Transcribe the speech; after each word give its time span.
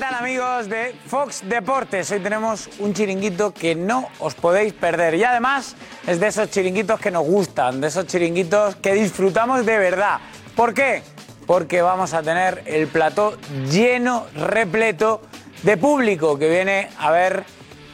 ¿Qué 0.00 0.06
tal 0.06 0.14
amigos 0.14 0.70
de 0.70 0.94
Fox 1.08 1.42
Deportes? 1.46 2.10
Hoy 2.10 2.20
tenemos 2.20 2.70
un 2.78 2.94
chiringuito 2.94 3.52
que 3.52 3.74
no 3.74 4.08
os 4.18 4.34
podéis 4.34 4.72
perder 4.72 5.14
y 5.14 5.24
además 5.24 5.76
es 6.06 6.18
de 6.18 6.28
esos 6.28 6.50
chiringuitos 6.50 6.98
que 6.98 7.10
nos 7.10 7.26
gustan, 7.26 7.82
de 7.82 7.88
esos 7.88 8.06
chiringuitos 8.06 8.76
que 8.76 8.94
disfrutamos 8.94 9.66
de 9.66 9.76
verdad. 9.76 10.18
¿Por 10.56 10.72
qué? 10.72 11.02
Porque 11.46 11.82
vamos 11.82 12.14
a 12.14 12.22
tener 12.22 12.62
el 12.64 12.86
plató 12.86 13.36
lleno, 13.70 14.26
repleto 14.34 15.20
de 15.64 15.76
público 15.76 16.38
que 16.38 16.48
viene 16.48 16.88
a 16.98 17.10
ver 17.10 17.44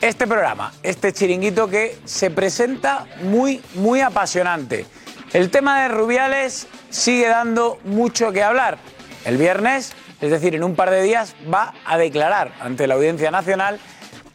este 0.00 0.28
programa, 0.28 0.73
este 0.84 1.12
chiringuito 1.12 1.66
que 1.66 1.98
se 2.05 2.30
presenta 2.30 3.05
muy, 3.25 3.61
muy 3.75 4.00
apasionante. 4.00 4.86
El 5.33 5.50
tema 5.50 5.83
de 5.83 5.88
Rubiales 5.88 6.69
sigue 6.88 7.27
dando 7.27 7.80
mucho 7.83 8.30
que 8.30 8.45
hablar. 8.45 8.78
El 9.25 9.38
viernes 9.38 9.92
es 10.20 10.30
decir, 10.30 10.55
en 10.55 10.65
un 10.65 10.75
par 10.75 10.91
de 10.91 11.02
días 11.02 11.34
va 11.52 11.75
a 11.84 11.98
declarar 11.98 12.52
ante 12.61 12.87
la 12.87 12.95
Audiencia 12.95 13.30
Nacional 13.30 13.79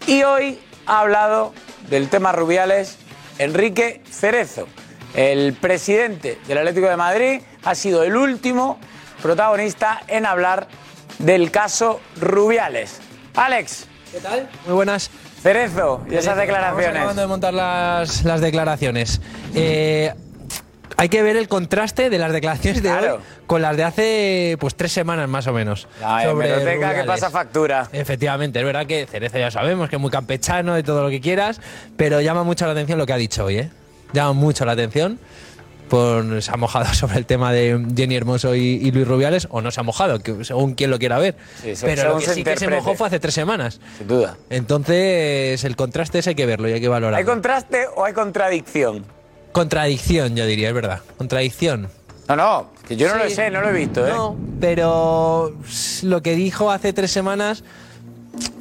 y 0.08 0.24
hoy 0.24 0.60
ha 0.86 1.00
hablado 1.00 1.54
del 1.90 2.10
tema 2.10 2.32
Rubiales 2.32 2.98
Enrique 3.38 4.02
Cerezo. 4.10 4.68
El 5.16 5.54
presidente 5.54 6.40
del 6.48 6.60
Atlético 6.60 6.88
de 6.88 6.98
Madrid 6.98 7.42
ha 7.64 7.76
sido 7.76 8.04
el 8.04 8.16
último 8.16 8.80
protagonista 9.22 10.02
en 10.08 10.26
hablar 10.26 10.68
del 11.20 11.52
caso 11.52 12.00
Rubiales. 12.20 13.00
Alex. 13.36 13.88
¿Qué 14.12 14.20
tal? 14.20 14.50
Muy 14.66 14.76
buenas. 14.76 15.10
Cerezo 15.42 16.06
y 16.10 16.16
esas 16.16 16.38
declaraciones. 16.38 16.88
Estamos 16.88 16.98
acabando 16.98 17.22
de 17.22 17.28
montar 17.28 17.54
las, 17.54 18.24
las 18.24 18.42
declaraciones. 18.42 19.22
Eh, 19.56 20.14
hay 21.02 21.10
que 21.10 21.24
ver 21.24 21.36
el 21.36 21.48
contraste 21.48 22.12
de 22.12 22.20
las 22.20 22.32
declaraciones 22.32 22.84
de 22.84 22.90
Claro. 22.90 23.16
hoy 23.16 23.22
con 23.48 23.64
las 23.64 23.76
de 23.76 23.84
hace 23.84 24.56
pues 24.60 24.76
tres 24.76 24.92
semanas 24.92 25.28
más 25.28 25.48
o 25.48 25.52
menos. 25.52 25.88
La 26.00 26.26
hemeroteca 26.30 26.64
que 26.64 26.76
Rubiales. 26.76 27.06
pasa 27.08 27.32
factura. 27.32 27.90
Efectivamente, 27.92 28.60
es 28.60 28.66
verdad 28.66 28.86
que 28.86 29.08
Cerezo 29.08 29.40
ya 29.40 29.50
sabemos 29.50 29.90
que 29.90 29.96
es 29.96 30.02
muy 30.02 30.12
campechano 30.12 30.78
y 30.78 30.84
todo 30.84 31.02
lo 31.02 31.10
que 31.10 31.20
quieras, 31.20 31.60
pero 31.98 32.22
llama 32.22 32.44
mucho 32.44 32.68
la 32.68 32.74
atención 32.74 33.00
lo 33.00 33.08
que 33.08 33.14
ha 33.14 33.18
dicho 33.18 33.46
hoy, 33.46 33.58
¿eh? 33.58 33.70
Llama 34.14 34.34
mucho 34.34 34.64
la 34.64 34.74
atención. 34.74 35.18
Por, 35.90 36.40
se 36.44 36.52
ha 36.52 36.56
mojado 36.56 36.86
sobre 36.94 37.18
el 37.18 37.26
tema 37.26 37.52
de 37.52 37.84
Jenny 37.98 38.16
Hermoso 38.16 38.54
y, 38.56 38.60
y 38.62 38.92
Luis 38.92 39.08
Rubiales, 39.08 39.48
o 39.50 39.60
no 39.62 39.72
se 39.72 39.80
ha 39.80 39.84
mojado, 39.84 40.20
que 40.20 40.46
según 40.46 40.76
quien 40.76 40.92
lo 40.92 41.00
quiera 41.00 41.18
ver. 41.18 41.36
Sí, 41.64 41.74
pero 41.82 42.10
lo 42.14 42.20
que 42.20 42.28
sí 42.28 42.44
que 42.44 42.58
se 42.58 42.68
mojó 42.70 42.94
fue 42.94 43.08
hace 43.08 43.20
tres 43.20 43.34
semanas. 43.34 43.82
Sin 43.98 44.08
duda. 44.08 44.38
Entonces, 44.52 45.64
el 45.64 45.76
contraste 45.76 46.20
ese 46.20 46.30
hay 46.30 46.36
que 46.36 46.46
verlo 46.46 46.70
y 46.70 46.74
hay 46.74 46.80
que 46.80 46.88
valorarlo. 46.88 47.18
¿Hay 47.18 47.26
contraste 47.26 47.88
o 47.96 48.06
hay 48.06 48.14
contradicción? 48.14 49.04
Contradicción, 49.52 50.36
yo 50.36 50.46
diría, 50.46 50.70
es 50.70 50.74
verdad. 50.74 51.02
Contradicción. 51.18 51.90
No, 52.28 52.36
no, 52.36 52.70
que 52.88 52.96
yo 52.96 53.10
no 53.10 53.22
lo 53.24 53.30
sé, 53.30 53.50
no 53.52 53.62
lo 53.62 53.70
he 53.70 53.74
visto, 53.74 54.08
¿eh? 54.08 54.12
No, 54.12 54.38
pero 54.60 55.54
lo 56.04 56.22
que 56.22 56.36
dijo 56.36 56.72
hace 56.72 56.94
tres 56.94 57.12
semanas 57.12 57.64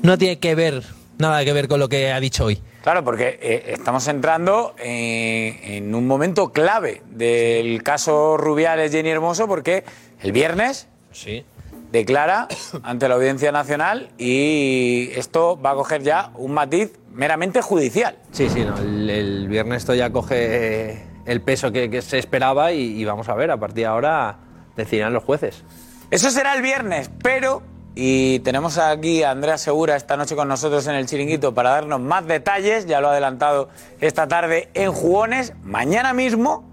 no 0.03 0.19
tiene 0.19 0.39
que 0.39 0.55
ver, 0.55 0.83
nada 1.19 1.45
que 1.45 1.53
ver 1.53 1.69
con 1.69 1.79
lo 1.79 1.89
que 1.89 2.13
ha 2.13 2.19
dicho 2.19 2.47
hoy. 2.47 2.61
Claro, 2.83 3.05
porque 3.05 3.39
eh, 3.41 3.75
estamos 3.75 4.09
entrando 4.09 4.75
eh, 4.79 5.61
en 5.77 5.95
un 5.95 6.07
momento 6.07 6.51
clave 6.51 7.03
del 7.11 7.83
caso 7.83 8.37
Rubiales 8.39 8.91
Jenny 8.91 9.11
Hermoso, 9.11 9.47
porque 9.47 9.85
el 10.23 10.33
viernes 10.33 10.87
Sí. 11.13 11.45
Declara 11.93 12.49
ante 12.83 13.09
la 13.09 13.17
Audiencia 13.17 13.53
Nacional 13.53 14.11
y 14.19 15.11
esto 15.15 15.61
va 15.61 15.73
a 15.73 15.75
coger 15.75 16.03
ya 16.03 16.31
un 16.37 16.53
matiz 16.53 16.93
meramente 17.13 17.63
judicial. 17.63 18.17
Sí, 18.31 18.49
sí, 18.49 18.65
no, 18.65 18.77
el, 18.79 19.11
el 19.11 19.49
viernes 19.49 19.79
esto 19.79 19.95
ya 19.95 20.11
coge 20.11 21.05
el 21.27 21.43
peso 21.43 21.73
que, 21.73 21.91
que 21.91 22.03
se 22.03 22.19
esperaba 22.19 22.73
y, 22.73 23.01
y 23.01 23.05
vamos 23.05 23.29
a 23.29 23.35
ver, 23.35 23.51
a 23.51 23.59
partir 23.59 23.85
de 23.85 23.87
ahora 23.87 24.39
decidirán 24.77 25.13
los 25.13 25.25
jueces. 25.25 25.65
Eso 26.11 26.31
será 26.31 26.55
el 26.55 26.63
viernes, 26.63 27.11
pero, 27.23 27.63
y 27.95 28.41
tenemos 28.41 28.79
aquí 28.79 29.23
a 29.23 29.31
Andrea 29.31 29.59
Segura 29.59 29.97
esta 29.97 30.17
noche 30.17 30.35
con 30.35 30.49
nosotros 30.49 30.87
en 30.87 30.95
el 30.95 31.07
chiringuito 31.07 31.55
para 31.55 31.71
darnos 31.71 32.01
más 32.01 32.27
detalles, 32.27 32.87
ya 32.87 33.01
lo 33.01 33.09
ha 33.09 33.13
adelantado 33.13 33.69
esta 34.01 34.27
tarde 34.27 34.71
en 34.75 34.93
Jugones, 34.93 35.53
mañana 35.63 36.13
mismo 36.13 36.69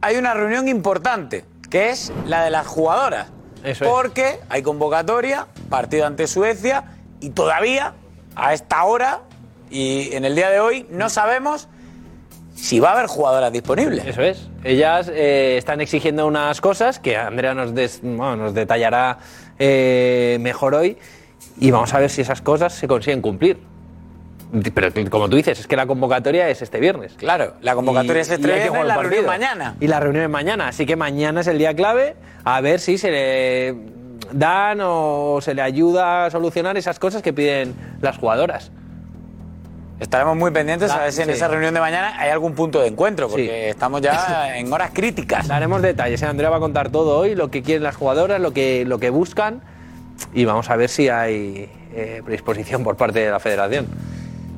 hay 0.00 0.16
una 0.16 0.34
reunión 0.34 0.66
importante, 0.66 1.44
que 1.68 1.90
es 1.90 2.12
la 2.26 2.42
de 2.42 2.50
las 2.50 2.66
jugadoras. 2.66 3.30
Eso 3.64 3.84
es. 3.84 3.90
porque 3.90 4.40
hay 4.48 4.62
convocatoria, 4.62 5.46
partido 5.68 6.06
ante 6.06 6.26
Suecia, 6.26 6.84
y 7.20 7.30
todavía, 7.30 7.94
a 8.36 8.54
esta 8.54 8.84
hora 8.84 9.20
y 9.70 10.12
en 10.14 10.24
el 10.24 10.34
día 10.34 10.50
de 10.50 10.60
hoy, 10.60 10.86
no 10.90 11.08
sabemos 11.10 11.68
si 12.54 12.80
va 12.80 12.90
a 12.90 12.92
haber 12.92 13.06
jugadoras 13.06 13.52
disponibles. 13.52 14.04
Eso 14.06 14.22
es. 14.22 14.48
Ellas 14.64 15.10
eh, 15.12 15.56
están 15.58 15.80
exigiendo 15.80 16.26
unas 16.26 16.60
cosas 16.60 16.98
que 16.98 17.16
Andrea 17.16 17.54
nos, 17.54 17.74
des- 17.74 18.00
bueno, 18.02 18.36
nos 18.36 18.54
detallará 18.54 19.18
eh, 19.58 20.38
mejor 20.40 20.74
hoy 20.74 20.98
y 21.58 21.70
vamos 21.70 21.92
a 21.94 21.98
ver 22.00 22.10
si 22.10 22.20
esas 22.22 22.42
cosas 22.42 22.72
se 22.74 22.86
consiguen 22.88 23.22
cumplir. 23.22 23.58
Pero 24.74 25.10
como 25.10 25.28
tú 25.28 25.36
dices, 25.36 25.60
es 25.60 25.66
que 25.66 25.76
la 25.76 25.86
convocatoria 25.86 26.48
es 26.48 26.60
este 26.62 26.80
viernes. 26.80 27.14
Claro, 27.16 27.54
la 27.60 27.74
convocatoria 27.74 28.22
es 28.22 28.30
este 28.30 28.48
y 28.48 28.50
hay 28.50 28.62
que 28.62 28.70
viernes, 28.70 28.86
la 28.86 28.96
reunión 28.98 29.26
mañana. 29.26 29.76
Y 29.80 29.86
la 29.86 30.00
reunión 30.00 30.24
es 30.24 30.30
mañana, 30.30 30.68
así 30.68 30.86
que 30.86 30.96
mañana 30.96 31.40
es 31.42 31.46
el 31.46 31.58
día 31.58 31.74
clave, 31.74 32.16
a 32.44 32.60
ver 32.60 32.80
si 32.80 32.98
se 32.98 33.10
le 33.10 33.76
dan 34.32 34.80
o 34.82 35.38
se 35.40 35.54
le 35.54 35.62
ayuda 35.62 36.26
a 36.26 36.30
solucionar 36.30 36.76
esas 36.76 36.98
cosas 36.98 37.22
que 37.22 37.32
piden 37.32 37.74
las 38.00 38.18
jugadoras. 38.18 38.72
Estaremos 40.00 40.34
muy 40.36 40.50
pendientes 40.50 40.90
a 40.90 41.00
ver 41.00 41.12
si 41.12 41.20
en 41.20 41.26
sí. 41.28 41.32
esa 41.34 41.46
reunión 41.48 41.74
de 41.74 41.80
mañana 41.80 42.18
hay 42.18 42.30
algún 42.30 42.54
punto 42.54 42.80
de 42.80 42.86
encuentro, 42.88 43.28
porque 43.28 43.44
Sí. 43.44 43.70
estamos 43.70 44.00
ya 44.00 44.56
en 44.56 44.72
horas 44.72 44.90
críticas. 44.94 45.46
Daremos 45.46 45.82
detalles, 45.82 46.22
¿eh? 46.22 46.26
Andrea 46.26 46.48
va 46.48 46.56
a 46.56 46.60
contar 46.60 46.88
todo 46.90 47.18
hoy, 47.18 47.34
lo 47.34 47.50
que 47.50 47.62
quieren 47.62 47.82
las 47.82 47.96
jugadoras, 47.96 48.40
lo 48.40 48.52
que, 48.52 48.84
lo 48.86 48.98
que 48.98 49.10
buscan 49.10 49.60
y 50.34 50.44
vamos 50.44 50.70
a 50.70 50.76
ver 50.76 50.88
si 50.88 51.08
hay 51.08 51.68
eh, 51.94 52.22
predisposición 52.24 52.82
por 52.82 52.96
parte 52.96 53.20
de 53.20 53.30
la 53.30 53.40
federación. 53.40 53.86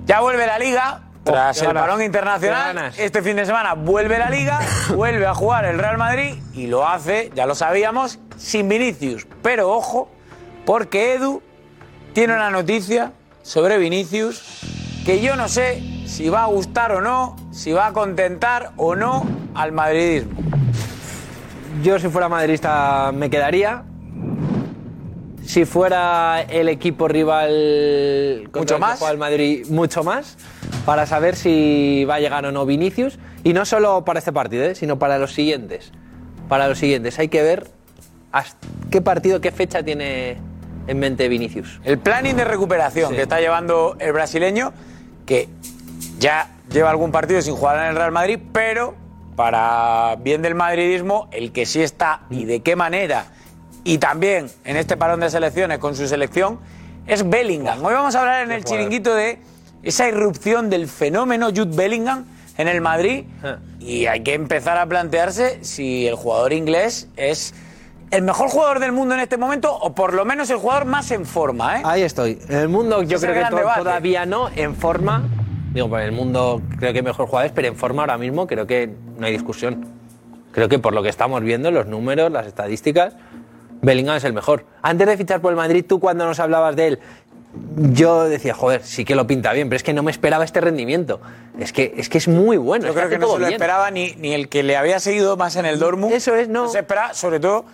Ya 0.06 0.20
vuelve 0.20 0.46
la 0.46 0.58
liga. 0.58 1.00
Tras 1.24 1.62
el 1.62 1.72
balón 1.72 2.02
internacional, 2.02 2.92
este 2.98 3.22
fin 3.22 3.36
de 3.36 3.46
semana 3.46 3.74
vuelve 3.74 4.18
la 4.18 4.28
liga, 4.28 4.58
vuelve 4.96 5.24
a 5.24 5.34
jugar 5.34 5.64
el 5.64 5.78
Real 5.78 5.96
Madrid 5.96 6.34
y 6.52 6.66
lo 6.66 6.88
hace, 6.88 7.30
ya 7.32 7.46
lo 7.46 7.54
sabíamos, 7.54 8.18
sin 8.36 8.68
Vinicius. 8.68 9.28
Pero 9.41 9.70
ojo, 9.70 10.08
porque 10.66 11.14
Edu 11.14 11.41
tiene 12.12 12.34
una 12.34 12.50
noticia 12.50 13.12
sobre 13.42 13.78
Vinicius 13.78 14.62
que 15.06 15.20
yo 15.20 15.36
no 15.36 15.48
sé 15.48 15.80
si 16.06 16.28
va 16.28 16.42
a 16.42 16.46
gustar 16.46 16.91
o 16.91 17.00
no, 17.00 17.36
si 17.52 17.70
va 17.70 17.86
a 17.86 17.92
contentar 17.92 18.72
o 18.76 18.96
no 18.96 19.24
al 19.54 19.70
madridismo. 19.70 20.32
Yo 21.82 22.00
si 22.00 22.08
fuera 22.08 22.28
madridista 22.28 23.12
me 23.12 23.30
quedaría. 23.30 23.84
Si 25.52 25.66
fuera 25.66 26.40
el 26.48 26.70
equipo 26.70 27.08
rival 27.08 28.48
contra 28.50 28.60
¿Mucho 28.60 28.74
el 28.76 28.80
que 28.80 28.86
más? 28.86 28.98
juega 28.98 29.12
el 29.12 29.18
Madrid, 29.18 29.66
mucho 29.68 30.02
más, 30.02 30.38
para 30.86 31.04
saber 31.04 31.36
si 31.36 32.06
va 32.08 32.14
a 32.14 32.20
llegar 32.20 32.46
o 32.46 32.52
no 32.52 32.64
Vinicius. 32.64 33.18
Y 33.44 33.52
no 33.52 33.66
solo 33.66 34.02
para 34.02 34.18
este 34.20 34.32
partido, 34.32 34.64
¿eh? 34.64 34.74
sino 34.74 34.98
para 34.98 35.18
los 35.18 35.34
siguientes. 35.34 35.92
Para 36.48 36.68
los 36.68 36.78
siguientes. 36.78 37.18
Hay 37.18 37.28
que 37.28 37.42
ver 37.42 37.66
hasta 38.32 38.66
qué 38.91 39.02
partido, 39.02 39.42
qué 39.42 39.50
fecha 39.52 39.82
tiene 39.82 40.38
en 40.86 40.98
mente 40.98 41.28
Vinicius. 41.28 41.82
El 41.84 41.98
planning 41.98 42.34
de 42.34 42.44
recuperación 42.44 43.10
Sí. 43.10 43.16
que 43.16 43.22
está 43.22 43.38
llevando 43.38 43.97
el 43.98 44.15
brasileño, 44.15 44.72
que 45.27 45.50
ya 46.18 46.48
lleva 46.72 46.88
algún 46.88 47.12
partido 47.12 47.42
sin 47.42 47.56
jugar 47.56 47.77
en 47.77 47.91
el 47.91 47.97
Real 47.97 48.10
Madrid, 48.10 48.38
pero 48.54 48.94
para 49.36 50.16
bien 50.18 50.41
del 50.41 50.54
madridismo, 50.54 51.28
el 51.30 51.53
que 51.53 51.66
sí 51.66 51.82
está 51.82 52.22
y 52.30 52.47
de 52.47 52.60
qué 52.60 52.74
manera, 52.74 53.27
y 53.84 53.98
también 53.98 54.46
en 54.64 54.76
este 54.76 54.96
parón 54.96 55.20
de 55.20 55.30
selecciones 55.30 55.78
con 55.78 55.96
su 55.96 56.06
selección, 56.06 56.58
es 57.06 57.28
Bellingham. 57.28 57.84
Hoy 57.84 57.94
vamos 57.94 58.14
a 58.14 58.20
hablar 58.20 58.42
en 58.44 58.52
el 58.52 58.64
chiringuito 58.64 59.14
de 59.14 59.38
esa 59.82 60.06
irrupción 60.08 60.70
del 60.70 60.86
fenómeno 60.86 61.48
Jude 61.48 61.74
Bellingham 61.76 62.24
en 62.58 62.68
el 62.68 62.80
Madrid 62.80 63.24
Ah. 63.42 63.56
y 63.80 64.06
hay 64.06 64.22
que 64.22 64.34
empezar 64.34 64.78
a 64.78 64.86
plantearse 64.86 65.64
si 65.64 66.06
el 66.06 66.14
jugador 66.14 66.52
inglés 66.52 67.08
es 67.16 67.54
el 68.12 68.22
mejor 68.22 68.50
jugador 68.50 68.78
del 68.78 68.92
mundo 68.92 69.14
en 69.14 69.20
este 69.22 69.36
momento 69.38 69.74
o 69.74 69.94
por 69.94 70.12
lo 70.14 70.24
menos 70.24 70.48
el 70.50 70.58
jugador 70.58 70.84
más 70.84 71.10
en 71.10 71.24
forma, 71.24 71.78
¿eh? 71.78 71.82
Ahí 71.84 72.02
estoy. 72.02 72.38
En 72.48 72.58
el 72.58 72.68
mundo 72.68 73.02
yo 73.02 73.16
es 73.16 73.22
creo 73.24 73.34
que 73.42 73.50
to- 73.50 73.56
debate. 73.56 73.80
todavía 73.80 74.26
no, 74.26 74.48
en 74.54 74.76
forma. 74.76 75.24
Digo, 75.72 75.88
por 75.88 76.00
el 76.02 76.12
mundo 76.12 76.60
creo 76.78 76.92
que 76.92 77.02
mejor 77.02 77.26
jugadores, 77.26 77.52
pero 77.54 77.68
en 77.68 77.74
forma 77.76 78.02
ahora 78.02 78.18
mismo 78.18 78.46
creo 78.46 78.66
que 78.66 78.90
no 79.18 79.26
hay 79.26 79.32
discusión. 79.32 79.86
Creo 80.52 80.68
que 80.68 80.78
por 80.78 80.92
lo 80.92 81.02
que 81.02 81.08
estamos 81.08 81.40
viendo, 81.42 81.70
los 81.70 81.86
números, 81.86 82.30
las 82.30 82.46
estadísticas, 82.46 83.14
Bellingham 83.82 84.16
es 84.16 84.24
el 84.24 84.32
mejor. 84.32 84.64
Antes 84.80 85.06
de 85.06 85.16
fichar 85.16 85.40
por 85.40 85.50
el 85.52 85.56
Madrid, 85.56 85.84
tú 85.86 86.00
cuando 86.00 86.24
nos 86.24 86.38
hablabas 86.40 86.74
de 86.76 86.86
él, 86.88 86.98
yo 87.92 88.24
decía, 88.24 88.54
joder, 88.54 88.82
sí 88.82 89.04
que 89.04 89.14
lo 89.14 89.26
pinta 89.26 89.52
bien, 89.52 89.68
pero 89.68 89.76
es 89.76 89.82
que 89.82 89.92
no 89.92 90.02
me 90.02 90.10
esperaba 90.10 90.44
este 90.44 90.60
rendimiento. 90.60 91.20
Es 91.58 91.72
que 91.72 91.92
es, 91.96 92.08
que 92.08 92.16
es 92.18 92.28
muy 92.28 92.56
bueno. 92.56 92.84
Yo 92.86 92.90
es 92.92 92.96
creo 92.96 93.08
que 93.10 93.18
no 93.18 93.26
se 93.26 93.32
lo 93.34 93.38
bien. 93.40 93.52
esperaba 93.52 93.90
ni, 93.90 94.14
ni 94.14 94.32
el 94.32 94.48
que 94.48 94.62
le 94.62 94.76
había 94.76 95.00
seguido 95.00 95.36
más 95.36 95.56
en 95.56 95.66
el 95.66 95.78
Dortmund. 95.78 96.14
Eso 96.14 96.34
es, 96.34 96.48
no. 96.48 96.68
se 96.68 96.78
espera, 96.78 97.12
sobre 97.12 97.40
todo, 97.40 97.66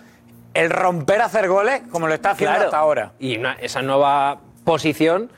el 0.53 0.69
romper 0.69 1.21
a 1.21 1.25
hacer 1.25 1.47
goles 1.47 1.81
como 1.91 2.07
lo 2.07 2.13
está 2.13 2.31
haciendo 2.31 2.55
Claro. 2.55 2.65
hasta 2.69 2.77
ahora. 2.79 3.13
Y 3.19 3.37
una- 3.37 3.53
esa 3.53 3.81
nueva 3.81 4.39
posición. 4.65 5.31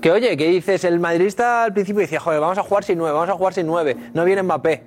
Que 0.00 0.10
oye, 0.10 0.36
¿qué 0.38 0.46
dices? 0.48 0.84
El 0.84 0.98
madridista 1.00 1.64
al 1.64 1.74
principio 1.74 2.00
decía, 2.00 2.18
joder, 2.18 2.40
vamos 2.40 2.56
a 2.56 2.62
jugar 2.62 2.82
sin 2.84 2.96
nueve, 2.96 3.12
vamos 3.12 3.28
a 3.28 3.34
jugar 3.34 3.52
sin 3.52 3.66
nueve, 3.66 3.94
no 4.14 4.24
viene 4.24 4.42
Mbappé. 4.42 4.82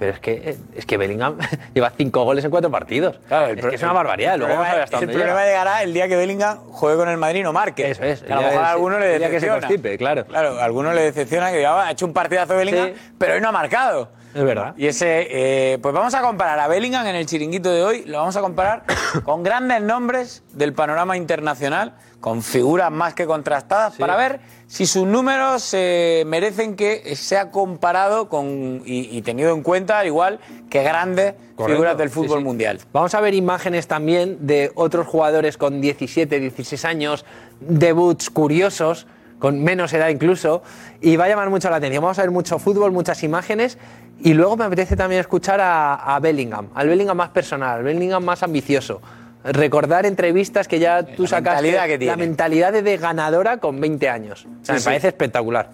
Pero 0.00 0.12
es 0.14 0.18
que, 0.18 0.56
es 0.74 0.86
que 0.86 0.96
Bellingham 0.96 1.36
lleva 1.74 1.92
cinco 1.96 2.24
goles 2.24 2.42
en 2.44 2.50
cuatro 2.50 2.70
partidos. 2.70 3.20
Claro, 3.28 3.46
el 3.48 3.56
es 3.56 3.60
pro- 3.60 3.68
que 3.70 3.76
es 3.76 3.82
una 3.82 3.92
barbaridad. 3.92 4.34
el 4.34 4.40
Luego 4.40 4.54
vamos 4.54 4.68
a 4.68 4.72
ver 4.74 4.82
hasta 4.84 4.96
problema- 4.98 5.12
dónde 5.12 5.12
El 5.12 5.18
problema 5.28 5.40
llega. 5.46 5.50
llegará 5.64 5.82
el 5.82 5.92
día 5.92 6.08
que 6.08 6.16
Bellingham 6.16 6.58
juegue 6.70 6.96
con 6.96 7.08
el 7.10 7.16
Madrid 7.18 7.40
y 7.40 7.42
no 7.44 7.52
marque. 7.52 7.90
Eso 7.90 8.02
es, 8.02 8.22
Que 8.22 8.32
a 8.32 8.36
lo 8.36 8.42
mejor 8.42 8.62
a 8.64 8.70
alguno 8.70 8.98
le 8.98 9.06
día 9.18 9.18
que 9.18 9.38
se 9.38 9.46
decepciona. 9.46 9.60
constipe, 9.60 9.98
claro. 9.98 10.24
Claro, 10.24 10.58
a 10.58 10.64
alguno 10.64 10.92
le 10.94 11.02
decepciona 11.02 11.50
que 11.50 11.58
digamos, 11.58 11.84
ha 11.84 11.90
hecho 11.92 12.06
un 12.06 12.12
partidazo 12.14 12.56
Bellingham, 12.56 12.88
Sí. 12.94 13.12
pero 13.18 13.34
hoy 13.34 13.40
no 13.42 13.48
ha 13.50 13.52
marcado. 13.52 14.08
Es 14.34 14.44
verdad. 14.44 14.74
Y 14.76 14.86
ese, 14.86 15.26
eh, 15.74 15.78
pues 15.82 15.92
vamos 15.94 16.14
a 16.14 16.22
comparar 16.22 16.58
a 16.60 16.68
Bellingham 16.68 17.06
en 17.06 17.16
el 17.16 17.26
chiringuito 17.26 17.70
de 17.72 17.82
hoy, 17.82 18.04
lo 18.06 18.18
vamos 18.18 18.36
a 18.36 18.40
comparar 18.40 18.84
con 19.24 19.42
grandes 19.42 19.82
nombres 19.82 20.42
del 20.52 20.72
panorama 20.72 21.16
internacional, 21.16 21.94
con 22.20 22.42
figuras 22.42 22.90
más 22.92 23.14
que 23.14 23.26
contrastadas, 23.26 23.96
para 23.96 24.14
ver 24.14 24.40
si 24.68 24.86
sus 24.86 25.04
números 25.06 25.70
eh, 25.72 26.22
merecen 26.26 26.76
que 26.76 27.16
sea 27.16 27.50
comparado 27.50 28.28
con 28.28 28.82
y, 28.84 29.16
y 29.16 29.22
tenido 29.22 29.52
en 29.52 29.62
cuenta, 29.62 29.98
al 29.98 30.06
igual 30.06 30.38
que 30.68 30.82
grandes 30.84 31.34
Correcto. 31.56 31.66
figuras 31.66 31.98
del 31.98 32.08
Sí, 32.10 32.14
fútbol 32.14 32.38
sí. 32.38 32.44
mundial. 32.44 32.78
Vamos 32.92 33.14
a 33.14 33.20
ver 33.20 33.34
imágenes 33.34 33.88
también 33.88 34.46
de 34.46 34.70
otros 34.76 35.06
jugadores 35.08 35.56
con 35.56 35.80
17, 35.80 36.38
16 36.38 36.84
años, 36.84 37.24
debuts 37.58 38.30
curiosos, 38.30 39.06
con 39.40 39.64
menos 39.64 39.92
edad 39.92 40.08
incluso, 40.10 40.62
y 41.00 41.16
va 41.16 41.24
a 41.24 41.28
llamar 41.28 41.50
mucho 41.50 41.68
la 41.68 41.76
atención. 41.76 42.02
Vamos 42.04 42.18
a 42.20 42.22
ver 42.22 42.30
mucho 42.30 42.60
fútbol, 42.60 42.92
muchas 42.92 43.24
imágenes, 43.24 43.76
y 44.22 44.34
luego 44.34 44.56
me 44.56 44.66
apetece 44.66 44.94
también 44.94 45.20
escuchar 45.20 45.60
a, 45.60 45.94
a 45.94 46.20
Bellingham, 46.20 46.68
al 46.74 46.86
Bellingham 46.88 47.16
más 47.16 47.30
personal, 47.30 47.78
al 47.78 47.82
Bellingham 47.82 48.22
más 48.22 48.44
ambicioso. 48.44 49.00
Recordar 49.42 50.04
entrevistas 50.06 50.68
que 50.68 50.78
ya 50.78 51.02
tú 51.02 51.22
La 51.22 51.28
sacaste, 51.30 51.62
mentalidad 51.72 51.98
que 51.98 52.04
la 52.04 52.16
mentalidad 52.16 52.72
de, 52.74 52.82
de 52.82 52.96
ganadora 52.98 53.56
con 53.56 53.80
20 53.80 54.08
años. 54.10 54.44
O 54.44 54.64
sea, 54.64 54.66
Sí, 54.66 54.72
me 54.74 54.78
sí. 54.80 54.84
parece 54.84 55.08
espectacular. 55.08 55.70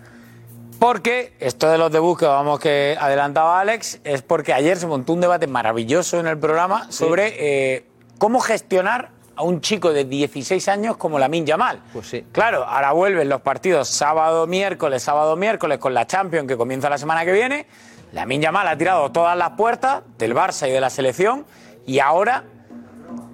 Porque 0.79 1.33
esto 1.41 1.69
de 1.71 1.79
los 1.79 1.91
debuts 1.91 2.21
que 2.21 2.27
vamos 2.27 2.61
que 2.61 2.97
adelantaba 3.01 3.61
Alex 3.61 4.01
es 4.05 4.23
porque 4.23 4.53
ayer 4.53 4.77
se 4.77 4.87
montó 4.87 5.15
un 5.15 5.21
debate 5.23 5.47
maravilloso 5.47 6.21
en 6.21 6.27
el 6.27 6.39
programa 6.39 6.87
sobre 6.93 7.35
eh, 7.75 7.87
cómo 8.19 8.41
gestionar 8.41 9.09
a 9.37 9.43
un 9.43 9.61
chico 9.61 9.93
de 9.93 10.05
16 10.05 10.67
años 10.69 10.97
como 10.97 11.19
Lamin 11.19 11.47
Yamal. 11.47 11.81
Pues 11.93 12.09
sí. 12.09 12.25
Claro, 12.33 12.65
ahora 12.65 12.93
vuelven 12.93 13.29
los 13.29 13.43
partidos 13.43 13.89
sábado, 13.89 14.47
miércoles, 14.47 15.03
sábado, 15.03 15.37
miércoles 15.37 15.79
con 15.79 15.95
la 15.95 16.07
Champions 16.07 16.49
que 16.49 16.57
comienza 16.57 16.89
la 16.89 16.99
semana 16.99 17.25
que 17.25 17.33
viene. 17.33 17.67
Lamin 18.13 18.41
Yamal 18.41 18.67
ha 18.67 18.79
tirado 18.79 19.13
todas 19.13 19.37
las 19.37 19.51
puertas 19.51 20.03
del 20.19 20.35
Barça 20.35 20.69
y 20.69 20.73
de 20.73 20.81
la 20.81 20.91
selección 20.91 21.45
y 21.87 21.99
ahora 21.99 22.45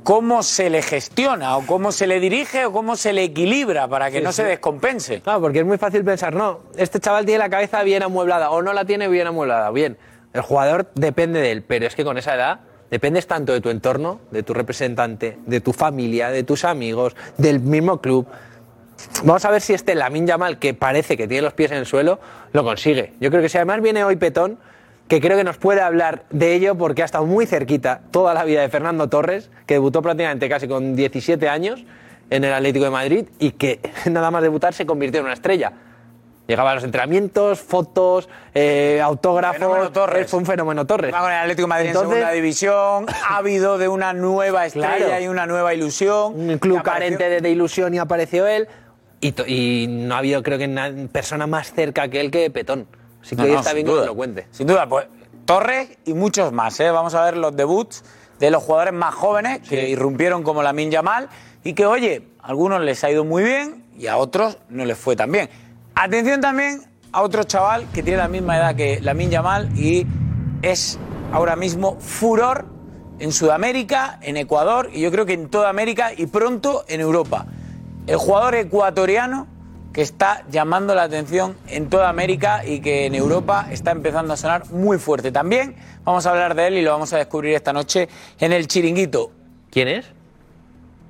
cómo 0.03 0.43
se 0.43 0.71
le 0.71 0.83
gestiona 0.83 1.57
o 1.57 1.67
cómo 1.67 1.93
se 1.93 2.07
le 2.07 2.19
dirige 2.21 2.67
o 2.67 2.73
cómo 2.73 2.97
se 2.97 3.13
le 3.13 3.23
equilibra 3.25 3.87
para 3.89 4.11
que 4.11 4.19
Sí, 4.19 4.25
no 4.25 4.33
se 4.33 4.45
descompense. 4.45 5.21
Claro, 5.21 5.41
porque 5.41 5.61
es 5.61 5.65
muy 5.65 5.79
fácil 5.79 6.05
pensar, 6.05 6.35
no, 6.35 6.61
este 6.77 6.99
chaval 6.99 7.25
tiene 7.25 7.39
la 7.39 7.51
cabeza 7.51 7.83
bien 7.83 8.03
amueblada 8.03 8.51
o 8.51 8.63
no 8.63 8.73
la 8.73 8.85
tiene 8.85 9.09
bien 9.09 9.29
amueblada. 9.29 9.71
Bien, 9.71 9.97
el 10.33 10.41
jugador 10.41 10.91
depende 10.95 11.41
de 11.41 11.53
él, 11.53 11.63
pero 11.63 11.87
es 11.87 11.95
que 11.95 12.05
con 12.05 12.19
esa 12.19 12.35
edad 12.35 12.61
dependes 12.93 13.27
tanto 13.27 13.55
de 13.55 13.63
tu 13.63 13.71
entorno, 13.71 14.21
de 14.31 14.43
tu 14.43 14.53
representante, 14.53 15.39
de 15.47 15.63
tu 15.63 15.73
familia, 15.73 16.29
de 16.29 16.43
tus 16.43 16.67
amigos, 16.67 17.17
del 17.39 17.59
mismo 17.59 18.03
club. 18.03 18.27
Vamos 19.25 19.47
a 19.47 19.51
ver 19.51 19.63
si 19.63 19.73
este 19.73 19.95
Lamin 19.95 20.27
Yamal, 20.27 20.59
que 20.59 20.75
parece 20.75 21.17
que 21.17 21.27
tiene 21.27 21.41
los 21.41 21.55
pies 21.55 21.71
en 21.71 21.79
el 21.79 21.87
suelo, 21.87 22.21
lo 22.53 22.63
consigue. 22.63 23.15
Yo 23.19 23.31
creo 23.31 23.41
que 23.41 23.49
si 23.49 23.57
además 23.57 23.81
viene 23.81 24.05
hoy 24.05 24.17
Petón, 24.17 24.59
que 25.09 25.23
creo 25.23 25.39
que 25.39 25.43
nos 25.43 25.57
puede 25.57 25.81
hablar 25.81 26.25
de 26.29 26.55
ello 26.55 26.75
porque 26.75 27.01
ha 27.01 27.07
estado 27.07 27.25
muy 27.25 27.47
cerquita 27.47 28.03
toda 28.11 28.35
la 28.35 28.45
vida 28.45 28.61
de 28.61 28.69
Fernando 28.69 29.09
Torres, 29.09 29.51
que 29.65 29.75
debutó 29.75 30.03
prácticamente 30.03 30.51
casi 30.51 30.69
con 30.69 30.95
17 30.95 31.49
años 31.49 31.87
en 32.29 32.45
el 32.45 32.53
Atlético 32.53 32.85
de 32.85 32.91
Madrid 32.91 33.25
y 33.39 33.53
que 33.53 33.81
nada 34.11 34.31
más 34.31 34.43
debutar 34.43 34.75
se 34.75 34.85
convirtió 34.85 35.21
en 35.21 35.25
una 35.25 35.35
estrella. 35.35 35.73
Llegaba 36.47 36.73
a 36.73 36.75
los 36.75 36.85
entrenamientos, 36.85 37.61
fotos, 37.61 38.29
eh, 38.53 39.01
autógrafos. 39.03 39.59
Fenómeno 39.59 39.93
Torres. 39.93 40.29
Fue 40.31 40.41
un 40.41 40.47
fenómeno 40.47 40.85
Torres. 40.87 41.15
Va 41.15 41.21
con 41.21 41.31
el 41.31 41.39
Atlético 41.39 41.63
de 41.63 41.69
Madrid 41.69 41.87
Entonces, 41.89 42.11
en 42.11 42.15
segunda 42.19 42.33
división, 42.35 43.07
ha 43.29 43.37
habido 43.37 43.79
de 43.79 43.89
una 43.89 44.13
nueva 44.13 44.67
estrella 44.67 44.97
Claro. 44.97 45.25
y 45.25 45.29
una 45.29 45.47
nueva 45.47 45.73
ilusión. 45.73 46.35
un 46.51 46.59
club 46.59 46.79
que 46.79 46.83
carente 46.85 47.29
de, 47.29 47.41
de 47.41 47.51
ilusión 47.51 47.95
y 47.95 47.99
apareció 47.99 48.47
él. 48.47 48.69
Y, 49.21 49.87
no 49.89 50.17
ha 50.17 50.19
habido, 50.19 50.43
creo 50.43 50.59
que, 50.59 50.67
na- 50.67 50.93
persona 51.13 51.47
más 51.47 51.73
cerca 51.73 52.09
que 52.09 52.21
él 52.21 52.33
que 52.33 52.51
Petón. 52.51 52.89
Así 53.23 53.37
que 53.37 53.43
No, 53.43 53.45
hoy 53.45 53.53
no, 53.55 53.61
está 53.61 53.73
bien 53.73 53.87
que 53.87 53.93
duda. 53.93 54.01
nos 54.01 54.09
lo 54.09 54.15
cuente. 54.17 54.49
Sin 54.51 54.67
duda, 54.67 54.89
pues 54.89 55.07
Torres 55.45 55.97
y 56.05 56.13
muchos 56.15 56.53
más. 56.53 56.79
¿eh? 56.81 56.91
Vamos 56.91 57.15
a 57.15 57.25
ver 57.25 57.37
los 57.37 57.55
debuts 57.57 58.05
de 58.41 58.51
los 58.51 58.63
jugadores 58.65 58.93
más 58.93 59.15
jóvenes 59.15 59.61
que 59.69 59.89
irrumpieron 59.89 60.43
como 60.43 60.65
la 60.65 60.73
Yamal 60.75 61.29
y 61.63 61.75
que, 61.75 61.87
oye, 61.87 62.23
a 62.41 62.49
algunos 62.49 62.81
les 62.81 63.05
ha 63.05 63.11
ido 63.13 63.25
muy 63.25 63.45
bien 63.45 63.85
y 63.97 64.09
a 64.09 64.17
otros 64.17 64.59
no 64.69 64.85
les 64.85 64.99
fue 64.99 65.15
tan 65.15 65.31
bien. 65.31 65.49
Atención 65.95 66.41
también 66.41 66.83
a 67.13 67.23
otro 67.23 67.45
chaval 67.45 67.87
que 67.93 68.03
tiene 68.03 68.19
la 68.19 68.29
misma 68.29 68.57
edad 68.57 68.75
que 68.75 69.01
la 69.01 69.15
Yamal 69.15 69.77
y 69.79 70.07
es 70.63 70.99
ahora 71.33 71.57
mismo 71.57 71.97
furor 72.01 72.67
en 73.19 73.33
Sudamérica, 73.33 74.19
en 74.23 74.37
Ecuador 74.37 74.91
y 74.93 75.01
yo 75.03 75.11
creo 75.11 75.27
que 75.27 75.35
en 75.35 75.49
toda 75.49 75.69
América 75.69 76.13
y 76.17 76.27
pronto 76.27 76.85
en 76.89 77.01
Europa. 77.01 77.47
El 78.07 78.17
jugador 78.17 78.55
ecuatoriano 78.55 79.47
que 79.93 80.01
está 80.01 80.45
llamando 80.51 80.95
la 80.95 81.03
atención 81.03 81.57
en 81.69 81.91
toda 81.91 82.09
América 82.09 82.65
y 82.65 82.81
que 82.81 83.05
en 83.05 83.15
Europa 83.15 83.69
está 83.71 83.91
empezando 83.91 84.33
a 84.33 84.37
sonar 84.39 84.71
muy 84.71 84.99
fuerte. 84.99 85.31
También 85.31 85.77
vamos 86.05 86.25
a 86.25 86.31
hablar 86.31 86.55
de 86.55 86.69
él 86.69 86.79
y 86.79 86.83
lo 86.83 86.91
vamos 86.91 87.13
a 87.13 87.19
descubrir 87.19 87.55
esta 87.55 87.75
noche 87.75 88.09
en 88.41 88.53
el 88.53 88.67
Chiringuito. 88.67 89.31
¿Quién 89.71 89.89
es? 89.89 90.07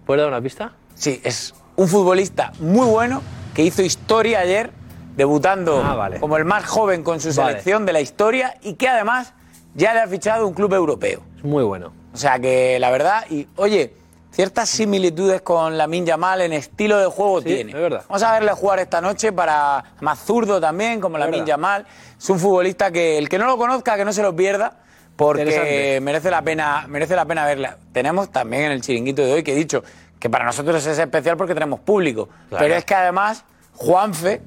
¿Puedes 0.05 0.23
dar 0.23 0.29
una 0.29 0.43
pista? 0.43 0.73
Sí, 0.95 1.21
es 1.23 1.55
un 1.77 1.87
futbolista 1.87 2.53
muy 2.59 2.87
bueno 2.87 3.23
que 3.55 3.63
hizo 3.63 3.83
historia 3.83 4.41
ayer, 4.41 4.71
debutando 5.17 5.83
Ah, 5.85 5.95
vale. 5.95 6.21
como 6.21 6.37
el 6.37 6.45
más 6.45 6.65
joven 6.67 7.03
con 7.03 7.21
su 7.21 7.29
Vale. 7.35 7.51
selección 7.53 7.85
de 7.87 7.93
la 7.93 8.01
historia 8.01 8.55
y 8.63 8.75
que 8.75 8.89
además 8.89 9.35
ya 9.75 9.93
le 9.95 10.01
ha 10.01 10.07
fichado 10.09 10.47
un 10.47 10.55
club 10.55 10.73
europeo. 10.75 11.21
Es 11.39 11.45
muy 11.45 11.63
bueno. 11.65 11.93
O 12.15 12.17
sea 12.17 12.39
que 12.39 12.79
la 12.79 12.91
verdad, 12.91 13.25
y 13.31 13.47
oye, 13.57 13.95
ciertas 14.31 14.69
similitudes 14.69 15.43
con 15.43 15.77
la 15.77 15.87
Yamal 15.87 16.41
en 16.41 16.53
estilo 16.55 16.99
de 16.99 17.07
juego 17.07 17.41
Sí, 17.41 17.47
tiene. 17.47 17.73
es 17.73 17.79
verdad. 17.79 18.05
Vamos 18.09 18.23
a 18.23 18.33
verle 18.33 18.53
jugar 18.53 18.79
esta 18.81 19.01
noche 19.01 19.33
para 19.33 19.85
más 20.01 20.19
zurdo 20.21 20.61
también, 20.61 21.01
como 21.01 21.19
la 21.19 21.27
verdad. 21.27 21.45
Yamal. 21.45 21.87
Es 22.19 22.31
un 22.31 22.39
futbolista 22.39 22.91
que 22.91 23.19
el 23.19 23.29
que 23.29 23.39
no 23.39 23.47
lo 23.47 23.57
conozca, 23.59 23.97
que 23.97 24.05
no 24.05 24.13
se 24.13 24.23
lo 24.23 24.35
pierda, 24.35 24.79
porque 25.17 25.99
merece 26.03 26.31
la 26.31 26.43
pena, 26.43 26.87
merece 26.89 27.17
la 27.17 27.25
pena 27.27 27.45
verla. 27.45 27.77
Tenemos 27.93 28.31
también 28.31 28.65
en 28.65 28.73
el 28.73 28.81
chiringuito 28.81 29.23
de 29.23 29.33
hoy 29.33 29.43
que 29.43 29.53
he 29.53 29.57
dicho 29.57 29.83
que 30.23 30.31
para 30.31 30.45
nosotros 30.45 30.87
es 30.87 30.99
especial 31.01 31.37
porque 31.37 31.53
tenemos 31.53 31.81
público. 31.81 32.29
Claro. 32.49 32.63
Pero 32.63 32.77
es 32.77 32.85
que 32.85 32.95
además 32.95 33.45
Juanfe 33.75 34.41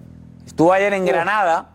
estuvo 0.46 0.72
ayer 0.72 0.94
en 0.94 1.06
Granada 1.06 1.72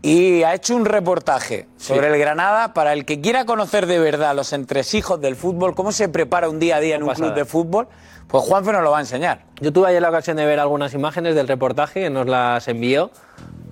y 0.00 0.44
ha 0.44 0.54
hecho 0.54 0.74
un 0.74 0.86
reportaje 0.86 1.68
sobre 1.76 2.06
el 2.06 2.18
Granada 2.18 2.72
para 2.72 2.94
el 2.94 3.04
que 3.04 3.20
quiera 3.20 3.44
conocer 3.44 3.84
de 3.84 3.98
verdad 3.98 4.34
los 4.34 4.54
entresijos 4.54 5.20
del 5.20 5.36
fútbol, 5.36 5.74
cómo 5.74 5.92
se 5.92 6.08
prepara 6.08 6.48
un 6.48 6.58
día 6.58 6.76
a 6.76 6.80
día 6.80 6.96
en 6.96 7.02
un 7.02 7.08
pasada. 7.10 7.26
club 7.26 7.36
de 7.36 7.44
fútbol, 7.44 7.88
pues 8.28 8.44
Juanfe 8.44 8.72
nos 8.72 8.82
lo 8.82 8.92
va 8.92 8.96
a 8.96 9.00
enseñar. 9.00 9.42
Yo 9.60 9.74
tuve 9.74 9.88
ayer 9.88 10.00
la 10.00 10.08
ocasión 10.08 10.38
de 10.38 10.46
ver 10.46 10.58
algunas 10.58 10.94
imágenes 10.94 11.34
del 11.34 11.48
reportaje 11.48 12.04
que 12.04 12.10
nos 12.10 12.26
las 12.26 12.66
envió 12.66 13.10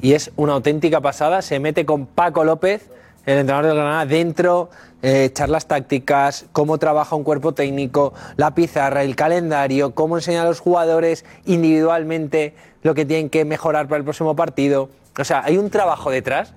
y 0.03 0.13
es 0.13 0.33
una 0.37 0.53
auténtica 0.53 1.01
pasada. 1.01 1.41
Se 1.41 1.61
mete 1.61 1.87
con 1.87 2.05
Paco 2.05 2.45
López, 2.45 2.91
el 3.27 3.39
entrenador 3.39 3.67
del 3.67 3.77
Granada, 3.77 4.07
dentro, 4.07 4.71
eh, 5.03 5.31
charlas 5.33 5.67
tácticas, 5.67 6.47
cómo 6.53 6.79
trabaja 6.79 7.15
un 7.17 7.25
cuerpo 7.25 7.53
técnico, 7.53 8.15
la 8.37 8.55
pizarra, 8.55 9.03
el 9.03 9.17
calendario, 9.17 9.95
cómo 9.95 10.17
enseña 10.17 10.43
a 10.43 10.45
los 10.45 10.61
jugadores 10.61 11.25
individualmente 11.45 12.55
lo 12.83 12.95
que 12.95 13.05
tienen 13.05 13.29
que 13.29 13.45
mejorar 13.45 13.89
para 13.89 13.99
el 13.99 14.05
próximo 14.05 14.35
partido. 14.37 14.89
O 15.19 15.25
sea, 15.25 15.43
hay 15.45 15.59
un 15.59 15.71
trabajo 15.71 16.11
detrás 16.11 16.55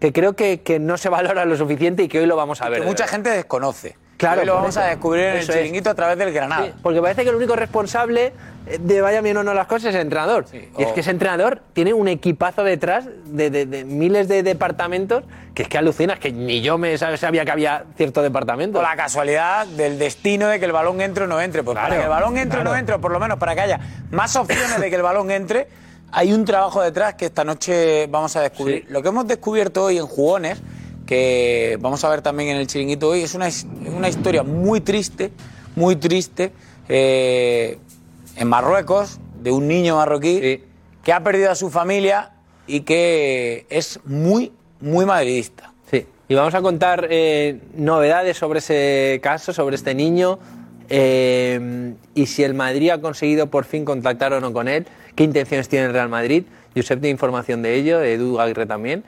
que 0.00 0.12
creo 0.12 0.34
que, 0.34 0.62
que 0.62 0.80
no 0.80 0.98
se 0.98 1.08
valora 1.08 1.44
lo 1.44 1.56
suficiente 1.56 2.02
y 2.02 2.08
que 2.08 2.18
hoy 2.18 2.26
lo 2.26 2.34
vamos 2.34 2.60
a 2.60 2.68
ver. 2.68 2.80
que 2.80 2.86
mucha 2.86 3.04
verdad. 3.04 3.14
gente 3.14 3.30
desconoce. 3.30 3.96
Claro, 4.22 4.40
Hoy 4.42 4.46
lo 4.46 4.54
vamos 4.54 4.70
eso. 4.70 4.80
a 4.80 4.84
descubrir 4.86 5.24
en 5.24 5.30
el 5.32 5.38
es. 5.38 5.48
chiringuito 5.48 5.90
a 5.90 5.94
través 5.94 6.16
del 6.16 6.32
Granada. 6.32 6.66
Sí, 6.66 6.72
porque 6.82 7.00
parece 7.02 7.24
que 7.24 7.30
el 7.30 7.36
único 7.36 7.56
responsable 7.56 8.32
de 8.80 9.00
vaya 9.00 9.20
bien 9.20 9.36
o 9.36 9.42
no 9.42 9.52
las 9.54 9.66
cosas 9.66 9.86
es 9.90 9.94
el 9.96 10.02
entrenador. 10.02 10.46
Sí, 10.48 10.70
y 10.78 10.82
es 10.84 10.92
que 10.92 11.00
ese 11.00 11.10
entrenador 11.10 11.60
tiene 11.72 11.92
un 11.92 12.06
equipazo 12.06 12.62
detrás 12.62 13.06
de, 13.26 13.50
de- 13.50 13.66
de 13.66 13.84
miles 13.84 14.28
de 14.28 14.44
departamentos 14.44 15.24
que 15.54 15.64
es 15.64 15.68
que 15.68 15.76
alucinas, 15.76 16.18
que 16.20 16.30
ni 16.32 16.62
yo 16.62 16.78
me 16.78 16.94
sab- 16.94 17.16
sabía 17.16 17.44
que 17.44 17.50
había 17.50 17.84
cierto 17.96 18.22
departamento. 18.22 18.78
O 18.78 18.82
la 18.82 18.94
casualidad 18.96 19.66
del 19.66 19.98
destino 19.98 20.46
de 20.48 20.58
que 20.60 20.64
el 20.66 20.72
balón 20.72 21.00
entre 21.00 21.24
o 21.24 21.26
no 21.26 21.40
entre. 21.40 21.62
Pues 21.64 21.76
para 21.76 21.96
que 21.96 22.02
el 22.04 22.08
balón 22.08 22.38
entre 22.38 22.60
o 22.60 22.64
no 22.64 22.74
entre, 22.76 22.94
o 22.94 23.00
por 23.00 23.10
lo 23.10 23.18
menos 23.20 23.38
para 23.38 23.54
que 23.56 23.60
haya 23.62 23.80
más 24.12 24.34
opciones 24.36 24.80
de 24.80 24.88
que 24.88 24.96
el 24.96 25.02
balón 25.02 25.30
entre, 25.32 25.66
hay 26.12 26.32
un 26.32 26.44
trabajo 26.44 26.80
detrás 26.82 27.14
que 27.14 27.24
esta 27.26 27.42
noche 27.42 28.06
vamos 28.06 28.36
a 28.36 28.40
descubrir. 28.42 28.84
Sí. 28.86 28.92
Lo 28.92 29.02
que 29.02 29.08
hemos 29.08 29.26
descubierto 29.26 29.82
hoy 29.84 29.98
en 29.98 30.06
Jugones, 30.06 30.62
que 31.12 31.76
vamos 31.78 32.02
a 32.04 32.08
ver 32.08 32.22
también 32.22 32.48
en 32.48 32.56
el 32.56 32.66
chiringuito 32.66 33.10
hoy, 33.10 33.20
es 33.20 33.34
una, 33.34 33.46
una 33.94 34.08
historia 34.08 34.42
muy 34.42 34.80
triste, 34.80 35.30
muy 35.76 35.96
triste, 35.96 36.52
eh, 36.88 37.76
en 38.34 38.48
Marruecos, 38.48 39.20
de 39.42 39.50
un 39.50 39.68
niño 39.68 39.96
marroquí 39.96 40.40
Sí. 40.40 40.64
que 41.04 41.12
ha 41.12 41.22
perdido 41.22 41.50
a 41.50 41.54
su 41.54 41.68
familia 41.68 42.30
y 42.66 42.80
que 42.80 43.66
es 43.68 44.00
muy, 44.06 44.52
muy 44.80 45.04
madridista. 45.04 45.74
Sí, 45.90 46.06
y 46.30 46.34
vamos 46.34 46.54
a 46.54 46.62
contar 46.62 47.06
eh, 47.10 47.60
novedades 47.76 48.38
sobre 48.38 48.60
ese 48.60 49.20
caso, 49.22 49.52
sobre 49.52 49.76
este 49.76 49.94
niño, 49.94 50.38
eh, 50.88 51.92
y 52.14 52.24
si 52.24 52.42
el 52.42 52.54
Madrid 52.54 52.88
ha 52.88 53.02
conseguido 53.02 53.48
por 53.48 53.66
fin 53.66 53.84
contactar 53.84 54.32
o 54.32 54.40
no 54.40 54.54
con 54.54 54.66
él, 54.66 54.86
qué 55.14 55.24
intenciones 55.24 55.68
tiene 55.68 55.84
el 55.86 55.92
Real 55.92 56.08
Madrid. 56.08 56.44
Josep 56.74 57.02
tiene 57.02 57.10
información 57.10 57.60
de 57.60 57.74
ello, 57.74 58.00
Edu 58.00 58.40
Aguirre 58.40 58.64
también, 58.64 59.04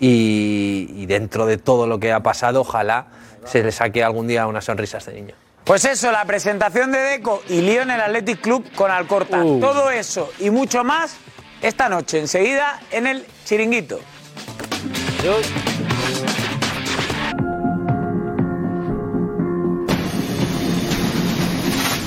y, 0.00 0.90
y 0.96 1.06
dentro 1.06 1.46
de 1.46 1.58
todo 1.58 1.86
lo 1.86 1.98
que 1.98 2.12
ha 2.12 2.20
pasado, 2.20 2.60
ojalá 2.62 3.06
se 3.44 3.62
le 3.62 3.72
saque 3.72 4.04
algún 4.04 4.26
día 4.28 4.46
una 4.46 4.60
sonrisa 4.60 4.98
a 4.98 5.00
este 5.00 5.12
niño. 5.12 5.34
Pues 5.68 5.84
eso, 5.84 6.10
la 6.10 6.24
presentación 6.24 6.92
de 6.92 6.98
Deco 6.98 7.42
y 7.46 7.60
Lío 7.60 7.82
en 7.82 7.90
el 7.90 8.00
Athletic 8.00 8.40
Club 8.40 8.64
con 8.74 8.90
Alcorta. 8.90 9.44
Uh. 9.44 9.60
Todo 9.60 9.90
eso 9.90 10.32
y 10.38 10.48
mucho 10.48 10.82
más 10.82 11.16
esta 11.60 11.90
noche, 11.90 12.20
enseguida 12.20 12.80
en 12.90 13.06
el 13.06 13.26
Chiringuito. 13.44 14.00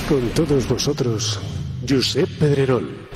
Con 0.09 0.29
todos 0.29 0.67
vosotros, 0.67 1.39
Josep 1.87 2.27
Pedrerol. 2.39 3.07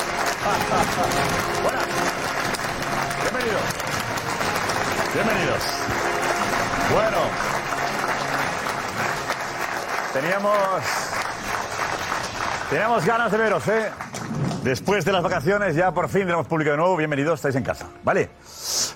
Buenas. 0.46 1.86
Bienvenidos. 3.22 3.62
Bienvenidos. 5.12 5.62
Bueno. 6.92 7.18
Teníamos. 10.12 10.56
Teníamos 12.70 13.04
ganas 13.04 13.32
de 13.32 13.38
veros, 13.38 13.66
¿eh? 13.66 13.90
Después 14.62 15.04
de 15.04 15.12
las 15.12 15.24
vacaciones 15.24 15.74
ya 15.74 15.92
por 15.92 16.08
fin 16.08 16.22
tenemos 16.22 16.46
público 16.46 16.70
de 16.70 16.76
nuevo. 16.76 16.96
Bienvenidos, 16.96 17.40
estáis 17.40 17.56
en 17.56 17.64
casa, 17.64 17.88
¿vale? 18.04 18.30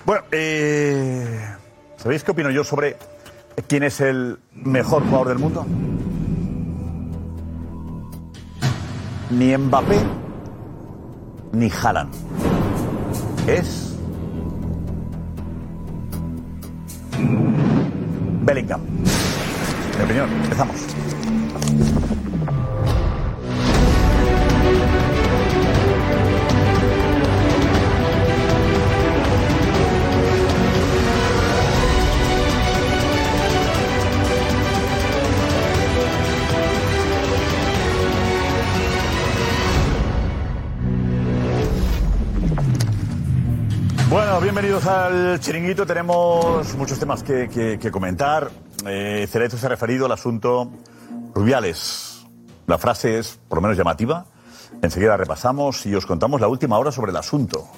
Bueno, 0.05 0.23
eh, 0.31 1.53
¿sabéis 1.97 2.23
qué 2.23 2.31
opino 2.31 2.49
yo 2.49 2.63
sobre 2.63 2.95
quién 3.67 3.83
es 3.83 3.99
el 3.99 4.39
mejor 4.53 5.03
jugador 5.03 5.27
del 5.27 5.39
mundo? 5.39 5.65
Ni 9.31 9.57
Mbappé 9.57 10.30
ni 11.53 11.69
Haaland. 11.69 12.13
Es 13.47 13.97
Bellingham. 18.45 18.81
Mi 19.97 20.03
opinión. 20.03 20.29
Empezamos. 20.43 20.75
Bueno, 44.11 44.41
bienvenidos 44.41 44.85
al 44.87 45.39
chiringuito. 45.39 45.85
Tenemos 45.85 46.75
muchos 46.75 46.99
temas 46.99 47.23
que, 47.23 47.89
comentar. 47.93 48.51
Eh, 48.85 49.25
Cerezo 49.31 49.57
se 49.57 49.67
ha 49.67 49.69
referido 49.69 50.05
al 50.05 50.11
asunto 50.11 50.69
Rubiales. 51.33 52.27
La 52.67 52.77
frase 52.77 53.19
es, 53.19 53.39
por 53.47 53.59
lo 53.59 53.61
menos, 53.61 53.77
llamativa. 53.77 54.25
Enseguida 54.81 55.15
repasamos 55.15 55.85
y 55.85 55.95
os 55.95 56.05
contamos 56.05 56.41
la 56.41 56.49
última 56.49 56.77
hora 56.77 56.91
sobre 56.91 57.11
el 57.11 57.15
asunto. 57.15 57.69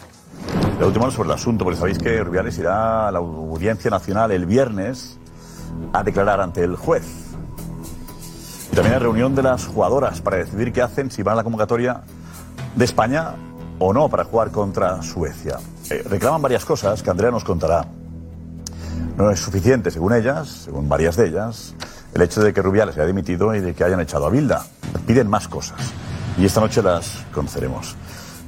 La 0.80 0.88
última 0.88 1.06
hora 1.06 1.14
sobre 1.14 1.30
el 1.30 1.36
asunto, 1.36 1.66
porque 1.66 1.78
sabéis 1.78 2.00
que 2.00 2.24
Rubiales 2.24 2.58
irá 2.58 3.10
a 3.10 3.12
la 3.12 3.20
Audiencia 3.20 3.92
Nacional 3.92 4.32
el 4.32 4.48
viernes 4.48 5.20
a 5.94 6.02
declarar 6.02 6.42
ante 6.42 6.64
el 6.64 6.78
juez. 6.78 7.06
Y 8.72 8.76
también 8.76 8.96
hay 8.96 9.02
reunión 9.02 9.36
de 9.36 9.44
las 9.44 9.68
jugadoras 9.68 10.20
para 10.20 10.38
decidir 10.38 10.74
qué 10.74 10.82
hacen, 10.82 11.12
si 11.12 11.22
van 11.22 11.34
a 11.34 11.36
la 11.36 11.44
convocatoria 11.44 12.02
de 12.76 12.86
España 12.86 13.36
o 13.78 13.94
no 13.94 14.10
para 14.10 14.24
jugar 14.24 14.50
contra 14.50 15.00
Suecia. 15.04 15.60
Eh, 15.90 16.04
reclaman 16.08 16.42
varias 16.42 16.66
cosas 16.66 17.04
que 17.04 17.10
Andrea 17.10 17.32
nos 17.32 17.44
contará. 17.44 17.86
No 19.18 19.30
es 19.30 19.40
suficiente, 19.40 19.92
según 19.92 20.14
ellas, 20.14 20.48
según 20.66 20.90
varias 20.90 21.16
de 21.16 21.28
ellas, 21.28 21.76
el 22.14 22.22
hecho 22.22 22.42
de 22.42 22.54
que 22.54 22.62
Rubiales 22.62 22.96
haya 22.96 23.06
dimitido 23.06 23.54
y 23.54 23.60
de 23.60 23.74
que 23.74 23.84
hayan 23.84 24.00
echado 24.00 24.26
a 24.26 24.30
Bilda. 24.30 24.66
Piden 25.06 25.30
más 25.30 25.48
cosas. 25.48 25.80
Y 26.38 26.46
esta 26.46 26.62
noche 26.62 26.82
las 26.82 27.24
conoceremos. 27.34 27.96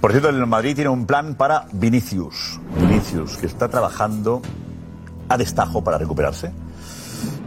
Por 0.01 0.11
cierto, 0.11 0.29
el 0.29 0.45
Madrid 0.45 0.75
tiene 0.75 0.89
un 0.89 1.05
plan 1.05 1.35
para 1.35 1.65
Vinicius. 1.71 2.59
Vinicius, 2.79 3.37
que 3.37 3.47
está 3.47 3.67
trabajando 3.69 4.41
a 5.29 5.37
destajo 5.37 5.83
para 5.83 5.97
recuperarse. 5.97 6.51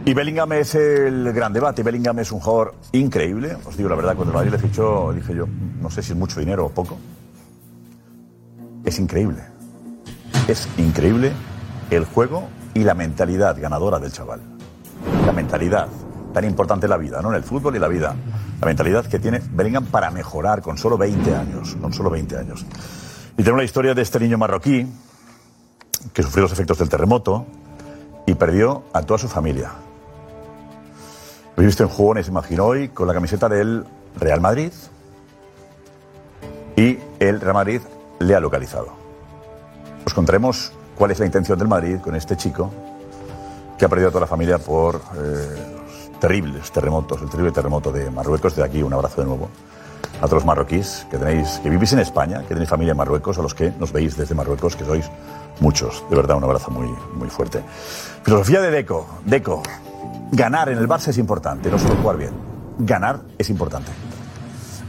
Y 0.05 0.13
Bellingham 0.13 0.53
es 0.53 0.75
el 0.75 1.31
gran 1.33 1.53
debate. 1.53 1.83
Bellingham 1.83 2.19
es 2.19 2.31
un 2.31 2.39
jugador 2.39 2.75
increíble. 2.91 3.55
Os 3.65 3.77
digo 3.77 3.89
la 3.89 3.95
verdad, 3.95 4.15
cuando 4.15 4.31
el 4.31 4.35
Madrid 4.35 4.51
le 4.51 4.59
fichó, 4.59 5.11
dije 5.13 5.35
yo, 5.35 5.45
no 5.81 5.89
sé 5.89 6.01
si 6.01 6.13
es 6.13 6.17
mucho 6.17 6.39
dinero 6.39 6.65
o 6.65 6.69
poco. 6.69 6.97
Es 8.83 8.97
increíble. 8.99 9.43
Es 10.49 10.67
increíble 10.79 11.31
el 11.91 12.05
juego 12.05 12.49
y 12.73 12.79
la 12.79 12.95
mentalidad 12.95 13.55
ganadora 13.61 13.99
del 13.99 14.11
chaval. 14.11 14.41
La 15.23 15.31
mentalidad, 15.31 15.87
tan 16.33 16.43
importante 16.43 16.87
en 16.87 16.89
la 16.89 16.97
vida, 16.97 17.21
¿no? 17.21 17.29
En 17.29 17.35
el 17.35 17.43
fútbol 17.43 17.75
y 17.75 17.79
la 17.79 17.87
vida. 17.87 18.15
La 18.59 18.65
mentalidad 18.65 19.05
que 19.05 19.19
tiene 19.19 19.43
Bellingham 19.51 19.85
para 19.85 20.09
mejorar 20.09 20.63
con 20.63 20.75
solo 20.75 20.97
20 20.97 21.35
años. 21.35 21.77
Con 21.79 21.93
solo 21.93 22.09
20 22.09 22.35
años. 22.35 22.65
Y 23.33 23.43
tenemos 23.43 23.59
la 23.59 23.63
historia 23.63 23.93
de 23.93 24.01
este 24.01 24.19
niño 24.19 24.39
marroquí 24.39 24.87
que 26.13 26.23
sufrió 26.23 26.41
los 26.41 26.51
efectos 26.51 26.79
del 26.79 26.89
terremoto 26.89 27.45
y 28.25 28.33
perdió 28.33 28.85
a 28.91 29.03
toda 29.03 29.19
su 29.19 29.27
familia. 29.27 29.69
Lo 31.55 31.61
he 31.61 31.65
visto 31.67 31.83
en 31.83 31.89
jugones, 31.89 32.27
imagino 32.27 32.65
hoy, 32.65 32.89
con 32.89 33.07
la 33.07 33.13
camiseta 33.13 33.49
del 33.49 33.85
Real 34.19 34.41
Madrid 34.41 34.71
y 36.75 36.97
el 37.19 37.39
Real 37.39 37.53
Madrid 37.53 37.81
le 38.17 38.33
ha 38.33 38.39
localizado. 38.39 38.98
Os 40.05 40.13
contaremos 40.13 40.71
cuál 40.95 41.11
es 41.11 41.19
la 41.19 41.25
intención 41.25 41.57
del 41.57 41.67
Madrid 41.67 41.99
con 41.99 42.15
este 42.15 42.35
chico 42.35 42.71
que 43.77 43.85
ha 43.85 43.89
perdido 43.89 44.09
a 44.09 44.11
toda 44.11 44.21
la 44.21 44.27
familia 44.27 44.57
por 44.59 44.95
eh, 45.15 45.77
los 45.85 46.19
terribles 46.19 46.69
terremotos, 46.71 47.21
el 47.21 47.29
terrible 47.29 47.51
terremoto 47.51 47.91
de 47.91 48.11
Marruecos. 48.11 48.55
De 48.55 48.63
aquí 48.63 48.83
un 48.83 48.93
abrazo 48.93 49.21
de 49.21 49.27
nuevo 49.27 49.49
a 50.17 50.21
todos 50.23 50.33
los 50.33 50.45
marroquíes 50.45 51.07
que 51.09 51.17
tenéis, 51.17 51.61
que 51.63 51.69
vivís 51.69 51.93
en 51.93 51.99
España, 51.99 52.41
que 52.41 52.49
tenéis 52.49 52.69
familia 52.69 52.91
en 52.91 52.97
Marruecos, 52.97 53.37
a 53.37 53.41
los 53.41 53.55
que 53.55 53.71
nos 53.79 53.93
veis 53.93 54.17
desde 54.17 54.35
Marruecos, 54.35 54.75
que 54.75 54.83
sois 54.83 55.09
muchos. 55.61 56.03
De 56.09 56.15
verdad, 56.17 56.35
un 56.35 56.43
abrazo 56.43 56.71
muy, 56.71 56.89
muy 57.13 57.29
fuerte. 57.29 57.63
Filosofía 58.23 58.59
de 58.59 58.69
Deco. 58.69 59.07
Deco. 59.25 59.63
Ganar 60.31 60.69
en 60.69 60.77
el 60.77 60.87
Barça 60.87 61.07
es 61.07 61.17
importante, 61.17 61.71
no 61.71 61.79
solo 61.79 61.95
jugar 61.95 62.17
bien. 62.17 62.31
Ganar 62.79 63.21
es 63.37 63.49
importante. 63.49 63.91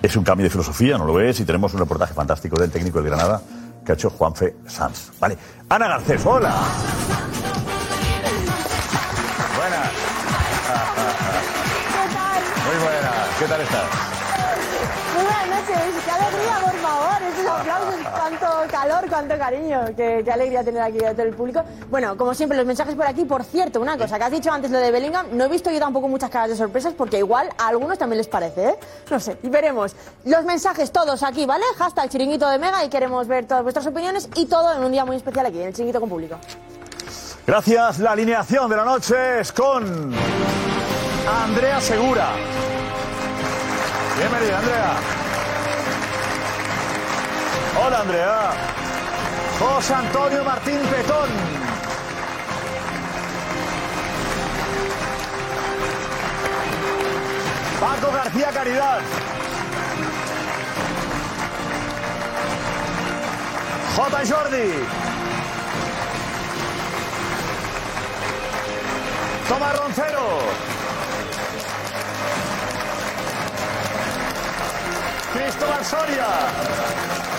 Es 0.02 0.17
un 0.17 0.25
cambio 0.25 0.45
de 0.45 0.50
filosofía, 0.50 0.99
no 0.99 1.05
lo 1.05 1.21
es, 1.21 1.38
y 1.38 1.45
tenemos 1.45 1.73
un 1.75 1.81
reportaje 1.81 2.12
fantástico 2.12 2.59
del 2.59 2.71
técnico 2.71 2.99
del 2.99 3.07
Granada 3.07 3.40
que 3.84 3.92
ha 3.92 3.94
hecho 3.94 4.10
Juanfe 4.10 4.56
Sanz. 4.66 5.10
Vale. 5.18 5.37
Ana 5.68 5.88
Garcés, 5.88 6.25
hola. 6.26 6.54
Buenas. 9.56 9.90
¿Qué 11.92 12.14
tal? 12.14 12.42
Muy 12.66 12.76
buenas. 12.82 13.28
¿Qué 13.38 13.46
tal 13.46 13.60
estás? 13.60 13.88
Muy 15.14 15.25
buenas 15.25 15.49
noches. 15.49 16.04
Qué 16.04 16.10
alegría, 16.10 16.58
por 16.64 16.76
favor. 16.80 17.00
Aplausos, 17.61 17.95
cuánto 18.12 18.47
calor, 18.71 19.09
cuánto 19.09 19.38
cariño. 19.38 19.85
Qué, 19.97 20.23
qué 20.25 20.33
alegría 20.33 20.64
tener 20.64 20.83
aquí 20.83 21.05
a 21.05 21.12
todo 21.12 21.26
el 21.26 21.35
público. 21.35 21.62
Bueno, 21.90 22.17
como 22.17 22.35
siempre, 22.35 22.57
los 22.57 22.67
mensajes 22.67 22.95
por 22.95 23.07
aquí. 23.07 23.25
Por 23.25 23.45
cierto, 23.45 23.81
una 23.81 23.97
cosa 23.97 24.19
que 24.19 24.25
has 24.25 24.31
dicho 24.31 24.50
antes, 24.50 24.71
lo 24.71 24.79
de 24.79 24.90
Bellingham, 24.90 25.26
no 25.33 25.45
he 25.45 25.49
visto 25.49 25.71
yo 25.71 25.79
tampoco 25.79 26.09
muchas 26.09 26.31
caras 26.31 26.50
de 26.50 26.57
sorpresas 26.57 26.95
porque 26.95 27.19
igual 27.19 27.49
a 27.59 27.69
algunos 27.69 27.99
también 27.99 28.19
les 28.19 28.29
parece, 28.29 28.71
¿eh? 28.71 28.79
No 29.11 29.21
sé, 29.21 29.37
y 29.43 29.49
veremos. 29.49 29.95
Los 30.25 30.45
mensajes 30.45 30.90
todos 30.93 31.23
aquí, 31.23 31.47
¿vale? 31.47 31.64
Hashtag 31.79 32.09
chiringuito 32.09 32.49
de 32.49 32.59
Mega 32.59 32.85
y 32.85 32.88
queremos 32.88 33.26
ver 33.26 33.47
todas 33.47 33.62
vuestras 33.62 33.87
opiniones 33.87 34.29
y 34.35 34.47
todo 34.47 34.73
en 34.75 34.85
un 34.85 34.93
día 34.93 35.05
muy 35.05 35.17
especial 35.17 35.47
aquí, 35.47 35.61
en 35.61 35.69
el 35.69 35.73
chiringuito 35.75 36.00
con 36.00 36.09
público. 36.09 36.37
Gracias. 37.47 37.99
La 37.99 38.12
alineación 38.12 38.71
de 38.71 38.76
la 38.76 38.85
noche 38.85 39.40
es 39.40 39.52
con 39.52 40.12
Andrea 41.45 41.81
Segura. 41.81 42.31
Bienvenida, 44.17 44.59
Andrea. 44.59 44.97
Hola, 47.82 48.00
Andrea. 48.00 48.50
José 49.58 49.94
Antonio 49.94 50.44
Martín 50.44 50.78
Petón. 50.80 51.30
Paco 57.80 58.12
García 58.12 58.50
Caridad. 58.50 59.00
J. 63.96 64.26
Jordi. 64.28 64.72
Tomás 69.49 69.78
Roncero. 69.78 70.40
Cristóbal 75.32 75.84
Soria. 75.87 77.29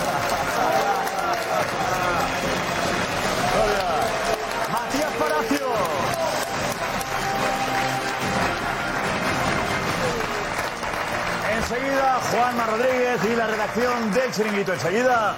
Enseguida, 11.72 12.20
Juanma 12.30 12.66
Rodríguez 12.66 13.20
y 13.32 13.34
la 13.36 13.46
redacción 13.46 14.12
del 14.12 14.30
Chiringuito. 14.30 14.74
Enseguida. 14.74 15.34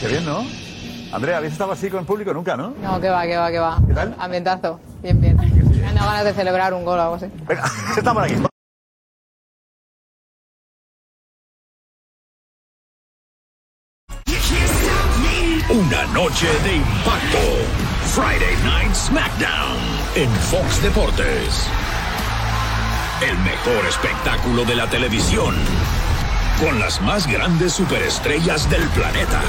Qué 0.00 0.08
bien, 0.08 0.24
¿no? 0.24 0.44
Andrea, 1.12 1.36
¿habéis 1.36 1.52
estado 1.52 1.70
así 1.70 1.88
con 1.88 2.00
el 2.00 2.06
público? 2.06 2.34
Nunca, 2.34 2.56
¿no? 2.56 2.74
No, 2.82 3.00
que 3.00 3.08
va, 3.08 3.22
que 3.22 3.36
va, 3.36 3.50
que 3.52 3.58
va. 3.60 3.78
¿Qué 3.86 3.94
tal? 3.94 4.16
Ambientazo. 4.18 4.80
Bien, 5.00 5.20
bien. 5.20 5.36
Me 5.36 5.86
han 5.86 5.94
dado 5.94 6.08
ganas 6.08 6.24
de 6.24 6.32
celebrar 6.32 6.74
un 6.74 6.84
gol 6.84 6.98
o 6.98 7.02
algo 7.02 7.14
así. 7.14 7.26
Venga, 7.46 7.70
está 7.96 8.12
por 8.12 8.24
aquí. 8.24 8.34
Una 15.70 16.04
noche 16.12 16.48
de 16.64 16.76
impacto. 16.76 17.38
Friday 18.06 18.56
Night 18.64 18.92
SmackDown 18.92 19.78
en 20.16 20.30
Fox 20.30 20.82
Deportes. 20.82 21.68
El 23.28 23.38
mejor 23.38 23.86
espectáculo 23.86 24.64
de 24.64 24.74
la 24.74 24.90
televisión. 24.90 25.54
Con 26.58 26.80
las 26.80 27.00
más 27.00 27.28
grandes 27.28 27.72
superestrellas 27.72 28.68
del 28.68 28.82
planeta. 28.88 29.40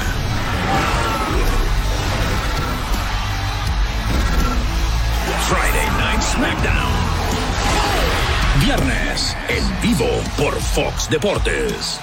Friday 5.50 5.88
Night 5.98 6.22
SmackDown. 6.22 6.94
Viernes 8.64 9.36
en 9.50 9.82
vivo 9.82 10.22
por 10.38 10.54
Fox 10.54 11.10
Deportes. 11.10 12.00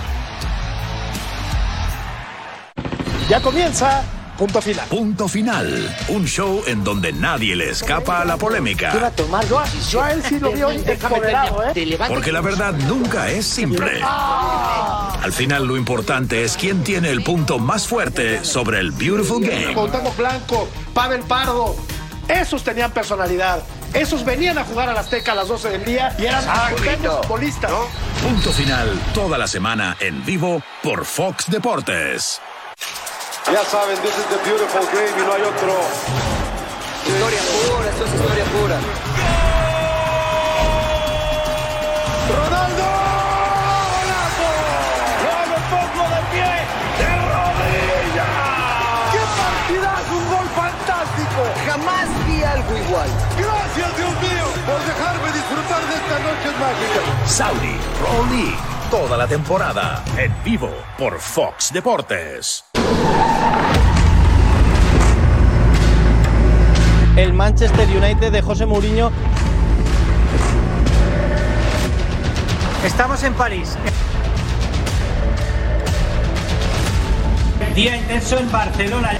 Ya 3.29 3.41
comienza. 3.41 4.03
Punto 4.41 4.63
final. 4.63 4.89
Punto 4.89 5.29
final. 5.29 5.97
Un 6.09 6.27
show 6.27 6.63
en 6.67 6.83
donde 6.83 7.13
nadie 7.13 7.55
le 7.55 7.69
escapa 7.69 8.23
a 8.23 8.25
la 8.25 8.39
polémica. 8.39 9.13
tomar 9.15 9.47
yo, 9.47 9.63
yo 9.91 10.03
a 10.03 10.13
él 10.13 10.23
sí 10.27 10.39
lo 10.41 10.51
veo 10.51 10.71
empoderado, 10.71 11.63
¿eh? 11.63 11.99
Porque 12.09 12.33
la 12.33 12.41
verdad 12.41 12.73
nunca 12.73 13.29
es 13.29 13.45
simple. 13.45 14.01
Al 14.03 15.31
final 15.35 15.67
lo 15.67 15.77
importante 15.77 16.43
es 16.43 16.57
quién 16.57 16.83
tiene 16.83 17.11
el 17.11 17.23
punto 17.23 17.59
más 17.59 17.87
fuerte 17.87 18.43
sobre 18.43 18.79
el 18.79 18.93
Beautiful 18.93 19.45
Game. 19.47 19.75
Cuauhtémoc 19.75 20.17
Blanco, 20.17 20.67
Pavel 20.95 21.21
Pardo, 21.21 21.77
esos 22.27 22.65
tenían 22.65 22.93
personalidad. 22.93 23.63
Esos 23.93 24.25
venían 24.25 24.57
a 24.57 24.65
jugar 24.65 24.89
a 24.89 24.95
la 24.95 25.01
Azteca 25.01 25.33
a 25.33 25.35
las 25.35 25.49
12 25.49 25.69
del 25.69 25.85
día 25.85 26.17
y 26.19 26.25
eran 26.25 26.49
auténticos 26.49 27.27
futbolistas. 27.27 27.73
Punto 28.23 28.53
final 28.53 28.99
toda 29.13 29.37
la 29.37 29.47
semana 29.47 29.99
en 30.01 30.25
vivo 30.25 30.63
por 30.83 31.05
Fox 31.05 31.45
Deportes. 31.51 32.41
Ya 33.49 33.65
saben, 33.65 33.97
this 34.03 34.17
is 34.17 34.27
the 34.27 34.37
beautiful 34.45 34.85
game 34.93 35.17
y 35.17 35.25
no 35.27 35.33
hay 35.33 35.43
otro. 35.43 35.75
Historia 37.05 37.41
pura, 37.41 37.89
esto 37.91 38.05
es 38.05 38.13
historia 38.15 38.45
pura. 38.45 38.79
¡Ronaldo! 42.31 42.87
¡Golazo! 43.91 44.51
¡No 45.25 45.35
me 45.51 45.59
pongo 45.73 46.05
de 46.15 46.21
pie! 46.31 46.53
¡De 47.01 47.11
rodillas! 47.33 48.31
¡Qué 49.11 49.23
partidazo! 49.41 50.13
¡Un 50.15 50.25
gol 50.31 50.49
fantástico! 50.55 51.41
Jamás 51.67 52.07
vi 52.29 52.45
algo 52.45 52.77
igual. 52.77 53.09
¡Gracias, 53.37 53.97
Dios 53.97 54.15
mío, 54.21 54.47
por 54.65 54.81
dejarme 54.85 55.33
disfrutar 55.33 55.83
de 55.89 55.95
esta 55.97 56.17
noche 56.21 56.49
mágica! 56.61 57.01
Saudi 57.27 57.77
Pro 57.99 58.27
League. 58.31 58.59
Toda 58.91 59.17
la 59.17 59.27
temporada 59.27 60.05
en 60.17 60.33
vivo 60.45 60.71
por 60.99 61.19
Fox 61.19 61.73
Deportes. 61.73 62.65
El 67.17 67.33
Manchester 67.35 67.89
United 67.89 68.33
de 68.33 68.43
José 68.43 68.67
Mourinho 68.67 69.11
Estamos 72.85 73.23
en 73.25 73.35
París. 73.35 73.77
Día 77.75 77.97
intenso 77.97 78.39
en 78.39 78.51
Barcelona. 78.51 79.11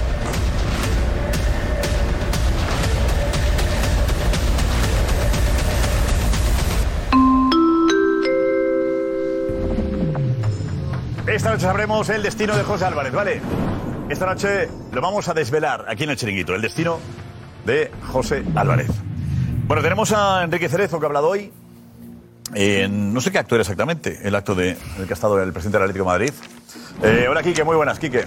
Esta 11.41 11.53
noche 11.53 11.65
sabremos 11.65 12.07
el 12.09 12.21
destino 12.21 12.55
de 12.55 12.61
José 12.61 12.85
Álvarez, 12.85 13.11
¿vale? 13.11 13.41
Esta 14.09 14.27
noche 14.27 14.69
lo 14.91 15.01
vamos 15.01 15.27
a 15.27 15.33
desvelar 15.33 15.85
aquí 15.89 16.03
en 16.03 16.11
el 16.11 16.15
chiringuito, 16.15 16.53
el 16.53 16.61
destino 16.61 16.99
de 17.65 17.89
José 18.11 18.43
Álvarez. 18.53 18.91
Bueno, 19.65 19.81
tenemos 19.81 20.11
a 20.11 20.43
Enrique 20.43 20.69
Cerezo 20.69 20.99
que 20.99 21.05
ha 21.05 21.07
hablado 21.07 21.29
hoy. 21.29 21.51
Eh, 22.53 22.87
no 22.87 23.19
sé 23.21 23.31
qué 23.31 23.39
acto 23.39 23.55
era 23.55 23.63
exactamente, 23.63 24.19
el 24.21 24.35
acto 24.35 24.53
de, 24.53 24.73
en 24.73 24.99
el 24.99 25.07
que 25.07 25.13
ha 25.13 25.15
estado 25.15 25.41
el 25.41 25.51
presidente 25.51 25.79
del 25.79 25.85
Atlético 25.85 26.05
de 26.05 26.11
Madrid. 26.11 26.31
Eh, 27.01 27.25
hola, 27.27 27.41
Quique, 27.41 27.63
muy 27.63 27.75
buenas, 27.75 27.97
Quique. 27.97 28.25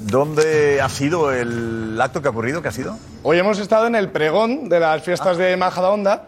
¿Dónde 0.00 0.82
ha 0.82 0.90
sido 0.90 1.32
el 1.32 1.98
acto 1.98 2.20
que 2.20 2.28
ha 2.28 2.32
ocurrido? 2.32 2.60
¿Qué 2.60 2.68
ha 2.68 2.72
sido? 2.72 2.98
Hoy 3.22 3.38
hemos 3.38 3.58
estado 3.58 3.86
en 3.86 3.94
el 3.94 4.10
pregón 4.10 4.68
de 4.68 4.78
las 4.78 5.02
fiestas 5.02 5.38
de 5.38 5.56
Majadahonda 5.56 6.26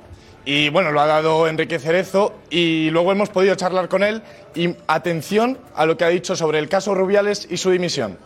y 0.50 0.70
bueno, 0.70 0.92
lo 0.92 1.00
ha 1.02 1.06
dado 1.06 1.46
Enrique 1.46 1.78
Cerezo 1.78 2.34
y 2.48 2.88
luego 2.88 3.12
hemos 3.12 3.28
podido 3.28 3.54
charlar 3.54 3.90
con 3.90 4.02
él 4.02 4.22
y 4.54 4.74
atención 4.86 5.58
a 5.74 5.84
lo 5.84 5.98
que 5.98 6.04
ha 6.04 6.08
dicho 6.08 6.36
sobre 6.36 6.58
el 6.58 6.70
caso 6.70 6.94
Rubiales 6.94 7.46
y 7.50 7.58
su 7.58 7.70
dimisión. 7.70 8.16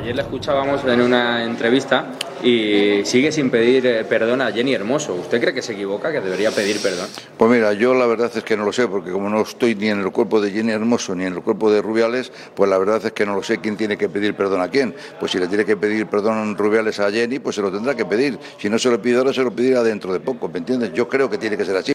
Ayer 0.00 0.16
le 0.16 0.22
escuchábamos 0.22 0.82
en 0.86 1.02
una 1.02 1.44
entrevista 1.44 2.12
y 2.42 3.04
sigue 3.04 3.30
sin 3.30 3.50
pedir 3.50 3.84
eh, 3.84 4.04
perdón 4.04 4.40
a 4.40 4.50
Jenny 4.50 4.72
Hermoso. 4.72 5.14
¿Usted 5.14 5.38
cree 5.38 5.52
que 5.52 5.60
se 5.60 5.74
equivoca, 5.74 6.10
que 6.10 6.22
debería 6.22 6.50
pedir 6.50 6.80
perdón? 6.80 7.06
Pues 7.36 7.50
mira, 7.50 7.74
yo 7.74 7.92
la 7.92 8.06
verdad 8.06 8.32
es 8.34 8.42
que 8.42 8.56
no 8.56 8.64
lo 8.64 8.72
sé, 8.72 8.88
porque 8.88 9.10
como 9.10 9.28
no 9.28 9.42
estoy 9.42 9.74
ni 9.74 9.90
en 9.90 10.00
el 10.00 10.10
cuerpo 10.10 10.40
de 10.40 10.52
Jenny 10.52 10.72
Hermoso 10.72 11.14
ni 11.14 11.26
en 11.26 11.34
el 11.34 11.42
cuerpo 11.42 11.70
de 11.70 11.82
Rubiales, 11.82 12.32
pues 12.54 12.70
la 12.70 12.78
verdad 12.78 13.04
es 13.04 13.12
que 13.12 13.26
no 13.26 13.34
lo 13.34 13.42
sé 13.42 13.58
quién 13.58 13.76
tiene 13.76 13.98
que 13.98 14.08
pedir 14.08 14.34
perdón 14.34 14.62
a 14.62 14.68
quién. 14.68 14.94
Pues 15.18 15.32
si 15.32 15.38
le 15.38 15.48
tiene 15.48 15.66
que 15.66 15.76
pedir 15.76 16.06
perdón 16.06 16.56
Rubiales 16.56 16.98
a 16.98 17.10
Jenny, 17.10 17.38
pues 17.38 17.56
se 17.56 17.60
lo 17.60 17.70
tendrá 17.70 17.94
que 17.94 18.06
pedir. 18.06 18.38
Si 18.56 18.70
no 18.70 18.78
se 18.78 18.90
lo 18.90 19.02
pide 19.02 19.18
ahora, 19.18 19.34
se 19.34 19.42
lo 19.42 19.50
pedirá 19.50 19.82
dentro 19.82 20.14
de 20.14 20.20
poco, 20.20 20.48
¿me 20.48 20.60
entiendes? 20.60 20.94
Yo 20.94 21.10
creo 21.10 21.28
que 21.28 21.36
tiene 21.36 21.58
que 21.58 21.66
ser 21.66 21.76
así. 21.76 21.92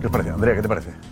¿Qué 0.00 0.06
os 0.06 0.10
parece? 0.10 0.30
Andrea, 0.30 0.54
¿qué 0.54 0.62
te 0.62 0.68
parece? 0.68 1.11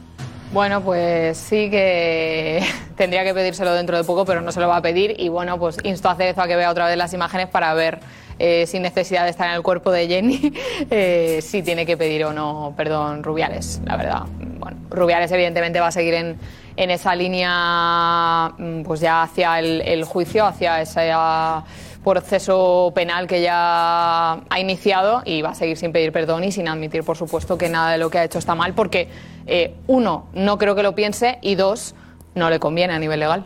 Bueno, 0.52 0.82
pues 0.82 1.38
sí 1.38 1.70
que 1.70 2.60
tendría 2.96 3.22
que 3.22 3.32
pedírselo 3.32 3.72
dentro 3.72 3.96
de 3.96 4.02
poco, 4.02 4.24
pero 4.24 4.40
no 4.40 4.50
se 4.50 4.60
lo 4.60 4.66
va 4.66 4.78
a 4.78 4.82
pedir. 4.82 5.14
Y 5.18 5.28
bueno, 5.28 5.58
pues 5.60 5.76
insto 5.84 6.08
a 6.08 6.16
Cerezo 6.16 6.42
a 6.42 6.48
que 6.48 6.56
vea 6.56 6.70
otra 6.70 6.86
vez 6.88 6.96
las 6.96 7.14
imágenes 7.14 7.48
para 7.48 7.72
ver, 7.74 8.00
eh, 8.40 8.66
sin 8.66 8.82
necesidad 8.82 9.24
de 9.24 9.30
estar 9.30 9.48
en 9.48 9.54
el 9.54 9.62
cuerpo 9.62 9.92
de 9.92 10.08
Jenny, 10.08 10.52
eh, 10.90 11.38
si 11.40 11.62
tiene 11.62 11.86
que 11.86 11.96
pedir 11.96 12.24
o 12.24 12.32
no 12.32 12.74
perdón 12.76 13.22
Rubiales, 13.22 13.80
la 13.84 13.96
verdad. 13.96 14.22
Bueno, 14.58 14.76
Rubiales 14.90 15.30
evidentemente 15.30 15.78
va 15.78 15.86
a 15.86 15.92
seguir 15.92 16.14
en, 16.14 16.36
en 16.76 16.90
esa 16.90 17.14
línea, 17.14 18.52
mm, 18.58 18.82
pues 18.82 18.98
ya 18.98 19.22
hacia 19.22 19.60
el, 19.60 19.82
el 19.82 20.04
juicio, 20.04 20.46
hacia 20.46 20.80
ese 20.80 21.12
ah, 21.14 21.62
proceso 22.02 22.92
penal 22.94 23.26
que 23.28 23.40
ya 23.40 24.32
ha 24.32 24.60
iniciado 24.60 25.22
y 25.24 25.42
va 25.42 25.50
a 25.50 25.54
seguir 25.54 25.76
sin 25.76 25.92
pedir 25.92 26.10
perdón 26.10 26.42
y 26.42 26.50
sin 26.50 26.66
admitir, 26.66 27.04
por 27.04 27.16
supuesto, 27.16 27.56
que 27.56 27.68
nada 27.68 27.92
de 27.92 27.98
lo 27.98 28.10
que 28.10 28.18
ha 28.18 28.24
hecho 28.24 28.38
está 28.38 28.54
mal, 28.54 28.74
porque 28.74 29.08
eh, 29.46 29.74
uno, 29.86 30.26
no 30.32 30.58
creo 30.58 30.74
que 30.74 30.82
lo 30.82 30.94
piense 30.94 31.38
y 31.42 31.54
dos, 31.54 31.94
no 32.34 32.50
le 32.50 32.58
conviene 32.60 32.94
a 32.94 32.98
nivel 32.98 33.20
legal. 33.20 33.44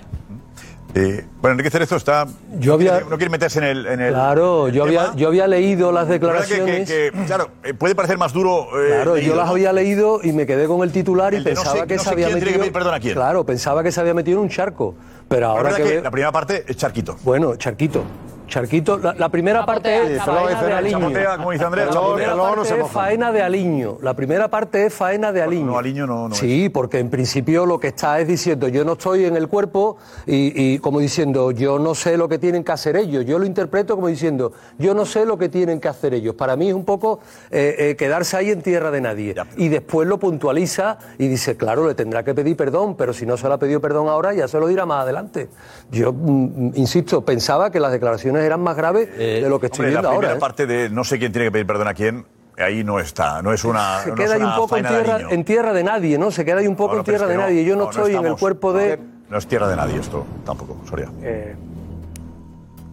Eh, 0.97 1.25
bueno, 1.41 1.55
Enrique 1.55 1.71
Cerezo 1.71 1.97
está. 1.97 2.25
Yo 2.61 2.75
había- 2.75 3.01
no 3.01 3.17
quiere 3.17 3.29
meterse 3.29 3.59
en 3.59 3.65
el. 3.65 3.87
en 3.87 4.01
el- 4.01 4.13
Claro, 4.13 4.69
yo 4.69 4.85
tema. 4.85 5.03
había, 5.07 5.17
yo 5.17 5.27
había 5.27 5.49
leído 5.49 5.91
las 5.91 6.05
La 6.05 6.07
que- 6.07 6.13
declaraciones. 6.21 6.89
que- 6.89 7.11
que, 7.13 7.25
claro, 7.27 7.49
eh, 7.65 7.75
puede 7.75 7.97
parecer 7.97 8.17
más 8.17 8.33
duro. 8.33 8.69
eh, 8.81 8.91
Claro, 8.95 9.17
leído, 9.17 9.33
yo 9.33 9.37
las 9.37 9.47
¿no? 9.47 9.53
había 9.53 9.73
leído 9.73 10.21
y 10.23 10.31
me 10.33 10.47
quedé 10.47 10.69
con 10.69 10.85
el 10.85 10.93
titular 10.93 11.35
y 11.35 11.39
no 11.39 11.45
pensaba 11.45 11.81
sé- 11.81 11.87
que 11.89 11.97
no 11.97 12.03
se 12.05 12.11
había 12.11 12.27
quién 12.27 12.39
tiene 12.39 12.45
que 12.53 12.59
metido. 12.59 12.61
pedir 12.63 12.73
perdón 12.73 12.95
a 12.95 13.01
quién. 13.01 13.15
Claro, 13.15 13.45
pensaba 13.45 13.83
que 13.83 13.91
se 13.91 14.01
había 14.01 14.15
metido 14.15 14.39
en 14.39 14.45
un 14.45 14.49
charco. 14.51 14.95
Pero 15.27 15.41
La 15.41 15.47
ahora 15.49 15.63
verdad 15.65 15.77
que, 15.79 15.83
que 15.83 15.91
veo- 15.95 16.03
la 16.05 16.11
primera 16.13 16.31
parte 16.31 16.65
es 16.69 16.77
charquito. 16.77 17.17
Bueno, 17.25 17.57
charquito. 17.57 18.05
Charquito, 18.49 18.99
la, 18.99 19.15
la 19.15 19.29
primera 19.29 19.65
parte 19.65 20.15
es 20.15 20.23
faena 20.23 20.63
de 20.63 20.73
aliño. 20.73 21.01
Chapotea, 21.01 21.37
como 21.37 21.51
dice 21.53 21.65
Andrea, 21.65 21.87
la 21.87 21.93
chapotea. 21.93 22.35
primera 22.35 22.37
parte 22.37 22.81
es 22.81 22.91
faena 22.91 23.33
de 23.33 23.43
aliño. 23.43 23.99
La 24.03 24.15
primera 24.15 24.49
parte 24.49 24.87
es 24.87 24.95
faena 24.95 25.33
de 25.33 25.43
aliño. 25.43 25.67
No, 25.67 25.79
aliño 25.79 26.07
no, 26.07 26.29
no 26.29 26.35
Sí, 26.35 26.69
porque 26.69 26.99
en 26.99 27.11
principio 27.11 27.67
lo 27.67 27.81
que 27.81 27.89
está 27.89 28.21
es 28.21 28.29
diciendo 28.29 28.69
yo 28.69 28.85
no 28.85 28.93
estoy 28.93 29.25
en 29.25 29.37
el 29.37 29.49
cuerpo 29.49 29.97
y, 30.27 30.75
y 30.75 30.79
como 30.79 31.01
diciendo 31.01 31.51
yo 31.51 31.79
no 31.79 31.95
sé 31.95 32.17
lo 32.17 32.29
que 32.29 32.39
tienen 32.39 32.65
que 32.65 32.73
hacer 32.73 32.97
ellos. 32.97 33.25
Yo 33.25 33.39
lo 33.39 33.47
interpreto 33.47 33.95
como 33.95 34.09
diciendo 34.09 34.53
yo 34.79 34.95
no 34.95 35.05
sé 35.07 35.25
lo 35.25 35.39
que 35.39 35.49
tienen 35.49 35.81
que 35.81 35.89
hacer 35.89 36.15
ellos. 36.15 36.35
Para 36.35 36.57
mí 36.57 36.69
es 36.69 36.75
un 36.75 36.85
poco 36.85 37.21
eh, 37.51 37.75
eh, 37.79 37.97
quedarse 37.97 38.37
ahí 38.37 38.51
en 38.51 38.63
tierra 38.63 38.91
de 38.91 39.01
nadie. 39.01 39.35
Y 39.57 39.69
después 39.69 40.07
lo 40.07 40.19
puntualiza 40.19 40.99
y 41.19 41.29
dice, 41.29 41.57
claro, 41.57 41.87
le 41.87 41.95
tendrá 41.95 42.23
que 42.23 42.35
pedir 42.35 42.57
perdón, 42.57 42.97
pero 42.97 43.13
si 43.13 43.27
no 43.27 43.37
se 43.37 43.49
le 43.49 43.55
ha 43.55 43.59
pedido 43.59 43.81
perdón 43.81 44.09
ahora 44.09 44.35
ya 44.35 44.49
se 44.49 44.59
lo 44.59 44.67
dirá 44.69 44.87
más 44.87 45.03
adelante. 45.03 45.49
Yo, 45.91 46.13
mm, 46.13 46.73
insisto, 46.75 47.25
pensaba 47.25 47.71
que 47.71 47.81
las 47.81 47.93
declaraciones 47.93 48.34
eran 48.39 48.61
más 48.63 48.77
graves 48.77 49.17
de 49.17 49.49
lo 49.49 49.59
que 49.61 49.67
estoy 49.67 49.87
Hombre, 49.87 49.91
viendo 49.91 50.03
la 50.03 50.09
primera 50.11 50.33
ahora. 50.33 50.37
¿eh? 50.37 50.41
parte 50.41 50.67
de 50.67 50.91
no 50.91 51.05
sé 51.05 51.19
quién 51.19 51.33
tiene 51.33 51.47
que 51.49 51.53
pedir 51.53 51.67
perdón 51.67 51.89
a 51.89 51.95
quién 51.95 52.27
ahí 52.59 52.85
no 52.85 53.01
está. 53.01 53.43
No 53.43 53.53
es 53.53 53.65
una. 53.65 54.01
se 54.05 54.13
queda 54.15 54.35
ahí 54.35 54.43
un 54.43 54.55
poco 54.57 54.77
en 54.77 54.87
tierra, 54.87 55.19
en 55.31 55.45
tierra 55.45 55.73
de 55.73 55.85
nadie, 55.85 56.19
¿no? 56.19 56.31
Se 56.31 56.45
queda 56.45 56.61
ahí 56.61 56.67
un 56.69 56.77
poco 56.77 56.95
No, 56.95 56.99
en 57.01 57.05
tierra 57.05 57.27
de 57.27 57.35
no, 57.35 57.41
nadie. 57.43 57.65
Yo 57.65 57.75
no, 57.77 57.91
estoy 57.91 58.15
en 58.15 58.25
el 58.27 58.37
cuerpo 58.37 58.73
de. 58.73 58.99
No 59.29 59.39
es 59.39 59.47
tierra 59.47 59.67
de 59.69 59.75
nadie 59.77 59.99
esto, 59.99 60.25
tampoco, 60.45 60.77
Soria. 60.89 61.09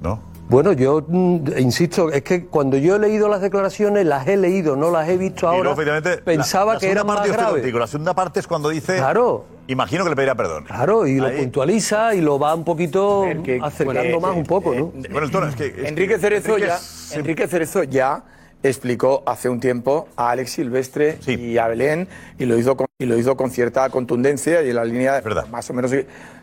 ¿No? 0.02 0.20
Bueno, 0.50 0.74
yo 0.74 1.04
mm, 1.08 1.40
insisto, 1.60 2.10
es 2.12 2.24
que 2.24 2.46
cuando 2.48 2.76
yo 2.78 2.96
he 2.96 3.00
leído 3.00 3.30
las 3.30 3.40
declaraciones, 3.42 4.06
las 4.06 4.28
he 4.28 4.36
leído, 4.36 4.76
no 4.76 4.92
las 4.92 5.08
he 5.08 5.16
visto 5.18 5.46
Y 5.46 5.48
ahora. 5.50 5.64
luego, 5.64 5.82
efectivamente, 5.82 6.22
pensaba 6.24 6.66
la- 6.68 6.74
la 6.74 6.80
que 6.80 6.92
era 6.92 7.04
más 7.04 7.26
grave. 7.28 7.52
contigo. 7.62 7.80
La 7.80 7.88
segunda 7.88 8.14
parte 8.14 8.40
es 8.42 8.48
cuando 8.48 8.68
dice. 8.70 8.98
Claro. 8.98 9.46
Imagino 9.72 10.04
que 10.04 10.10
le 10.10 10.16
pedirá 10.16 10.36
perdón. 10.36 10.66
Claro, 10.66 11.08
y 11.08 11.16
lo 11.16 11.28
Ahí. 11.28 11.38
puntualiza 11.38 12.14
y 12.14 12.20
lo 12.22 12.38
va 12.38 12.54
un 12.54 12.64
poquito 12.66 13.24
que- 13.44 13.60
acercando 13.62 14.02
bueno, 14.04 14.20
más 14.20 14.36
eh, 14.36 14.40
un 14.40 14.46
poco, 14.46 14.74
¿no? 14.76 14.86
Bueno, 14.88 15.26
el 15.26 15.32
tono 15.32 15.48
es 15.48 15.56
que. 15.56 15.68
es 15.68 15.78
Enrique 15.86 16.16
que- 16.16 16.20
Cerezo 16.20 16.50
Enrique 16.50 16.68
ya, 16.68 16.76
es- 16.76 17.12
Enrique 17.16 17.48
Cerezo 17.48 17.84
ya 17.84 18.24
explicó 18.64 19.24
hace 19.26 19.50
un 19.50 19.60
tiempo 19.60 20.08
a 20.16 20.32
Alex 20.32 20.52
Silvestre 20.52 21.18
y 21.26 21.58
a 21.58 21.68
Belén 21.68 22.08
y 22.38 22.46
lo 22.46 22.58
hizo 22.60 22.76
con, 22.78 22.86
y 23.00 23.06
lo 23.06 23.18
hizo 23.18 23.36
con 23.38 23.50
cierta 23.50 23.90
contundencia 23.90 24.62
y 24.62 24.70
en 24.70 24.76
la 24.76 24.84
línea 24.86 25.20
de 25.22 25.42
más 25.50 25.68
o 25.70 25.74
menos 25.74 25.92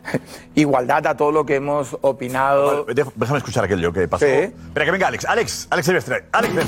igualdad 0.55 1.05
a 1.07 1.15
todo 1.15 1.31
lo 1.31 1.45
que 1.45 1.55
hemos 1.55 1.97
opinado. 2.01 2.85
Déjame 2.85 3.37
escuchar 3.37 3.63
aquello 3.65 3.93
que 3.93 4.07
pasó. 4.07 4.25
Sí. 4.25 4.31
Espera, 4.31 4.85
que 4.85 4.91
venga 4.91 5.07
Alex. 5.07 5.25
Alex, 5.25 5.67
Alex 5.69 5.85
Silvestre. 5.85 6.23
Alex, 6.31 6.55
ven. 6.55 6.67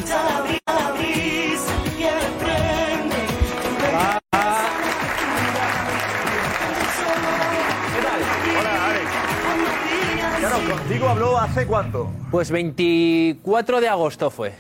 Contigo 10.72 11.10
habló 11.10 11.38
hace 11.38 11.66
cuánto. 11.66 12.10
Pues 12.32 12.52
24 12.52 13.82
de 13.82 13.88
agosto 13.88 14.30
fue. 14.30 14.54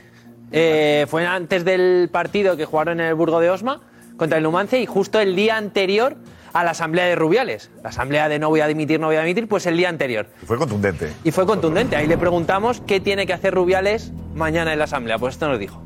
Eh, 0.51 1.05
fue 1.09 1.25
antes 1.25 1.63
del 1.63 2.09
partido 2.11 2.57
que 2.57 2.65
jugaron 2.65 2.99
en 2.99 3.07
el 3.07 3.15
Burgo 3.15 3.39
de 3.39 3.49
Osma 3.49 3.81
contra 4.17 4.37
el 4.37 4.43
Numancia 4.43 4.79
y 4.79 4.85
justo 4.85 5.19
el 5.19 5.35
día 5.35 5.55
anterior 5.57 6.17
a 6.53 6.63
la 6.63 6.71
asamblea 6.71 7.05
de 7.05 7.15
Rubiales. 7.15 7.71
La 7.81 7.89
asamblea 7.89 8.27
de 8.27 8.39
no 8.39 8.49
voy 8.49 8.59
a 8.59 8.67
dimitir, 8.67 8.99
no 8.99 9.07
voy 9.07 9.15
a 9.15 9.21
dimitir, 9.21 9.47
pues 9.47 9.65
el 9.65 9.77
día 9.77 9.87
anterior. 9.89 10.27
Fue 10.45 10.57
contundente. 10.57 11.13
Y 11.23 11.31
fue 11.31 11.45
contundente. 11.45 11.95
Ahí 11.95 12.07
le 12.07 12.17
preguntamos 12.17 12.81
qué 12.85 12.99
tiene 12.99 13.25
que 13.25 13.33
hacer 13.33 13.53
Rubiales 13.53 14.11
mañana 14.35 14.73
en 14.73 14.79
la 14.79 14.85
asamblea. 14.85 15.17
Pues 15.17 15.35
esto 15.35 15.47
nos 15.47 15.59
dijo. 15.59 15.81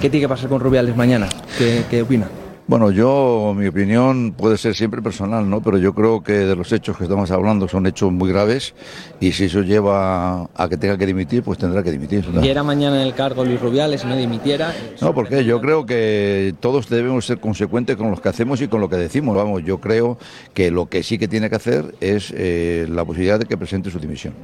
¿Qué 0.00 0.10
tiene 0.10 0.24
que 0.24 0.28
pasar 0.28 0.48
con 0.48 0.60
Rubiales 0.60 0.94
mañana? 0.94 1.28
¿Qué, 1.58 1.84
qué 1.90 2.02
opina? 2.02 2.28
Bueno, 2.68 2.90
yo, 2.90 3.54
mi 3.56 3.68
opinión 3.68 4.34
puede 4.36 4.58
ser 4.58 4.74
siempre 4.74 5.00
personal, 5.00 5.48
¿no? 5.48 5.60
Pero 5.60 5.78
yo 5.78 5.94
creo 5.94 6.24
que 6.24 6.32
de 6.32 6.56
los 6.56 6.72
hechos 6.72 6.96
que 6.96 7.04
estamos 7.04 7.30
hablando 7.30 7.68
son 7.68 7.86
hechos 7.86 8.10
muy 8.10 8.28
graves 8.28 8.74
y 9.20 9.30
si 9.30 9.44
eso 9.44 9.62
lleva 9.62 10.48
a 10.52 10.68
que 10.68 10.76
tenga 10.76 10.98
que 10.98 11.06
dimitir, 11.06 11.44
pues 11.44 11.58
tendrá 11.58 11.84
que 11.84 11.92
dimitir. 11.92 12.28
¿no? 12.28 12.42
Si 12.42 12.48
era 12.48 12.64
mañana 12.64 13.00
en 13.00 13.06
el 13.06 13.14
cargo 13.14 13.44
Luis 13.44 13.60
Rubiales 13.60 14.02
y 14.02 14.08
no 14.08 14.16
dimitiera, 14.16 14.74
No, 15.00 15.14
porque 15.14 15.44
yo 15.44 15.60
creo 15.60 15.86
que 15.86 16.56
todos 16.58 16.88
debemos 16.88 17.24
ser 17.24 17.38
consecuentes 17.38 17.94
con 17.96 18.10
lo 18.10 18.16
que 18.16 18.28
hacemos 18.28 18.60
y 18.60 18.66
con 18.66 18.80
lo 18.80 18.88
que 18.88 18.96
decimos. 18.96 19.36
Vamos, 19.36 19.62
yo 19.62 19.80
creo 19.80 20.18
que 20.52 20.72
lo 20.72 20.86
que 20.86 21.04
sí 21.04 21.18
que 21.18 21.28
tiene 21.28 21.48
que 21.48 21.56
hacer 21.56 21.94
es 22.00 22.34
eh, 22.36 22.88
la 22.90 23.04
posibilidad 23.04 23.38
de 23.38 23.44
que 23.44 23.56
presente 23.56 23.92
su 23.92 24.00
dimisión. 24.00 24.34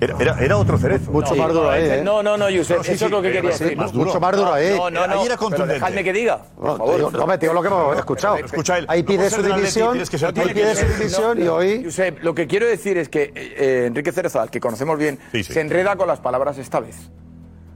Era, 0.00 0.16
era, 0.18 0.38
era 0.40 0.56
otro 0.56 0.76
cerezo. 0.76 1.10
Mucho 1.10 1.34
más 1.36 1.52
duro 1.52 1.70
ahí, 1.70 1.84
¿eh? 1.84 2.02
No, 2.04 2.22
no, 2.22 2.36
no, 2.36 2.46
Josep, 2.46 2.78
No, 2.78 2.84
sí, 2.84 2.92
eso 2.92 3.04
es 3.06 3.10
lo 3.10 3.22
que 3.22 3.28
sí, 3.28 3.34
quería 3.34 3.52
sí, 3.52 3.64
decir. 3.64 3.76
más 3.78 3.92
duro. 3.92 4.06
Mucho 4.06 4.20
más 4.20 4.36
duro 4.36 4.52
ahí. 4.52 4.70
No, 4.76 4.90
no, 4.90 5.06
no. 5.06 5.20
Ahí 5.20 5.26
era 5.26 5.36
contundente. 5.36 5.74
Pero 5.74 5.86
dejadme 5.86 6.04
que 6.04 6.12
diga, 6.12 6.38
por 6.56 6.78
favor. 6.78 6.96
digo- 6.96 7.10
no, 7.12 7.26
me 7.26 7.38
digo 7.38 7.52
lo 7.52 7.62
que 7.62 7.68
hemos 7.68 7.98
escuchado. 7.98 8.36
Escucha 8.36 8.78
él. 8.78 8.86
Ahí 8.88 9.02
No 9.02 9.06
pide 9.08 9.30
su 9.30 9.36
ser 9.42 9.52
ahí 9.52 10.54
pide 10.54 10.74
su 10.74 10.86
dimisión 10.86 11.42
y 11.42 11.48
hoy... 11.48 11.84
Josep, 11.84 12.22
lo 12.22 12.34
que 12.34 12.46
quiero 12.46 12.66
decir 12.66 12.98
es 12.98 13.08
que 13.08 13.32
eh, 13.34 13.84
Enrique 13.86 14.12
Cerezo, 14.12 14.40
al 14.40 14.50
que 14.50 14.60
conocemos 14.60 14.98
bien, 14.98 15.18
se 15.42 15.60
enreda 15.60 15.96
con 15.96 16.08
las 16.08 16.20
palabras 16.20 16.58
esta 16.58 16.80
vez. 16.80 16.96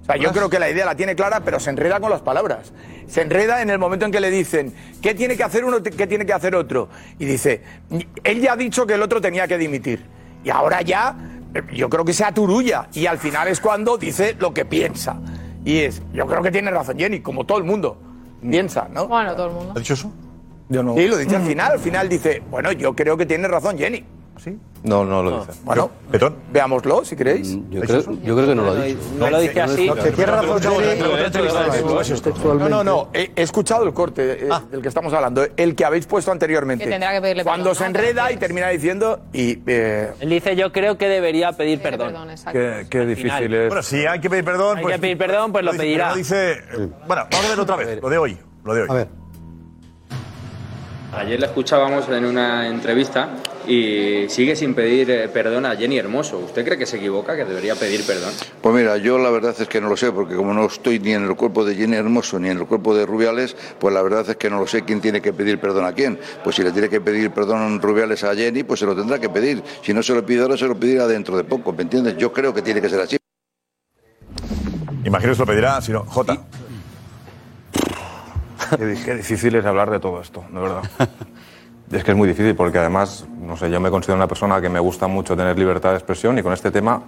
O 0.02 0.04
sea, 0.04 0.16
yo 0.16 0.32
creo 0.32 0.48
que 0.48 0.58
la 0.58 0.70
idea 0.70 0.86
la 0.86 0.94
tiene 0.94 1.14
clara, 1.14 1.40
pero 1.44 1.60
se 1.60 1.68
enreda 1.70 2.00
con 2.00 2.10
las 2.10 2.22
palabras. 2.22 2.72
Se 3.06 3.20
enreda 3.22 3.62
en 3.62 3.70
el 3.70 3.78
momento 3.78 4.06
en 4.06 4.10
que 4.12 4.20
le 4.20 4.30
dicen, 4.30 4.74
¿qué 5.02 5.14
tiene 5.14 5.36
que 5.36 5.44
hacer 5.44 5.64
uno, 5.64 5.82
qué 5.82 6.06
tiene 6.06 6.24
que 6.26 6.32
hacer 6.32 6.54
otro? 6.54 6.88
Y 7.18 7.26
dice, 7.26 7.62
él 8.24 8.40
ya 8.40 8.52
ha 8.54 8.56
dicho 8.56 8.86
que 8.86 8.94
el 8.94 9.02
otro 9.02 9.20
tenía 9.20 9.46
que 9.46 9.58
dimitir. 9.58 10.04
Y 10.44 10.50
ahora 10.50 10.80
ya, 10.82 11.14
eh, 11.18 11.37
yo 11.72 11.88
creo 11.88 12.04
que 12.04 12.12
se 12.12 12.24
aturulla. 12.24 12.88
Y 12.92 13.06
al 13.06 13.18
final 13.18 13.48
es 13.48 13.60
cuando 13.60 13.98
dice 13.98 14.36
lo 14.38 14.52
que 14.52 14.64
piensa. 14.64 15.16
Y 15.64 15.78
es, 15.78 16.02
yo 16.12 16.26
creo 16.26 16.42
que 16.42 16.50
tiene 16.50 16.70
razón 16.70 16.98
Jenny, 16.98 17.20
como 17.20 17.44
todo 17.44 17.58
el 17.58 17.64
mundo 17.64 17.98
piensa, 18.40 18.88
¿no? 18.92 19.08
Bueno, 19.08 19.34
todo 19.34 19.48
el 19.48 19.52
mundo. 19.54 19.72
¿Ha 19.74 19.78
dicho 19.78 19.94
eso? 19.94 20.12
Yo 20.68 20.82
no. 20.82 20.94
Sí, 20.94 21.06
lo 21.06 21.16
dice 21.16 21.36
al 21.36 21.42
final. 21.42 21.72
Al 21.72 21.78
final 21.78 22.08
dice, 22.08 22.42
bueno, 22.50 22.72
yo 22.72 22.94
creo 22.94 23.16
que 23.16 23.26
tiene 23.26 23.48
razón 23.48 23.78
Jenny. 23.78 24.04
¿Sí? 24.38 24.56
No, 24.84 25.04
no 25.04 25.22
lo 25.22 25.40
dice. 25.44 25.58
Bueno, 25.64 25.90
veámoslo 26.52 27.04
si 27.04 27.16
queréis. 27.16 27.58
Yo 27.70 27.80
creo, 27.80 28.02
yo 28.22 28.34
creo 28.36 28.46
que 28.46 28.54
no 28.54 28.62
lo 28.62 28.70
ha 28.70 28.82
dicho. 28.84 28.98
No 29.18 29.30
lo 29.30 29.40
dice 29.40 29.60
así. 29.60 29.90
No, 32.44 32.68
no, 32.68 32.84
no. 32.84 33.08
He, 33.12 33.30
he 33.34 33.42
escuchado 33.42 33.84
el 33.84 33.92
corte 33.92 34.46
eh, 34.46 34.48
del 34.70 34.82
que 34.82 34.88
estamos 34.88 35.12
hablando, 35.12 35.46
el 35.56 35.74
que 35.74 35.84
habéis 35.84 36.06
puesto 36.06 36.30
anteriormente. 36.30 36.84
Que 36.84 36.90
tendrá 36.90 37.12
que 37.12 37.20
pedirle 37.20 37.44
Cuando 37.44 37.70
perdón, 37.70 37.76
se 37.76 37.82
¿no? 37.84 37.98
enreda 37.98 38.32
y 38.32 38.36
termina 38.36 38.68
diciendo 38.68 39.20
y 39.32 39.58
eh, 39.66 40.12
Él 40.20 40.28
dice, 40.30 40.56
yo 40.56 40.72
creo 40.72 40.96
que 40.98 41.08
debería 41.08 41.52
pedir 41.52 41.80
perdón. 41.82 42.14
Qué, 42.52 42.86
qué 42.88 43.06
difícil 43.06 43.52
es. 43.54 43.68
Bueno, 43.68 43.82
si 43.82 44.06
hay 44.06 44.20
que 44.20 44.30
pedir 44.30 44.44
perdón, 44.44 44.78
Hay 44.78 44.82
pues. 44.82 44.94
que 44.96 45.00
pedir 45.00 45.18
perdón, 45.18 45.52
pues 45.52 45.64
lo 45.64 45.72
dice, 45.72 45.82
pedirá. 45.84 46.08
no 46.10 46.16
dice. 46.16 46.52
eh, 46.52 46.88
Bueno, 47.06 47.26
vamos 47.30 47.46
a 47.46 47.48
ver 47.50 47.60
otra 47.60 47.76
vez. 47.76 48.00
Lo 48.02 48.08
de 48.08 48.18
hoy. 48.18 48.38
Lo 48.64 48.74
de 48.74 48.82
hoy. 48.82 48.88
A 48.90 48.94
ver. 48.94 49.08
Ayer 51.10 51.40
la 51.40 51.46
escuchábamos 51.46 52.06
en 52.10 52.26
una 52.26 52.68
entrevista 52.68 53.30
y 53.66 54.26
sigue 54.28 54.54
sin 54.54 54.74
pedir 54.74 55.10
eh, 55.10 55.28
perdón 55.28 55.64
a 55.64 55.74
Jenny 55.74 55.96
Hermoso. 55.98 56.38
¿Usted 56.38 56.64
cree 56.66 56.76
que 56.76 56.84
se 56.84 56.98
equivoca, 56.98 57.34
que 57.34 57.46
debería 57.46 57.74
pedir 57.74 58.04
perdón? 58.04 58.30
Pues 58.60 58.74
mira, 58.74 58.98
yo 58.98 59.18
la 59.18 59.30
verdad 59.30 59.54
es 59.58 59.66
que 59.68 59.80
no 59.80 59.88
lo 59.88 59.96
sé, 59.96 60.12
porque 60.12 60.36
como 60.36 60.52
no 60.52 60.66
estoy 60.66 60.98
ni 61.00 61.12
en 61.12 61.24
el 61.24 61.34
cuerpo 61.34 61.64
de 61.64 61.74
Jenny 61.74 61.96
Hermoso 61.96 62.38
ni 62.38 62.50
en 62.50 62.58
el 62.58 62.66
cuerpo 62.66 62.94
de 62.94 63.06
Rubiales, 63.06 63.56
pues 63.80 63.94
la 63.94 64.02
verdad 64.02 64.28
es 64.28 64.36
que 64.36 64.50
no 64.50 64.60
lo 64.60 64.66
sé 64.66 64.82
quién 64.84 65.00
tiene 65.00 65.22
que 65.22 65.32
pedir 65.32 65.58
perdón 65.58 65.86
a 65.86 65.92
quién. 65.92 66.18
Pues 66.44 66.56
si 66.56 66.62
le 66.62 66.72
tiene 66.72 66.90
que 66.90 67.00
pedir 67.00 67.30
perdón 67.30 67.80
Rubiales 67.80 68.22
a 68.24 68.34
Jenny, 68.34 68.62
pues 68.62 68.78
se 68.80 68.86
lo 68.86 68.94
tendrá 68.94 69.18
que 69.18 69.30
pedir. 69.30 69.62
Si 69.82 69.94
no 69.94 70.02
se 70.02 70.14
lo 70.14 70.24
pide 70.26 70.42
ahora, 70.42 70.58
se 70.58 70.66
lo 70.66 70.78
pedirá 70.78 71.06
dentro 71.06 71.36
de 71.38 71.44
poco, 71.44 71.72
¿me 71.72 71.82
entiendes? 71.82 72.18
Yo 72.18 72.32
creo 72.34 72.52
que 72.52 72.60
tiene 72.60 72.82
que 72.82 72.90
ser 72.90 73.00
así. 73.00 73.16
Imagino 75.04 75.32
que 75.32 75.36
se 75.36 75.40
lo 75.42 75.46
pedirá, 75.46 75.80
si 75.80 75.90
no. 75.92 76.04
J. 76.04 76.32
Di- 76.34 76.38
qué 79.04 79.14
difícil 79.14 79.54
es 79.54 79.64
hablar 79.64 79.90
de 79.90 80.00
todo 80.00 80.20
esto, 80.20 80.44
de 80.52 80.60
verdad. 80.60 80.82
es 81.92 82.04
que 82.04 82.10
es 82.10 82.16
muy 82.16 82.28
difícil 82.28 82.54
porque 82.54 82.78
además, 82.78 83.26
no 83.40 83.56
sé, 83.56 83.70
yo 83.70 83.80
me 83.80 83.90
considero 83.90 84.16
una 84.16 84.28
persona 84.28 84.60
que 84.60 84.68
me 84.68 84.80
gusta 84.80 85.06
mucho 85.06 85.36
tener 85.36 85.58
libertad 85.58 85.90
de 85.90 85.96
expresión 85.96 86.38
y 86.38 86.42
con 86.42 86.52
este 86.52 86.70
tema, 86.70 87.02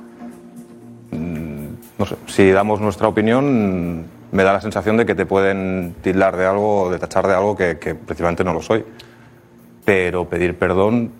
mm, 1.10 1.66
no 1.98 2.06
sé, 2.06 2.16
si 2.26 2.50
damos 2.50 2.80
nuestra 2.80 3.08
opinión, 3.08 4.06
me 4.32 4.42
da 4.44 4.52
la 4.52 4.60
sensación 4.60 4.96
de 4.96 5.06
que 5.06 5.14
te 5.14 5.26
pueden 5.26 5.96
tildar 6.02 6.36
de 6.36 6.46
algo, 6.46 6.90
de 6.90 6.98
tachar 6.98 7.26
de 7.26 7.34
algo 7.34 7.56
que, 7.56 7.78
que 7.78 7.94
precisamente 7.94 8.44
no 8.44 8.52
lo 8.52 8.62
soy. 8.62 8.84
Pero 9.84 10.28
pedir 10.28 10.56
perdón, 10.56 11.10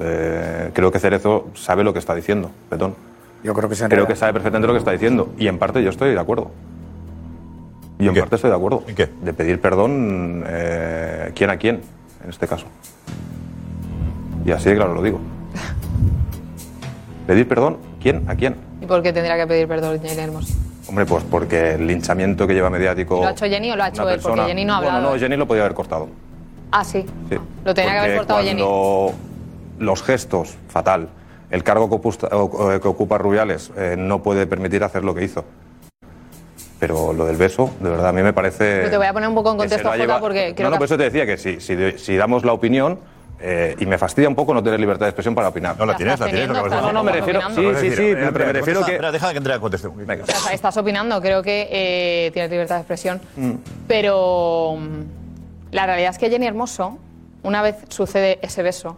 eh, 0.00 0.70
creo 0.74 0.90
que 0.90 0.98
Cerezo 0.98 1.48
sabe 1.54 1.84
lo 1.84 1.92
que 1.92 1.98
está 1.98 2.14
diciendo, 2.14 2.50
perdón. 2.68 2.94
yo 3.42 3.54
creo 3.54 3.68
que 3.68 3.74
se 3.74 3.88
Creo 3.88 4.06
que 4.06 4.16
sabe 4.16 4.32
perfectamente 4.32 4.66
lo 4.66 4.74
que 4.74 4.80
está 4.80 4.90
diciendo 4.90 5.32
y 5.38 5.46
en 5.46 5.58
parte 5.58 5.82
yo 5.82 5.90
estoy 5.90 6.12
de 6.12 6.20
acuerdo. 6.20 6.50
Y 7.98 8.06
en 8.08 8.14
parte 8.14 8.36
estoy 8.36 8.50
de 8.50 8.56
acuerdo. 8.56 8.84
¿En 8.86 8.94
qué? 8.94 9.08
De 9.22 9.32
pedir 9.32 9.60
perdón 9.60 10.44
eh, 10.46 11.32
quién 11.34 11.50
a 11.50 11.56
quién, 11.56 11.80
en 12.22 12.30
este 12.30 12.46
caso. 12.46 12.66
Y 14.44 14.52
así 14.52 14.68
de 14.70 14.76
claro 14.76 14.94
lo 14.94 15.02
digo. 15.02 15.18
Pedir 17.26 17.46
perdón 17.48 17.78
quién 18.00 18.28
a 18.28 18.34
quién. 18.34 18.56
¿Y 18.80 18.86
por 18.86 19.02
qué 19.02 19.12
tendría 19.12 19.36
que 19.36 19.46
pedir 19.46 19.66
perdón 19.68 20.00
Jenny 20.00 20.22
Hermoso? 20.22 20.54
Hombre, 20.88 21.04
pues 21.04 21.24
porque 21.24 21.74
el 21.74 21.86
linchamiento 21.86 22.46
que 22.46 22.54
lleva 22.54 22.70
mediático. 22.70 23.16
¿Lo 23.20 23.26
ha 23.28 23.30
hecho 23.32 23.44
Jenny 23.46 23.70
o 23.72 23.76
lo 23.76 23.82
ha 23.82 23.88
hecho 23.88 24.02
él? 24.08 24.18
Porque 24.20 24.22
persona- 24.36 24.46
Jenny 24.46 24.64
no 24.64 24.72
ha 24.74 24.76
hablado. 24.78 24.94
Bueno, 25.00 25.14
no, 25.14 25.20
Jenny 25.20 25.36
lo 25.36 25.46
podía 25.46 25.62
haber 25.64 25.74
cortado. 25.74 26.08
Ah, 26.70 26.84
sí. 26.84 27.04
Sí. 27.28 27.36
Lo 27.64 27.74
tenía 27.74 27.92
que 27.92 27.98
haber 27.98 28.10
Porque 28.16 28.18
cortado 28.26 28.42
Jenny. 28.46 28.62
cuando 28.62 29.14
los 29.80 30.02
gestos, 30.02 30.56
fatal. 30.68 31.08
El 31.50 31.62
cargo 31.64 31.88
que, 31.90 31.96
opusta- 31.96 32.28
o- 32.32 32.44
o- 32.44 32.80
que 32.80 32.88
ocupa 32.88 33.18
Rubiales 33.18 33.70
eh, 33.76 33.96
no 33.98 34.22
puede 34.22 34.46
permitir 34.46 34.82
hacer 34.84 35.04
lo 35.04 35.14
que 35.14 35.24
hizo. 35.24 35.44
Pero 36.78 37.12
lo 37.12 37.24
del 37.26 37.36
beso, 37.36 37.70
de 37.80 37.90
verdad, 37.90 38.08
a 38.08 38.12
mí 38.12 38.22
me 38.22 38.32
parece. 38.32 38.76
Pero 38.78 38.90
te 38.90 38.96
voy 38.98 39.06
a 39.06 39.12
poner 39.12 39.28
un 39.28 39.34
poco 39.34 39.50
en 39.52 39.58
contexto, 39.58 39.90
Jota, 39.90 40.20
porque 40.20 40.54
creo 40.54 40.66
No, 40.68 40.70
no, 40.70 40.76
que... 40.76 40.78
por 40.78 40.84
eso 40.86 40.96
te 40.96 41.04
decía 41.04 41.26
que 41.26 41.36
si, 41.36 41.60
si, 41.60 41.76
si 41.98 42.16
damos 42.16 42.44
la 42.44 42.52
opinión. 42.52 43.00
eh, 43.40 43.76
y 43.78 43.86
me 43.86 43.98
fastidia 43.98 44.28
un 44.28 44.34
poco 44.34 44.52
no 44.54 44.62
tener 44.62 44.80
libertad 44.80 45.06
de 45.06 45.10
expresión 45.10 45.34
para 45.34 45.48
opinar. 45.48 45.76
No 45.78 45.86
la 45.86 45.96
tienes, 45.96 46.18
la 46.18 46.26
tienes, 46.26 46.48
No, 46.48 46.66
no, 46.68 46.92
no, 46.92 47.02
me 47.04 47.12
refiero. 47.12 47.40
Sí, 47.50 47.54
sí, 47.80 47.90
sí, 47.90 48.04
decir. 48.04 48.16
me 48.16 48.30
refiero 48.30 48.84
que. 48.84 48.92
Espera, 48.92 49.12
deja 49.12 49.30
que 49.32 49.38
entre 49.38 49.54
a 49.54 49.58
contestar. 49.60 49.90
Venga. 49.94 50.24
O 50.24 50.26
sea, 50.26 50.52
estás 50.52 50.76
opinando, 50.76 51.20
creo 51.20 51.42
que 51.42 51.68
eh, 51.70 52.30
tienes 52.32 52.50
libertad 52.50 52.76
de 52.76 52.80
expresión. 52.82 53.20
Mm. 53.36 53.52
Pero 53.86 54.76
mm, 54.78 55.74
la 55.74 55.86
realidad 55.86 56.10
es 56.10 56.18
que 56.18 56.30
Jenny 56.30 56.46
Hermoso, 56.46 56.98
una 57.42 57.62
vez 57.62 57.76
sucede 57.88 58.38
ese 58.42 58.62
beso, 58.62 58.96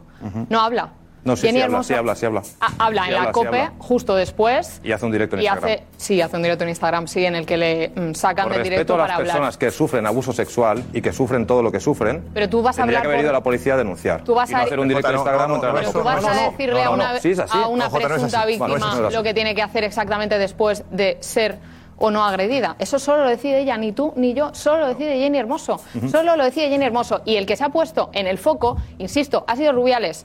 no 0.49 0.61
habla. 0.61 0.91
No, 1.23 1.37
sí, 1.37 1.49
Jenny 1.49 1.59
sí 1.59 1.63
habla, 1.63 1.75
Hermoso 1.77 1.89
sí 1.89 1.95
habla, 1.95 2.15
sí 2.15 2.27
habla. 2.27 2.43
ha- 2.61 2.85
habla 2.87 3.03
Sí 3.05 3.09
en 3.11 3.15
la 3.17 3.25
sí 3.27 3.33
COPE 3.33 3.49
habla. 3.61 3.73
justo 3.79 4.15
después. 4.15 4.81
Y 4.83 4.93
hace 4.93 5.05
un 5.07 5.13
directo 5.13 5.37
en 5.37 5.43
y 5.43 5.45
Instagram. 5.47 5.71
hace, 5.73 5.85
sí, 5.99 6.21
hace 6.23 6.37
un 6.37 6.43
directo 6.43 6.65
en 6.65 6.71
Instagram, 6.71 7.07
sí, 7.09 7.25
en 7.27 7.35
el 7.35 7.45
que 7.45 7.57
le 7.59 7.89
mm, 7.95 8.15
sacan 8.15 8.45
Por 8.47 8.53
de 8.55 8.59
respeto 8.61 8.71
directo 8.71 8.95
a 8.95 8.97
las 8.97 9.05
para 9.07 9.15
hablar. 9.17 9.27
personas 9.35 9.57
que 9.59 9.71
sufren 9.71 10.07
abuso 10.07 10.33
sexual 10.33 10.83
y 10.95 11.03
que 11.03 11.13
sufren 11.13 11.47
todo 11.47 11.63
lo 11.63 11.71
que 11.71 11.79
sufren, 11.81 12.25
Pero 12.33 12.49
tú 12.49 12.63
vas 12.63 12.77
a 12.77 12.83
tendría 12.83 13.01
hablar 13.01 13.03
que 13.03 13.07
haber 13.09 13.19
por- 13.19 13.25
ido 13.25 13.31
a 13.31 13.33
la 13.35 13.43
policía 13.43 13.75
a 13.75 13.77
denunciar. 13.77 14.23
Tú 14.25 14.35
vas 14.35 14.49
y 14.49 14.55
no 14.55 14.59
a- 14.61 14.63
hacer 14.63 14.81
un 14.81 14.89
directo 14.89 15.11
en 15.11 15.17
Jota, 15.19 15.31
no, 15.31 15.37
Instagram 15.37 15.51
no, 15.51 15.61
Pero 15.81 15.93
tú 15.93 16.03
vas 16.03 16.25
a 16.25 16.51
decirle 16.51 16.85
no, 16.85 16.91
a 16.91 16.91
una, 16.95 17.19
sí 17.21 17.31
es 17.33 17.39
así. 17.39 17.59
a 17.59 17.67
una 17.69 17.85
No, 17.85 17.91
Jota, 17.91 18.09
no 18.09 18.15
es 18.15 18.21
presunta 18.23 18.39
así. 18.41 18.47
víctima 18.49 18.69
Vale, 18.69 18.81
no 18.81 18.93
es 18.93 19.01
así. 19.07 19.15
lo 19.15 19.23
que 19.23 19.35
tiene 19.35 19.55
que 19.55 19.63
hacer 19.63 19.85
exactamente 19.85 20.39
después 20.39 20.85
de 20.91 21.19
ser 21.21 21.59
o 22.03 22.11
no 22.11 22.25
agredida. 22.25 22.77
Eso 22.79 22.99
solo 22.99 23.25
lo 23.25 23.29
decide 23.29 23.59
ella, 23.61 23.77
ni 23.77 23.93
tú 23.93 24.15
ni 24.17 24.33
yo, 24.33 24.55
solo 24.55 24.79
lo 24.81 24.87
decide 24.89 25.19
Jenny 25.19 25.37
Hermoso. 25.37 25.83
Solo 26.11 26.35
lo 26.35 26.45
decide 26.45 26.71
Jenny 26.71 26.87
Hermoso. 26.87 27.21
Y 27.27 27.37
el 27.37 27.45
que 27.45 27.57
se 27.57 27.65
ha 27.65 27.69
puesto 27.69 28.09
en 28.15 28.27
el 28.27 28.39
foco, 28.39 28.79
insisto, 28.97 29.45
ha 29.47 29.55
sido 29.55 29.73
Rubiales, 29.73 30.25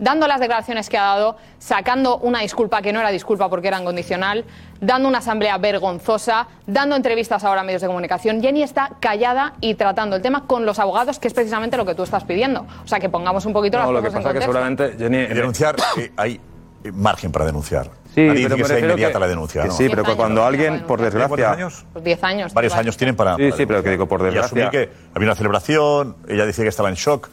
dando 0.00 0.26
las 0.26 0.40
declaraciones 0.40 0.88
que 0.88 0.98
ha 0.98 1.02
dado, 1.02 1.36
sacando 1.58 2.16
una 2.18 2.40
disculpa 2.40 2.82
que 2.82 2.92
no 2.92 2.98
era 2.98 3.10
disculpa 3.10 3.48
porque 3.48 3.68
era 3.68 3.80
incondicional, 3.80 4.44
dando 4.80 5.08
una 5.08 5.18
asamblea 5.18 5.56
vergonzosa, 5.58 6.48
dando 6.66 6.96
entrevistas 6.96 7.44
ahora 7.44 7.60
a 7.60 7.64
medios 7.64 7.82
de 7.82 7.86
comunicación. 7.86 8.40
Jenny 8.42 8.62
está 8.64 8.92
callada 8.98 9.52
y 9.60 9.74
tratando 9.74 10.16
el 10.16 10.22
tema 10.22 10.46
con 10.48 10.66
los 10.66 10.78
abogados, 10.80 11.18
que 11.20 11.28
es 11.28 11.34
precisamente 11.34 11.76
lo 11.76 11.84
que 11.86 11.94
tú 11.94 12.02
estás 12.02 12.24
pidiendo. 12.24 12.66
O 12.84 12.88
sea, 12.88 12.98
que 12.98 13.08
pongamos 13.08 13.44
un 13.46 13.52
poquito 13.52 13.78
No, 13.78 13.92
lo 13.92 14.00
las 14.00 14.02
que 14.02 14.08
cosas 14.08 14.18
en 14.18 14.22
pasa 14.24 14.32
es 14.32 14.38
que 14.38 14.44
seguramente 14.44 14.94
Jenny... 14.98 15.18
Y 15.18 15.26
denunciar, 15.34 15.76
eh, 15.98 16.10
hay 16.16 16.40
eh, 16.82 16.92
margen 16.92 17.30
para 17.30 17.44
denunciar. 17.44 17.90
Sí, 18.14 18.26
Nadie 18.26 18.42
pero 18.44 18.56
dice 18.56 18.74
que 18.74 18.80
inmediata 18.80 19.12
que- 19.12 19.18
la 19.20 19.28
denuncia. 19.28 19.70
sí, 19.70 19.88
pero 19.88 20.16
cuando 20.16 20.44
alguien, 20.44 20.80
por 20.80 20.98
¿Cuántos 20.98 21.12
desgracia... 21.14 21.52
años? 21.52 21.84
Pues 21.92 22.04
10 22.04 22.24
años. 22.24 22.54
Varios 22.54 22.74
años 22.74 22.96
tienen 22.96 23.14
para. 23.14 23.36
Sí, 23.36 23.52
sí, 23.52 23.66
pero 23.66 23.84
que 23.84 23.90
digo, 23.90 24.06
por 24.08 24.20
Y 24.22 24.36
asumir 24.36 24.64
desgracia... 24.64 24.70
que 24.70 24.90
había 25.14 25.28
una 25.28 25.36
celebración, 25.36 26.16
ella 26.26 26.44
decía 26.44 26.64
que 26.64 26.70
estaba 26.70 26.88
en 26.88 26.96
shock. 26.96 27.28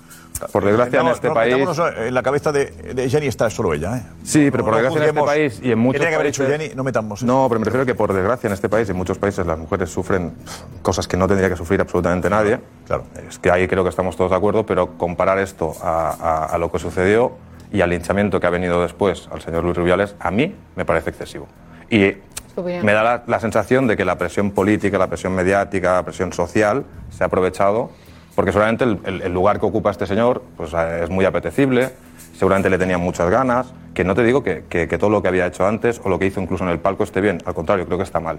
Por 0.51 0.63
desgracia, 0.65 0.99
en 0.99 1.05
No, 1.05 1.11
este 1.11 1.27
no, 1.27 1.33
país- 1.33 1.55
En 1.97 2.13
la 2.13 2.23
cabeza 2.23 2.51
de, 2.51 2.65
de 2.67 3.09
Jenny 3.09 3.27
está 3.27 3.49
solo 3.49 3.73
ella, 3.73 3.97
¿eh? 3.97 4.01
Sí, 4.23 4.49
pero 4.51 4.63
por 4.63 4.73
No 4.73 4.77
desgracia 4.79 5.03
en 5.03 5.09
este 5.09 5.23
país 5.25 5.59
y 5.63 5.71
en 5.71 5.79
muchos 5.79 5.93
¿Qué 5.93 5.99
tenía 5.99 6.09
que 6.09 6.15
haber 6.15 6.27
hecho 6.27 6.43
países- 6.43 6.59
Jenny? 6.61 6.75
No 6.75 6.83
metamos. 6.83 7.23
No, 7.23 7.45
pero 7.49 7.59
me 7.59 7.65
refiero 7.65 7.85
que 7.85 7.95
por 7.95 8.13
desgracia 8.13 8.47
en 8.47 8.53
este 8.53 8.69
país 8.69 8.87
y 8.87 8.91
en 8.91 8.97
muchos 8.97 9.17
países 9.17 9.45
las 9.45 9.57
mujeres 9.57 9.89
sufren 9.89 10.33
cosas 10.81 11.07
que 11.07 11.17
no 11.17 11.27
tendría 11.27 11.49
que 11.49 11.55
sufrir 11.55 11.81
absolutamente 11.81 12.29
nadie. 12.29 12.59
Claro. 12.85 13.03
Es 13.27 13.39
que 13.39 13.49
ahí 13.51 13.67
creo 13.67 13.83
que 13.83 13.89
estamos 13.89 14.15
todos 14.15 14.31
de 14.31 14.37
acuerdo, 14.37 14.65
pero 14.65 14.97
comparar 14.97 15.39
esto 15.39 15.73
a, 15.81 16.15
a- 16.19 16.45
a 16.45 16.57
lo 16.57 16.71
que 16.71 16.79
sucedió 16.79 17.31
y 17.71 17.81
al 17.81 17.89
linchamiento 17.89 18.39
que 18.39 18.47
ha 18.47 18.51
venido 18.51 18.81
después 18.81 19.27
al 19.31 19.41
señor 19.41 19.63
Luis 19.63 19.75
Rubiales, 19.75 20.15
a 20.19 20.31
mí 20.31 20.55
me 20.75 20.85
parece 20.85 21.09
excesivo. 21.09 21.47
Y 21.89 22.13
opinión. 22.55 22.85
me 22.85 22.93
da 22.93 23.03
la, 23.03 23.23
la 23.27 23.39
sensación 23.39 23.87
de 23.87 23.97
que 23.97 24.05
la 24.05 24.17
presión 24.17 24.51
política, 24.51 24.97
la 24.97 25.07
presión 25.07 25.33
mediática, 25.35 25.93
la 25.95 26.03
presión 26.03 26.31
social 26.33 26.85
se 27.09 27.23
ha 27.23 27.27
aprovechado, 27.27 27.91
porque 28.37 28.51
seguramente 28.51 28.83
el, 28.83 28.99
el- 29.03 29.21
el 29.23 29.33
lugar 29.33 29.59
que 29.59 29.65
ocupa 29.65 29.89
este 29.89 30.05
señor 30.05 30.43
pues, 30.55 30.71
eh, 30.71 30.99
es 31.03 31.09
muy 31.09 31.25
apetecible, 31.25 31.89
seguramente 32.37 32.69
le 32.69 32.77
tenían 32.77 33.01
muchas 33.01 33.31
ganas, 33.31 33.73
que 33.95 34.03
no 34.03 34.13
te 34.13 34.21
digo 34.23 34.43
que, 34.43 34.63
que- 34.69 34.87
que 34.87 34.97
todo 34.99 35.09
lo 35.09 35.23
que 35.23 35.27
había 35.27 35.47
hecho 35.47 35.65
antes 35.65 35.99
o 36.03 36.07
lo 36.09 36.19
que 36.19 36.27
hizo 36.27 36.39
incluso 36.39 36.63
en 36.63 36.69
el 36.69 36.77
palco 36.77 37.03
esté 37.03 37.19
bien, 37.19 37.39
al 37.47 37.55
contrario, 37.55 37.87
creo 37.87 37.97
que 37.97 38.03
está 38.03 38.19
mal. 38.19 38.37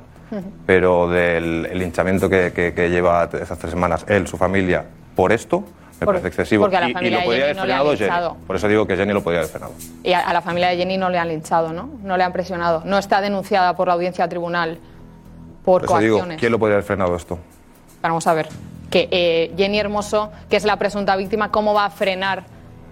Pero 0.67 1.09
del 1.09 1.67
el 1.67 1.79
linchamiento 1.81 2.29
que, 2.31 2.53
que- 2.55 2.91
lleva 2.91 3.29
esas 3.43 3.59
tres 3.59 3.73
semanas 3.73 4.05
él, 4.09 4.29
su 4.29 4.37
familia, 4.37 4.85
por 5.17 5.33
esto, 5.33 5.65
me 5.99 6.05
Por- 6.05 6.15
parece 6.15 6.29
excesivo. 6.29 6.63
porque 6.63 6.77
a 6.77 6.81
la 6.83 6.87
Y- 6.87 6.91
y, 6.91 7.11
lo 7.11 7.19
Jenny 7.23 7.33
haber 7.43 7.57
no 7.57 7.65
le 7.67 7.73
han 7.73 7.79
frenado 7.81 7.85
Jenny. 7.87 7.99
linchado. 8.03 8.37
Por 8.47 8.55
eso 8.55 8.69
digo 8.69 8.87
que 8.87 8.97
Jenny 8.97 9.13
lo 9.13 9.25
podría 9.25 9.41
haber 9.41 9.51
frenado. 9.51 9.73
Y 10.05 10.13
a, 10.13 10.21
a 10.21 10.33
la 10.33 10.43
familia 10.43 10.69
de 10.69 10.77
Jenny 10.77 10.97
no 10.97 11.11
le 11.11 11.19
han 11.19 11.27
linchado, 11.27 11.73
¿no? 11.73 11.91
No 12.05 12.17
le 12.17 12.23
han 12.23 12.33
presionado. 12.33 12.83
No 12.85 12.99
está 12.99 13.21
denunciada 13.21 13.75
por 13.75 13.89
la 13.89 13.95
audiencia 13.95 14.29
tribunal 14.29 14.79
por 15.65 15.81
Por 15.81 15.91
eso 15.91 15.99
digo, 15.99 16.15
coacciones. 16.19 16.39
¿quién 16.39 16.53
lo 16.53 16.61
podría 16.61 16.77
haber 16.77 16.85
frenado 16.85 17.17
esto? 17.17 17.37
Vamos 18.01 18.25
a 18.29 18.35
ver. 18.35 18.49
Que 18.91 19.09
eh, 19.11 19.53
Jenny 19.57 19.79
Hermoso, 19.79 20.31
que 20.49 20.57
es 20.57 20.65
la 20.65 20.77
presunta 20.77 21.15
víctima, 21.17 21.51
¿cómo 21.51 21.75
va 21.75 21.85
a 21.87 21.91
frenar 21.91 22.45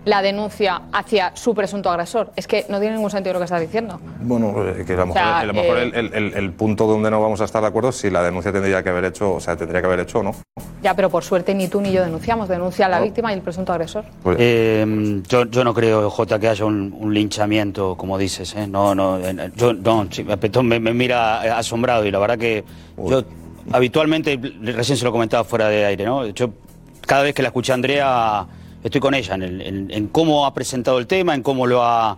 la 0.04 0.22
denuncia 0.22 0.82
hacia 0.92 1.32
su 1.34 1.52
presunto 1.54 1.90
agresor? 1.90 2.30
Es 2.36 2.46
que 2.46 2.64
no 2.68 2.78
tiene 2.78 2.94
ningún 2.94 3.10
sentido 3.10 3.32
lo 3.32 3.40
que 3.40 3.44
estás 3.46 3.60
diciendo. 3.60 3.98
Bueno, 4.20 4.54
eh, 4.64 4.84
que 4.86 4.92
a 4.92 4.96
lo 4.98 5.06
mejor, 5.06 5.20
sea, 5.22 5.38
a 5.40 5.44
lo 5.44 5.52
mejor 5.54 5.78
eh, 5.78 5.82
el, 5.82 5.94
el- 5.94 6.14
el- 6.14 6.34
el 6.34 6.52
punto 6.52 6.86
donde 6.86 7.10
no 7.10 7.20
vamos 7.20 7.40
a 7.40 7.44
estar 7.44 7.60
de 7.62 7.68
acuerdo 7.68 7.88
es 7.88 7.96
si 7.96 8.10
la 8.10 8.22
denuncia 8.22 8.52
tendría 8.52 8.82
que 8.84 8.90
haber 8.90 9.06
hecho, 9.06 9.34
o 9.34 9.40
sea, 9.40 9.56
tendría 9.56 9.80
que 9.80 9.86
haber 9.88 10.00
hecho 10.00 10.20
o 10.20 10.22
no. 10.22 10.34
Ya, 10.82 10.94
pero 10.94 11.10
por 11.10 11.24
suerte 11.24 11.52
ni 11.54 11.66
tú 11.66 11.80
ni 11.80 11.90
yo 11.90 12.04
denunciamos. 12.04 12.48
Denuncia 12.48 12.86
a 12.86 12.88
la 12.88 13.00
víctima 13.00 13.32
y 13.32 13.34
el 13.34 13.40
presunto 13.42 13.72
agresor. 13.72 14.04
Eh, 14.38 15.22
yo, 15.26 15.46
yo 15.46 15.64
no 15.64 15.74
creo, 15.74 16.08
Jota, 16.10 16.38
que 16.38 16.48
haya 16.48 16.64
un, 16.64 16.94
un 16.96 17.12
linchamiento, 17.12 17.96
como 17.96 18.16
dices. 18.16 18.54
¿eh? 18.54 18.68
No, 18.68 18.94
no, 18.94 19.18
yo, 19.56 19.72
no, 19.72 20.06
me, 20.62 20.78
me 20.78 20.92
mira 20.94 21.58
asombrado 21.58 22.04
y 22.04 22.12
la 22.12 22.20
verdad 22.20 22.38
que 22.38 22.62
yo 22.96 23.24
habitualmente, 23.72 24.38
recién 24.62 24.96
se 24.98 25.04
lo 25.04 25.12
comentaba 25.12 25.44
fuera 25.44 25.68
de 25.68 25.84
aire, 25.84 26.04
¿no? 26.04 26.26
Yo 26.28 26.50
cada 27.06 27.22
vez 27.22 27.34
que 27.34 27.42
la 27.42 27.48
escuché 27.48 27.72
a 27.72 27.74
Andrea, 27.76 28.46
estoy 28.82 29.00
con 29.00 29.14
ella 29.14 29.34
en, 29.34 29.42
el- 29.42 29.90
en- 29.90 30.08
cómo 30.08 30.46
ha 30.46 30.54
presentado 30.54 30.98
el 30.98 31.06
tema, 31.06 31.34
en 31.34 31.42
cómo 31.42 31.66
lo 31.66 31.82
ha, 31.82 32.16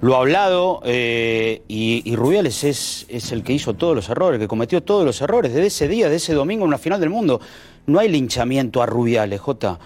lo 0.00 0.16
ha 0.16 0.18
hablado, 0.18 0.80
eh, 0.84 1.62
y, 1.68 2.14
Rubiales 2.16 2.64
es, 2.64 3.06
es 3.08 3.32
el 3.32 3.42
que 3.42 3.52
hizo 3.54 3.74
todos 3.74 3.94
los 3.94 4.08
errores, 4.08 4.38
que 4.38 4.48
cometió 4.48 4.82
todos 4.82 5.04
los 5.04 5.20
errores 5.20 5.52
desde 5.54 5.68
ese 5.68 5.88
día, 5.88 6.08
de 6.08 6.16
ese 6.16 6.34
domingo 6.34 6.64
en 6.64 6.68
una 6.68 6.78
final 6.78 7.00
del 7.00 7.10
mundo. 7.10 7.40
No 7.86 7.98
hay 7.98 8.08
linchamiento 8.08 8.82
a 8.82 8.86
Rubiales, 8.86 9.40
Jota. 9.40 9.78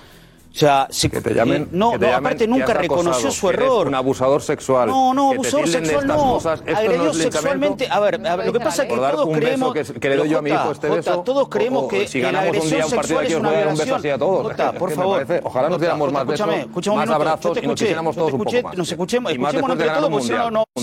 O 0.53 0.59
sea, 0.61 0.89
se- 0.91 1.09
Que 1.09 1.21
te 1.21 1.33
llamen, 1.33 1.63
eh, 1.63 1.69
no, 1.71 1.93
que 1.93 1.99
te 2.01 2.07
no, 2.07 2.11
llamen 2.11 2.27
aparte 2.27 2.47
nunca 2.49 2.75
reconoció 2.75 3.11
acosado, 3.29 3.31
su 3.33 3.51
error. 3.51 3.87
un 3.87 3.95
abusador 3.95 4.43
sexual. 4.43 4.89
No, 4.89 5.15
no, 5.15 5.31
abusador 5.31 5.69
sexual 5.69 6.07
no. 6.09 6.17
cosas, 6.17 6.61
Agredió 6.63 7.05
no 7.05 7.15
sexualmente. 7.15 7.89
A 7.89 8.01
ver, 8.01 8.27
a 8.27 8.35
ver, 8.37 8.47
lo 8.47 8.53
que 8.53 8.59
pasa 8.61 8.83
es 8.83 8.89
que 8.89 8.97
todos 8.97 9.29
creemos. 9.39 9.73
que, 9.73 9.85
que 9.85 10.09
le 10.09 10.17
doy 10.17 10.29
yo 10.29 10.39
a 10.39 10.43
mi 10.43 10.51
hijo 10.51 10.73
este 10.73 10.89
Jota, 10.89 10.97
beso. 11.11 11.21
todos 11.23 11.49
creemos 11.49 11.83
o- 11.85 11.87
o 11.87 11.89
que 11.89 12.09
si 12.09 12.21
la 12.21 12.33
ganamos 12.33 12.49
un 12.49 12.69
día 12.69 12.79
agresión 12.79 12.83
un 12.85 12.91
partido 12.91 13.03
sexual 13.21 13.25
aquí 13.25 13.33
es 13.33 13.39
una 13.41 13.51
dar 13.53 13.59
un 13.69 13.73
beso 13.75 13.85
violación. 13.85 13.99
así 14.01 14.09
a 14.11 14.19
todos. 14.19 14.43
Jota, 14.43 14.73
por 14.73 14.91
favor. 14.91 15.27
ojalá 15.45 15.69
nos 15.69 15.79
diéramos 15.81 16.13
más 16.13 16.27
besos, 16.27 16.47
más 16.97 17.11
abrazos 17.11 17.59
y 17.63 17.67
nos 17.67 17.79
quisiéramos 17.81 18.17
todos 18.17 18.33
un 18.33 18.39
poco 18.45 18.63
más. 18.63 18.77
Nos 18.77 18.91
escuchemos, 18.91 19.33
escuchémonos 19.33 19.71
entre 19.79 19.89
todos, 19.91 20.11
porque 20.11 20.27
si 20.27 20.33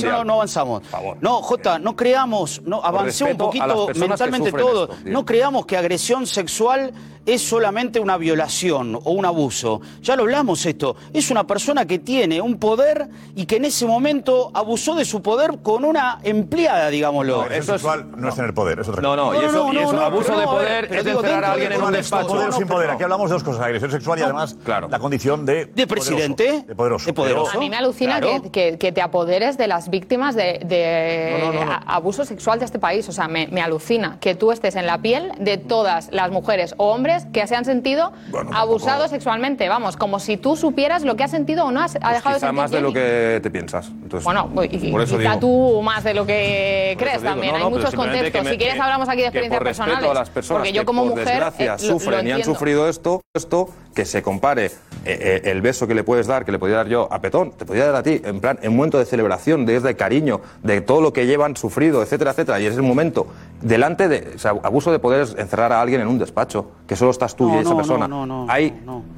no, 0.08 0.24
no, 0.24 0.34
avanzamos. 0.36 0.84
No, 1.20 1.42
Jota, 1.42 1.78
no 1.78 1.94
creamos, 1.96 2.62
no, 2.64 2.82
avancemos 2.84 3.32
un 3.34 3.38
poquito 3.38 3.88
mentalmente 3.96 4.50
sufren 4.52 4.66
todo. 4.66 4.84
esto, 4.92 5.04
tío. 5.04 5.12
no 5.14 5.26
creamos 5.26 5.66
que 5.66 5.76
agresión 5.76 6.26
sexual 6.26 6.94
es 7.28 7.42
solamente 7.48 8.00
una 8.00 8.18
violación 8.18 8.96
o 9.04 9.12
un 9.12 9.26
abuso. 9.26 9.82
Ya 10.02 10.16
lo 10.16 10.24
hablamos 10.24 10.66
esto. 10.66 10.96
Es 11.13 11.30
una 11.30 11.46
persona 11.46 11.86
que 11.86 12.00
tiene 12.00 12.42
un 12.42 12.58
poder 12.58 13.10
y 13.36 13.46
que 13.46 13.58
en 13.58 13.66
ese 13.66 13.86
momento 13.86 14.50
abusó 14.54 14.96
de 14.96 15.06
su 15.06 15.22
poder 15.22 15.60
con 15.62 15.84
una 15.86 16.20
empleada, 16.24 16.90
digámoslo. 16.90 17.44
No, 17.46 17.52
eso 17.52 17.74
sexual 17.74 18.12
no 18.16 18.30
es 18.30 18.36
tener 18.36 18.54
poder, 18.54 18.80
es 18.80 18.88
otra 18.88 19.02
No, 19.02 19.10
cosa. 19.10 19.22
no, 19.22 19.34
y 19.42 19.46
eso, 19.46 19.74
y 19.74 19.78
eso 19.78 20.02
abuso 20.02 20.32
no, 20.32 20.40
de 20.40 20.46
poder 20.48 20.86
es 20.86 21.06
encerrar 21.06 21.44
a 21.46 21.52
alguien 21.52 21.70
de 21.70 21.76
en 21.76 21.82
un 21.84 21.92
despacho. 21.92 22.28
Poder 22.28 22.50
no, 22.50 22.56
sin 22.58 22.68
poder. 22.68 22.88
no. 22.88 22.94
Aquí 22.94 23.04
hablamos 23.04 23.30
de 23.30 23.34
dos 23.34 23.44
cosas, 23.44 23.62
agresión 23.62 23.92
sexual 23.92 24.20
y 24.20 24.22
además 24.24 24.56
la 24.90 24.98
condición 25.00 25.46
de... 25.46 25.66
De 25.66 25.86
presidente, 25.86 26.63
De 26.66 26.76
poderoso. 26.76 27.06
de 27.08 27.13
poderoso. 27.13 27.58
A 27.58 27.60
mí 27.60 27.70
me 27.70 27.76
alucina 27.76 28.22
Claro. 28.22 28.42
que, 28.44 28.52
que- 28.52 28.78
que 28.78 28.92
te 28.94 29.02
apoderes 29.02 29.58
de 29.58 29.68
las 29.68 29.90
víctimas 29.90 30.34
de, 30.36 31.38
No, 31.42 31.52
no, 31.52 31.60
no, 31.60 31.66
no. 31.66 31.80
abuso 31.88 32.24
sexual 32.24 32.60
de 32.60 32.66
este 32.66 32.80
país. 32.80 33.08
O 33.10 33.12
sea, 33.12 33.28
me, 33.28 33.48
me 33.48 33.62
alucina 33.62 34.18
que 34.22 34.34
tú 34.36 34.52
estés 34.54 34.76
en 34.76 34.86
la 34.86 35.02
piel 35.02 35.32
de 35.40 35.58
todas 35.58 36.10
las 36.12 36.32
mujeres 36.32 36.74
o 36.78 36.94
hombres 36.94 37.17
que 37.26 37.46
se 37.48 37.56
han 37.56 37.66
sentido 37.66 38.12
abusados 38.54 39.10
sexualmente. 39.10 39.68
Vamos, 39.70 39.98
como 39.98 40.20
si 40.20 40.38
tú 40.38 40.56
supieras 40.56 41.04
lo 41.04 41.16
que 41.16 41.24
has 41.24 41.32
sentido 41.32 41.66
o 41.66 41.72
no 41.72 41.82
has 41.82 41.96
ha 42.02 42.14
dejado 42.14 42.36
de 42.36 42.40
sentir. 42.40 42.56
más 42.56 42.72
de 42.72 42.82
lo 42.82 42.94
que 42.94 43.40
te 43.42 43.50
piensas. 43.52 43.88
Entonces, 43.88 44.24
Bueno, 44.24 44.50
y, 44.70 44.92
por 44.92 45.02
eso 45.02 45.18
quizá 45.18 45.36
digo. 45.36 45.40
tú 45.40 45.82
más 45.82 46.04
de 46.04 46.14
lo 46.14 46.26
que 46.26 46.96
crees 46.98 47.16
eso 47.18 47.26
también. 47.26 47.52
no, 47.52 47.58
Hay 47.58 47.64
no, 47.64 47.70
pero 47.70 47.80
muchos 47.82 47.96
contextos. 47.96 48.32
que 48.32 48.42
me- 48.42 48.52
si 48.52 48.58
quieres 48.58 48.76
que- 48.76 48.82
hablamos 48.82 49.10
aquí 49.10 49.18
de 49.18 49.24
que 49.24 49.28
experiencias 49.40 49.64
personales. 49.64 50.10
a 50.10 50.14
las 50.14 50.30
personas 50.30 50.60
porque 50.62 50.74
yo 50.74 50.82
que 50.82 50.86
como 50.86 51.02
por 51.04 51.12
mujer 51.12 51.26
desgracia 51.28 51.66
eh, 51.66 51.78
lo- 51.82 51.88
lo 51.94 52.00
sufren 52.00 52.28
y 52.28 52.32
han 52.32 52.44
sufrido 52.44 52.88
esto, 52.90 53.22
esto, 53.36 53.70
que 53.96 54.06
se 54.06 54.22
compare 54.22 54.66
eh, 54.66 54.72
eh, 55.06 55.42
el 55.52 55.62
beso 55.62 55.88
que 55.88 55.96
le 55.96 56.04
puedes 56.04 56.28
dar, 56.28 56.44
que 56.46 56.52
le 56.52 56.60
podía 56.60 56.76
dar 56.78 56.88
yo 56.88 57.08
a 57.12 57.22
Petón, 57.22 57.52
te 57.52 57.66
podía 57.66 57.86
dar 57.86 57.96
a 57.96 58.04
ti, 58.04 58.22
en 58.24 58.40
plan, 58.42 58.60
en 58.62 58.72
un 58.72 58.76
momento 58.78 59.00
de 59.00 59.06
celebración, 59.06 59.66
de, 59.66 59.80
de 59.80 59.96
cariño, 59.96 60.42
de 60.64 60.82
todo 60.82 61.02
lo 61.02 61.14
que 61.14 61.26
llevan 61.26 61.56
sufrido, 61.56 62.04
etcétera, 62.04 62.32
etcétera, 62.32 62.60
y 62.60 62.66
es 62.66 62.76
el 62.76 62.84
momento, 62.84 63.28
delante 63.62 64.08
de, 64.10 64.34
o 64.36 64.40
sea, 64.40 64.52
abuso 64.64 64.92
de 64.92 65.00
poder 65.00 65.22
es 65.22 65.36
encerrar 65.38 65.72
a 65.72 65.82
alguien 65.82 66.02
en 66.02 66.08
un 66.08 66.20
despacho, 66.20 66.72
que 66.88 66.96
solo 67.08 67.12
estás 67.12 67.36
tú 67.36 67.48
No, 67.50 67.56
y 67.56 67.60
esa 67.62 67.70
no, 67.72 67.78
persona. 67.78 68.08
no, 68.08 68.26
no, 68.26 68.46
no, 68.46 68.52
hay 68.52 68.72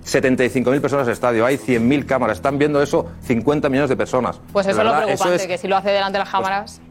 75.000 0.06 0.82
personas 0.82 1.04
en 1.06 1.10
el 1.10 1.13
estadio, 1.13 1.45
hay 1.45 1.58
100.000 1.58 2.06
cámaras, 2.06 2.38
están 2.38 2.58
viendo 2.58 2.82
eso 2.82 3.08
50 3.23 3.69
millones 3.69 3.89
de 3.89 3.97
personas. 3.97 4.39
Pues 4.54 4.67
eso 4.67 4.80
es 4.80 4.86
lo 4.86 4.95
preocupante, 4.95 5.36
es- 5.36 5.47
que 5.47 5.58
si 5.58 5.67
lo 5.67 5.78
hace 5.78 5.89
delante 5.89 6.13
de 6.17 6.23
las 6.23 6.30
cámaras. 6.30 6.82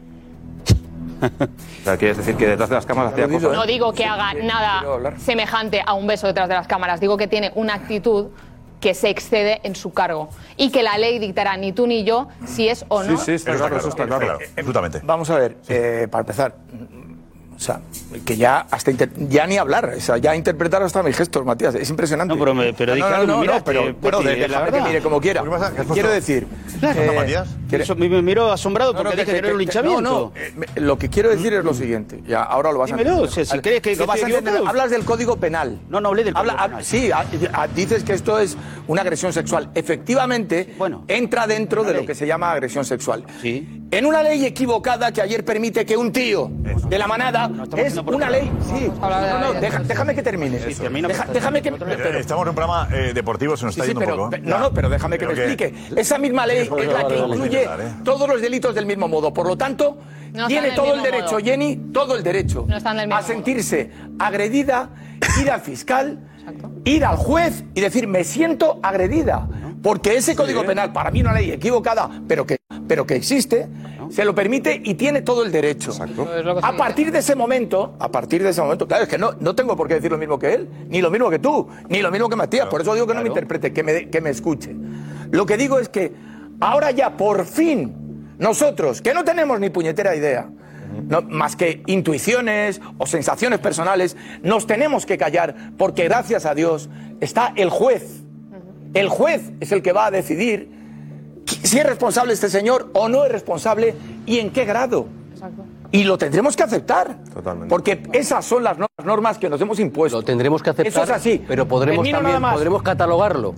o 1.21 1.83
sea, 1.83 1.97
quieres 1.97 2.17
decir 2.17 2.35
que 2.35 2.47
detrás 2.47 2.69
de 2.69 2.75
las 2.75 2.85
cámaras 2.85 3.13
hacía 3.13 3.27
cosas. 3.27 3.51
No 3.53 3.65
digo 3.65 3.91
que 3.93 4.05
haga 4.05 4.33
nada 4.35 4.83
semejante 5.17 5.81
a 5.85 5.93
un 5.93 6.07
beso 6.07 6.27
detrás 6.27 6.47
de 6.47 6.55
las 6.55 6.67
cámaras, 6.67 6.99
digo 6.99 7.17
que 7.17 7.27
tiene 7.27 7.51
una 7.55 7.73
actitud 7.75 8.27
que 8.79 8.93
se 8.93 9.09
excede 9.09 9.59
en 9.63 9.75
su 9.75 9.91
cargo 9.91 10.29
y 10.55 10.71
que 10.71 10.83
la 10.83 10.97
ley 10.97 11.19
dictará 11.19 11.57
ni 11.57 11.73
tú 11.73 11.85
ni 11.87 12.05
yo 12.05 12.29
si 12.45 12.69
es 12.69 12.85
o 12.87 13.03
no. 13.03 13.13
está 13.21 13.55
claro, 13.57 13.77
eso 13.77 13.89
está 13.89 14.05
claro. 14.05 14.37
Absolutamente. 14.57 15.01
Vamos 15.03 15.29
a 15.29 15.37
ver, 15.37 15.57
eh, 15.67 16.07
para 16.09 16.21
empezar, 16.21 16.55
o 17.59 17.61
sea, 17.61 17.81
que 18.25 18.37
ya 18.37 18.65
hasta 18.71 18.89
inter- 18.89 19.09
ya 19.27 19.45
ni 19.45 19.57
hablar, 19.57 19.95
o 19.97 19.99
sea, 19.99 20.15
ya 20.15 20.33
interpretar 20.33 20.81
hasta 20.81 21.03
mis 21.03 21.17
gestos, 21.17 21.43
Matías, 21.43 21.75
es 21.75 21.89
impresionante. 21.89 22.33
No, 22.33 22.39
pero 22.39 22.55
me- 22.55 22.71
pero 22.71 22.91
no, 22.93 22.95
dije 22.95 23.09
no, 23.09 23.15
algo, 23.15 23.27
no, 23.27 23.39
mira, 23.41 23.57
no, 23.57 23.63
pero 23.65 23.83
que- 23.83 23.91
bueno, 23.91 24.21
de- 24.21 24.47
la 24.47 24.65
que 24.71 24.81
mire 24.81 25.01
como 25.01 25.19
quiera. 25.19 25.43
¿Qué 25.43 25.49
pasa? 25.49 25.73
¿Qué 25.75 25.81
has 25.81 25.87
Quiero 25.87 26.09
decir, 26.09 26.47
¿Qué 26.79 26.87
eh, 26.87 27.11
Matías? 27.13 27.49
Eso 27.69 27.95
me, 27.97 28.07
me 28.07 28.21
miró 28.21 28.49
asombrado 28.49 28.93
porque 28.93 29.03
no, 29.03 29.11
dije 29.11 29.25
que, 29.25 29.37
era 29.39 29.47
un 29.49 29.53
que- 29.53 29.59
linchamiento. 29.59 30.01
No, 30.01 30.09
no, 30.19 30.31
eh, 30.37 30.53
me- 30.55 30.81
lo 30.81 30.97
que 30.97 31.09
quiero 31.09 31.29
decir 31.29 31.53
es 31.53 31.65
lo 31.65 31.73
siguiente. 31.73 32.23
Ya, 32.25 32.43
ahora 32.43 32.71
lo 32.71 32.79
vas 32.79 32.87
Dímelo, 32.91 33.09
a 33.09 33.13
entender. 33.13 33.29
o 33.29 33.33
sea, 33.33 33.43
si 33.45 33.51
Al- 33.53 33.61
crees 33.61 33.81
que- 33.81 33.91
lo 33.91 33.97
que 33.97 34.05
vas 34.05 34.15
a 34.15 34.17
estoy 34.19 34.31
entender. 34.31 34.53
equivocado. 34.53 34.69
Hablas 34.69 34.91
del 34.91 35.03
Código 35.05 35.35
Penal. 35.35 35.79
No, 35.89 35.99
no 35.99 36.07
hablé 36.09 36.23
del 36.23 36.37
Habla- 36.37 36.53
Código 36.53 36.67
Penal. 36.69 36.85
sí, 36.85 37.11
ah, 37.11 37.67
dices 37.75 38.03
que 38.05 38.13
esto 38.13 38.39
es 38.39 38.55
una 38.87 39.01
agresión 39.01 39.33
sexual. 39.33 39.69
Efectivamente, 39.75 40.75
entra 41.09 41.45
dentro 41.45 41.83
de 41.83 41.93
lo 41.93 42.05
que 42.05 42.15
se 42.15 42.25
llama 42.25 42.51
agresión 42.53 42.85
sexual. 42.85 43.25
En 43.91 44.05
una 44.05 44.21
ley 44.23 44.45
equivocada 44.45 45.11
que 45.11 45.21
ayer 45.21 45.43
permite 45.43 45.83
que 45.85 45.97
un 45.97 46.11
tío 46.11 46.49
de 46.87 46.97
la 46.97 47.07
manada 47.07 47.48
es 47.77 47.97
una 47.97 48.29
ley. 48.29 48.51
Sí, 48.67 48.91
no, 49.01 49.39
no, 49.39 49.53
deja- 49.59 49.79
déjame 49.83 50.15
que 50.15 50.21
termine. 50.23 50.57
Deja- 50.59 51.25
déjame 51.31 51.61
que. 51.61 51.69
Eh, 51.69 52.19
Estamos 52.19 52.43
en 52.43 52.49
un 52.49 52.55
programa 52.55 52.87
eh, 52.91 53.11
deportivo, 53.13 53.55
se 53.57 53.65
nos 53.65 53.73
está 53.75 53.83
Sí, 53.83 53.91
sí, 53.91 53.93
yendo 53.93 53.99
pero, 53.99 54.23
un 54.25 54.29
poco. 54.31 54.41
no, 54.43 54.59
no, 54.59 54.73
pero 54.73 54.89
déjame 54.89 55.17
que 55.17 55.25
te 55.27 55.33
que- 55.33 55.41
explique. 55.45 55.73
Esa 55.95 56.17
misma 56.17 56.45
ley 56.45 56.59
es 56.59 56.69
la 56.69 57.07
que 57.07 57.17
incluye 57.17 57.63
¿eh? 57.63 57.67
todos 58.03 58.27
los 58.27 58.41
delitos 58.41 58.75
del 58.75 58.85
mismo 58.85 59.07
modo. 59.07 59.33
Por 59.33 59.47
lo 59.47 59.57
tanto, 59.57 59.97
tiene 60.47 60.71
todo 60.71 60.93
el 60.95 61.01
derecho. 61.01 61.37
Jenny, 61.39 61.75
todo 61.93 62.15
el 62.15 62.23
derecho 62.23 62.67
a 63.11 63.21
sentirse 63.23 63.91
agredida, 64.19 64.89
ir 65.41 65.51
al 65.51 65.61
fiscal, 65.61 66.19
ir 66.85 67.05
al 67.05 67.15
juez 67.17 67.63
y 67.73 67.81
decir 67.81 68.07
me 68.07 68.23
siento 68.23 68.79
agredida. 68.83 69.47
Porque 69.81 70.17
ese 70.17 70.35
código 70.35 70.65
penal, 70.65 70.91
para 70.91 71.09
mí 71.09 71.21
una 71.21 71.31
ley 71.33 71.51
equivocada, 71.51 72.09
pero 72.27 72.45
que, 72.45 72.57
pero 72.87 73.05
que 73.05 73.15
existe, 73.15 73.67
se 74.09 74.25
lo 74.25 74.33
permite 74.33 74.81
y 74.83 74.95
tiene 74.95 75.21
todo 75.21 75.43
el 75.43 75.51
derecho. 75.51 75.91
A 76.61 76.75
partir 76.75 77.11
de 77.11 77.19
ese 77.19 77.35
momento, 77.35 77.95
a 77.99 78.09
partir 78.09 78.43
de 78.43 78.49
ese 78.49 78.61
momento, 78.61 78.87
claro, 78.87 79.03
es 79.03 79.09
que 79.09 79.17
no, 79.17 79.33
no 79.39 79.55
tengo 79.55 79.75
por 79.75 79.87
qué 79.87 79.95
decir 79.95 80.11
lo 80.11 80.17
mismo 80.17 80.39
que 80.39 80.53
él, 80.53 80.69
ni 80.87 81.01
lo 81.01 81.11
mismo 81.11 81.29
que 81.29 81.39
tú, 81.39 81.67
ni 81.89 82.01
lo 82.01 82.11
mismo 82.11 82.29
que 82.29 82.35
Matías, 82.35 82.67
por 82.67 82.81
eso 82.81 82.93
digo 82.93 83.07
que 83.07 83.13
no 83.13 83.21
me 83.21 83.27
interprete, 83.27 83.71
que 83.71 83.83
me, 83.83 84.09
que 84.09 84.21
me 84.21 84.29
escuche. 84.29 84.75
Lo 85.31 85.45
que 85.45 85.57
digo 85.57 85.79
es 85.79 85.89
que 85.89 86.11
ahora 86.59 86.91
ya 86.91 87.17
por 87.17 87.45
fin 87.45 88.35
nosotros, 88.37 89.01
que 89.01 89.13
no 89.13 89.23
tenemos 89.23 89.59
ni 89.59 89.69
puñetera 89.69 90.15
idea, 90.15 90.49
no, 91.07 91.21
más 91.21 91.55
que 91.55 91.83
intuiciones 91.85 92.81
o 92.97 93.05
sensaciones 93.05 93.59
personales, 93.59 94.17
nos 94.41 94.65
tenemos 94.65 95.05
que 95.05 95.17
callar 95.17 95.55
porque 95.77 96.05
gracias 96.05 96.45
a 96.45 96.55
Dios 96.55 96.89
está 97.19 97.53
el 97.55 97.69
juez. 97.69 98.21
El 98.95 99.07
juez 99.07 99.51
es 99.59 99.71
el 99.71 99.83
que 99.83 99.93
va 99.93 100.07
a 100.07 100.11
decidir 100.11 100.78
si 101.63 101.77
es 101.79 101.85
responsable 101.85 102.33
este 102.33 102.49
señor 102.49 102.89
o 102.93 103.09
no 103.09 103.25
es 103.25 103.31
responsable 103.31 103.95
y 104.25 104.39
en 104.39 104.51
qué 104.51 104.65
grado. 104.65 105.07
Y 105.91 106.03
lo 106.03 106.17
tendremos 106.17 106.55
que 106.55 106.63
aceptar. 106.63 107.17
Porque 107.67 108.03
esas 108.13 108.45
son 108.45 108.63
las 108.63 108.77
no- 108.77 108.87
normas 109.03 109.37
que 109.39 109.49
nos 109.49 109.59
hemos 109.61 109.79
impuesto. 109.79 110.17
Lo 110.19 110.23
tendremos 110.23 110.61
que 110.61 110.69
aceptar, 110.69 110.87
Eso 110.87 111.03
es 111.03 111.09
así. 111.09 111.43
pero 111.47 111.67
podremos 111.67 111.97
Termino 112.03 112.17
también 112.17 112.33
nada 112.35 112.39
más. 112.39 112.53
podremos 112.55 112.83
catalogarlo. 112.83 113.55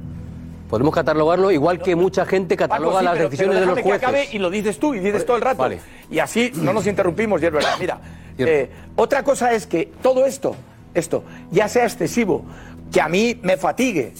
Podemos 0.69 0.93
catalogarlo 0.95 1.51
igual 1.51 1.81
que 1.81 1.95
mucha 1.97 2.25
gente 2.25 2.55
Paco, 2.55 2.69
cataloga 2.69 2.99
sí, 2.99 3.05
las 3.05 3.13
pero- 3.15 3.25
decisiones 3.29 3.55
pero 3.55 3.59
de 3.59 3.65
los 3.67 3.75
que 3.77 3.83
jueces. 3.83 4.03
acabe 4.03 4.27
y 4.31 4.39
lo 4.39 4.49
dices 4.49 4.79
tú 4.79 4.93
y 4.95 4.99
dices 4.99 5.25
todo 5.25 5.35
el 5.35 5.41
rato. 5.41 5.57
Vale. 5.57 5.79
Y 6.09 6.19
así 6.19 6.51
no 6.55 6.71
nos 6.71 6.87
interrumpimos 6.87 7.41
y 7.41 7.45
es 7.47 7.51
verdad. 7.51 7.73
Mira, 7.79 7.99
eh, 8.37 8.69
otra 8.95 9.23
cosa 9.23 9.51
es 9.51 9.67
que 9.67 9.91
todo 10.01 10.25
esto, 10.25 10.55
esto, 10.93 11.25
ya 11.51 11.67
sea 11.67 11.83
excesivo, 11.83 12.45
que 12.89 13.01
a 13.01 13.09
mí 13.09 13.37
me 13.43 13.57
fatigue 13.57 14.13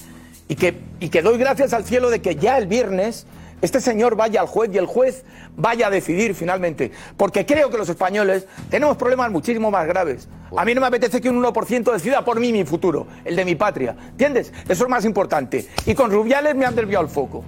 y 0.50 0.56
que, 0.56 0.78
y 1.00 1.08
que 1.08 1.22
doy 1.22 1.38
gracias 1.38 1.72
al 1.72 1.86
cielo 1.86 2.10
de 2.10 2.22
que 2.22 2.36
ya 2.36 2.58
el 2.58 2.68
viernes 2.68 3.26
este 3.62 3.80
señor 3.80 4.16
vaya 4.16 4.42
al 4.42 4.48
juez 4.48 4.70
y 4.74 4.78
el 4.78 4.86
juez 4.86 5.24
vaya 5.56 5.88
a 5.88 5.90
decidir 5.90 6.34
finalmente. 6.36 6.92
Porque 7.18 7.46
creo 7.46 7.70
que 7.70 7.78
los 7.78 7.90
españoles 7.90 8.48
tenemos 8.70 8.98
problemas 8.98 9.32
muchísimo 9.32 9.72
más 9.72 9.88
graves. 9.88 10.28
A 10.58 10.66
mí 10.66 10.74
no 10.74 10.82
me 10.82 10.88
apetece 10.88 11.22
que 11.22 11.30
un 11.30 11.42
1% 11.42 11.92
decida 11.94 12.26
por 12.26 12.40
mí 12.40 12.52
mi 12.52 12.66
futuro, 12.66 13.08
el 13.24 13.36
de 13.36 13.46
mi 13.46 13.56
patria. 13.56 13.96
¿Entiendes? 14.12 14.52
Eso 14.68 14.84
es 14.84 14.90
más 14.90 15.06
importante. 15.06 15.68
Y 15.86 15.94
con 15.96 16.12
Rubiales 16.12 16.56
me 16.56 16.66
han 16.66 16.76
desviado 16.76 17.04
el 17.06 17.10
foco. 17.10 17.44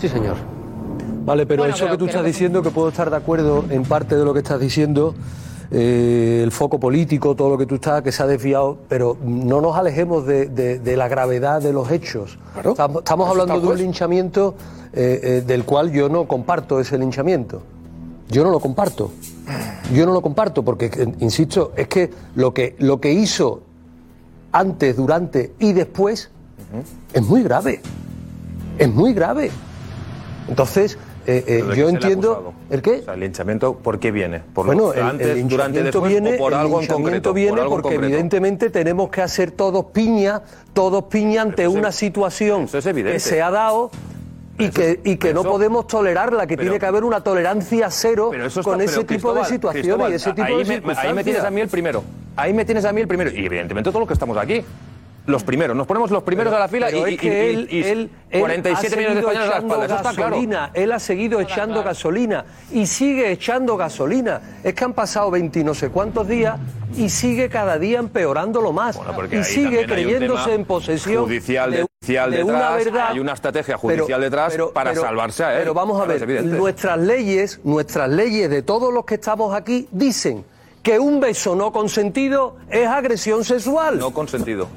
Sí, 0.00 0.08
señor. 0.08 0.36
Vale, 1.24 1.44
pero 1.46 1.62
Bueno, 1.62 1.74
eso 1.74 1.84
pero 1.84 1.92
que 1.94 1.98
tú 1.98 2.04
creo 2.06 2.08
estás 2.10 2.22
que- 2.22 2.28
diciendo, 2.28 2.62
que 2.62 2.70
puedo 2.70 2.88
estar 2.88 3.10
de 3.10 3.16
acuerdo 3.16 3.64
en 3.70 3.82
parte 3.84 4.16
de 4.16 4.24
lo 4.24 4.32
que 4.32 4.40
estás 4.40 4.58
diciendo, 4.58 5.14
eh, 5.70 6.40
el 6.42 6.50
foco 6.52 6.80
político, 6.80 7.34
todo 7.34 7.50
lo 7.50 7.58
que 7.58 7.66
tú 7.66 7.74
estás, 7.76 8.02
que 8.02 8.10
se 8.12 8.22
ha 8.22 8.26
desviado, 8.26 8.78
pero 8.88 9.16
no 9.22 9.60
nos 9.60 9.76
alejemos 9.76 10.26
de, 10.26 10.46
de- 10.46 10.78
de 10.78 10.96
la 10.96 11.08
gravedad 11.08 11.60
de 11.60 11.72
los 11.72 11.90
hechos. 11.90 12.38
Estamos, 12.56 13.28
hablando 13.28 13.54
de 13.54 13.60
un 13.60 13.66
pues. 13.66 13.80
linchamiento 13.80 14.54
eh, 14.92 15.20
eh, 15.22 15.42
del 15.46 15.64
cual 15.64 15.92
yo 15.92 16.08
no 16.08 16.26
comparto 16.26 16.80
ese 16.80 16.96
linchamiento. 16.98 17.62
Yo 18.30 18.44
no 18.44 18.50
lo 18.50 18.60
comparto. 18.60 19.10
Yo 19.94 20.04
no 20.06 20.12
lo 20.12 20.20
comparto 20.20 20.62
porque, 20.62 20.90
insisto, 21.20 21.72
es 21.76 21.88
que 21.88 22.10
lo 22.34 22.52
que, 22.52 22.76
lo 22.78 23.00
que 23.00 23.12
hizo 23.12 23.62
antes, 24.52 24.96
durante 24.96 25.52
y 25.58 25.72
después 25.72 26.30
es 27.12 27.22
muy 27.22 27.42
grave. 27.42 27.80
Es 28.78 28.88
muy 28.92 29.12
grave. 29.14 29.50
Entonces, 30.48 30.98
eh, 31.28 31.36
eh, 31.38 31.44
¿Pero 31.46 31.66
de 31.66 31.74
qué 31.74 31.80
yo 31.80 31.88
entiendo. 31.88 32.54
¿El 32.70 32.82
qué? 32.82 32.90
O 33.00 33.02
sea, 33.04 33.14
el 33.14 33.20
linchamiento, 33.20 33.74
¿por 33.76 33.98
qué 34.00 34.10
viene? 34.10 34.40
¿Por 34.54 34.66
bueno, 34.66 34.92
el, 34.92 35.02
antes, 35.02 35.26
el 35.28 35.46
durante, 35.48 35.82
después 35.82 36.10
viene, 36.10 36.34
o 36.34 36.38
por 36.38 36.52
el 36.52 36.58
algo 36.58 36.80
en 36.80 36.86
concreto? 36.88 37.32
viene 37.34 37.50
por 37.50 37.60
algo 37.60 37.74
en 37.76 37.82
porque 37.82 37.94
concreto. 37.96 38.14
evidentemente 38.14 38.70
tenemos 38.70 39.10
que 39.10 39.22
hacer 39.22 39.50
todos 39.52 39.84
piña, 39.92 40.42
todos 40.72 41.04
piña 41.04 41.42
ante 41.42 41.62
eso 41.62 41.72
es- 41.72 41.78
una 41.78 41.92
situación 41.92 42.66
que 42.66 43.20
se 43.20 43.42
ha 43.42 43.50
dado 43.50 43.90
y 44.58 44.70
que, 44.70 45.00
y 45.04 45.16
que 45.18 45.32
no 45.34 45.42
eso- 45.42 45.50
podemos 45.50 45.86
tolerarla, 45.86 46.46
que 46.46 46.56
pero- 46.56 46.66
tiene 46.70 46.80
que 46.80 46.86
haber 46.86 47.04
una 47.04 47.20
tolerancia 47.22 47.90
cero 47.90 48.28
Pero 48.32 48.46
eso 48.46 48.62
con 48.62 48.80
ese 48.80 49.04
tipo 49.04 49.32
de 49.34 49.44
situaciones 49.44 50.10
y 50.10 50.14
ese 50.14 50.32
tipo 50.32 50.46
ahí 50.46 50.64
de 50.64 50.80
me-. 50.80 50.94
Ahí 50.96 51.12
me 51.14 51.22
tienes 51.22 51.44
a 51.44 51.50
mí 51.50 51.60
el 51.60 51.68
primero. 51.68 52.02
Ahí 52.34 52.52
me 52.54 52.64
tienes 52.64 52.84
a 52.84 52.92
mí 52.92 53.00
el 53.00 53.06
primero. 53.08 53.30
Y 53.30 53.44
evidentemente 53.46 53.90
todos 53.90 54.00
los 54.00 54.08
que 54.08 54.14
estamos 54.14 54.36
aquí. 54.36 54.64
Los 55.28 55.44
primeros. 55.44 55.76
Nos 55.76 55.86
ponemos 55.86 56.10
los 56.10 56.22
primeros 56.22 56.50
Pero- 56.50 56.56
a 56.56 56.60
la 56.66 56.68
fila 56.68 56.90
y, 56.90 57.14
es 57.14 57.20
que 57.20 57.26
y- 57.26 57.30
y- 57.30 57.54
él, 57.54 57.68
y 57.70 57.82
él- 57.82 58.10
él 58.30 58.40
47 58.40 58.94
ha 58.94 58.98
millones 58.98 59.14
de 59.14 59.20
españoles 59.20 59.48
a 59.48 59.50
la 59.52 59.58
espalda. 59.58 59.84
Eso 59.86 59.96
está 59.96 60.10
claro. 60.14 60.30
gasolina, 60.30 60.70
Él 60.74 60.92
ha 60.92 60.98
seguido 60.98 61.40
echando 61.40 61.82
gasolina 61.82 62.44
y 62.72 62.86
sigue 62.86 63.30
echando 63.30 63.76
gasolina. 63.76 64.40
Es 64.64 64.74
que 64.74 64.84
han 64.84 64.94
pasado 64.94 65.30
20 65.30 65.60
y 65.60 65.64
no 65.64 65.74
sé 65.74 65.90
cuántos 65.90 66.26
días 66.28 66.58
y 66.96 67.10
sigue 67.10 67.48
cada 67.50 67.78
día 67.78 67.98
empeorándolo 67.98 68.72
más. 68.72 68.96
Porque 68.96 69.40
y 69.40 69.44
sigue 69.44 69.86
creyéndose 69.86 70.54
en 70.54 70.64
posesión 70.64 71.24
judicial, 71.24 71.70
de, 71.72 71.82
judicial 72.00 72.30
de 72.30 72.36
detrás, 72.38 72.56
una 72.56 72.70
verdad. 72.76 73.06
hay 73.10 73.18
una 73.20 73.32
estrategia 73.34 73.76
Pero- 73.76 73.96
judicial 73.98 74.20
detrás 74.22 74.52
pero- 74.52 74.72
para 74.72 74.90
pero- 74.92 75.02
salvarse 75.02 75.44
a 75.44 75.52
él. 75.52 75.58
Pero 75.60 75.74
vamos 75.74 76.00
a 76.00 76.06
ver, 76.06 76.44
nuestras 76.46 76.98
leyes, 76.98 77.60
nuestras 77.64 78.08
leyes 78.08 78.48
de 78.48 78.62
todos 78.62 78.92
los 78.94 79.04
que 79.04 79.16
estamos 79.16 79.54
aquí 79.54 79.86
dicen 79.92 80.44
que 80.82 80.98
un 80.98 81.20
beso 81.20 81.54
no 81.54 81.70
consentido 81.70 82.56
es 82.70 82.86
agresión 82.86 83.44
sexual. 83.44 83.98
No 83.98 84.10
consentido. 84.12 84.68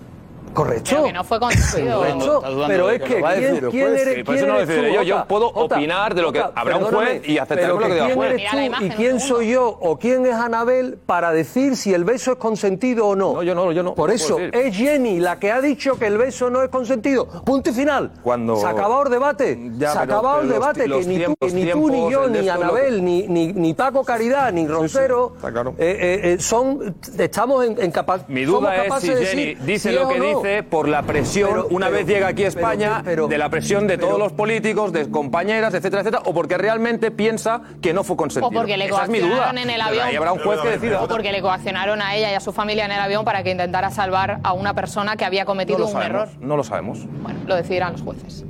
Correcto. 0.54 0.90
Pero 0.92 1.04
que 1.06 1.14
no 1.14 1.24
fue 1.24 1.40
consentido. 1.40 2.00
Correcto. 2.00 2.44
Pero 2.68 2.90
es 2.90 3.02
que, 3.02 3.08
¿quién, 3.22 3.70
quién 3.72 3.88
eres, 3.96 4.16
Sí, 4.16 4.24
por 4.24 4.36
quién 4.36 4.38
eso 4.38 4.48
no 4.48 4.54
lo 4.54 4.60
eres 4.60 4.68
decidiré 4.68 4.98
tú, 4.98 5.04
yo. 5.04 5.26
Puedo 5.28 5.50
Jota, 5.52 5.76
opinar 5.76 6.16
de 6.16 6.22
lo 6.22 6.32
que 6.32 6.42
Jota, 6.42 6.60
habrá 6.60 6.78
un 6.78 6.84
juez 6.86 7.28
y 7.28 7.38
aceptar 7.38 7.70
lo 7.70 7.78
que 7.80 7.86
diga 7.86 7.96
el 7.98 8.06
¿quién 8.06 8.16
juez. 8.18 8.32
eres 8.32 8.52
tú 8.80 8.84
y 8.86 8.90
quién 8.90 9.20
soy 9.20 9.50
yo 9.52 9.68
o 9.82 9.98
quién 9.98 10.26
es 10.26 10.34
Anabel 10.34 10.98
para 11.06 11.32
decir 11.32 11.76
si 11.76 11.94
el 11.94 12.04
beso 12.04 12.32
es 12.34 12.38
consentido 12.38 13.08
o 13.08 13.16
no? 13.16 13.34
No, 13.34 13.44
yo 13.44 13.56
no, 13.56 13.72
yo 13.72 13.84
no. 13.84 13.96
Por 13.96 14.10
no 14.10 14.16
eso, 14.16 14.38
es 14.40 14.76
Jenny 14.76 15.20
la 15.20 15.40
que 15.40 15.52
ha 15.52 15.62
dicho 15.62 15.98
que 15.98 16.08
el 16.08 16.18
beso 16.18 16.50
no 16.50 16.62
es 16.64 16.70
consentido. 16.70 17.28
Punto 17.46 17.70
y 17.70 17.74
final. 17.74 18.12
Cuando- 18.24 18.58
Se 18.58 18.66
ha 18.66 18.70
acabado 18.70 19.04
el 19.04 19.10
debate. 19.12 19.72
Ya, 19.78 19.92
Se 19.92 19.98
ha 20.00 20.02
acabado 20.02 20.42
el 20.42 20.50
debate. 20.50 20.84
que 20.86 21.06
ni, 21.06 21.20
tú, 21.24 21.36
ni 21.54 21.66
tú, 21.72 21.90
ni 21.90 22.12
yo, 22.12 22.28
ni 22.28 22.50
Anabel, 22.50 23.04
ni, 23.04 23.28
ni, 23.28 23.54
ni 23.54 23.74
Paco 23.74 24.04
Caridad, 24.04 24.52
ni 24.52 24.68
Roncero, 24.68 25.34
eh, 25.44 25.72
eh, 25.80 26.34
eh, 26.34 26.38
son, 26.40 26.96
estamos 27.18 27.66
en, 27.66 27.82
en 27.82 27.92
capa- 27.92 28.26
Mi 28.28 28.46
duda 28.46 28.86
es 28.86 28.94
si 29.02 29.10
Jenny 29.16 29.56
dice 29.56 29.92
lo 29.92 30.08
que 30.08 30.20
no. 30.20 30.41
Por 30.70 30.88
la 30.88 31.04
presión, 31.04 31.50
Pero- 31.52 31.68
una 31.70 31.88
pero- 31.88 31.98
vez 31.98 32.08
llega 32.08 32.28
aquí 32.28 32.44
a 32.46 32.50
pero- 32.50 32.60
España, 32.60 33.02
pero- 33.04 33.28
de 33.28 33.38
la 33.38 33.50
presión 33.50 33.88
de 33.88 33.98
todos 33.98 34.18
los 34.20 34.32
políticos, 34.34 34.92
de 34.94 35.10
compañeras, 35.10 35.74
etcétera, 35.74 36.02
etcétera, 36.02 36.24
o 36.26 36.34
porque 36.34 36.58
realmente 36.58 37.12
piensa 37.12 37.62
que 37.82 37.94
no 37.94 38.04
fue 38.04 38.16
consentido. 38.16 38.50
O 38.50 38.52
porque 38.52 38.78
le 38.78 38.86
Esa 38.86 39.04
es 39.04 39.10
mi 39.10 39.20
duda. 39.20 39.30
coaccionaron 39.30 39.58
en 39.60 39.70
el 39.70 39.82
avión. 39.82 40.06
Ahí 40.08 40.16
habrá 40.16 40.34
un 40.34 40.40
juez 40.40 40.60
que 40.62 40.70
decida. 40.70 41.02
O 41.02 41.08
porque 41.08 41.32
le 41.32 41.42
coaccionaron 41.42 42.02
a 42.02 42.16
ella 42.16 42.32
y 42.32 42.36
a 42.36 42.40
su 42.40 42.52
familia 42.52 42.86
en 42.86 42.92
el 42.92 43.00
avión 43.00 43.24
para 43.26 43.44
que 43.44 43.52
intentara 43.52 43.90
salvar 43.92 44.40
a 44.44 44.54
una 44.54 44.74
persona 44.74 45.16
que 45.16 45.26
había 45.26 45.46
cometido 45.46 45.86
un 45.86 45.92
sabemos. 45.92 46.30
error. 46.30 46.30
No 46.40 46.58
lo 46.58 46.64
sabemos. 46.64 47.00
Bueno, 47.22 47.40
lo 47.48 47.56
decidirán 47.56 47.94
los 47.94 48.02
jueces. 48.02 48.44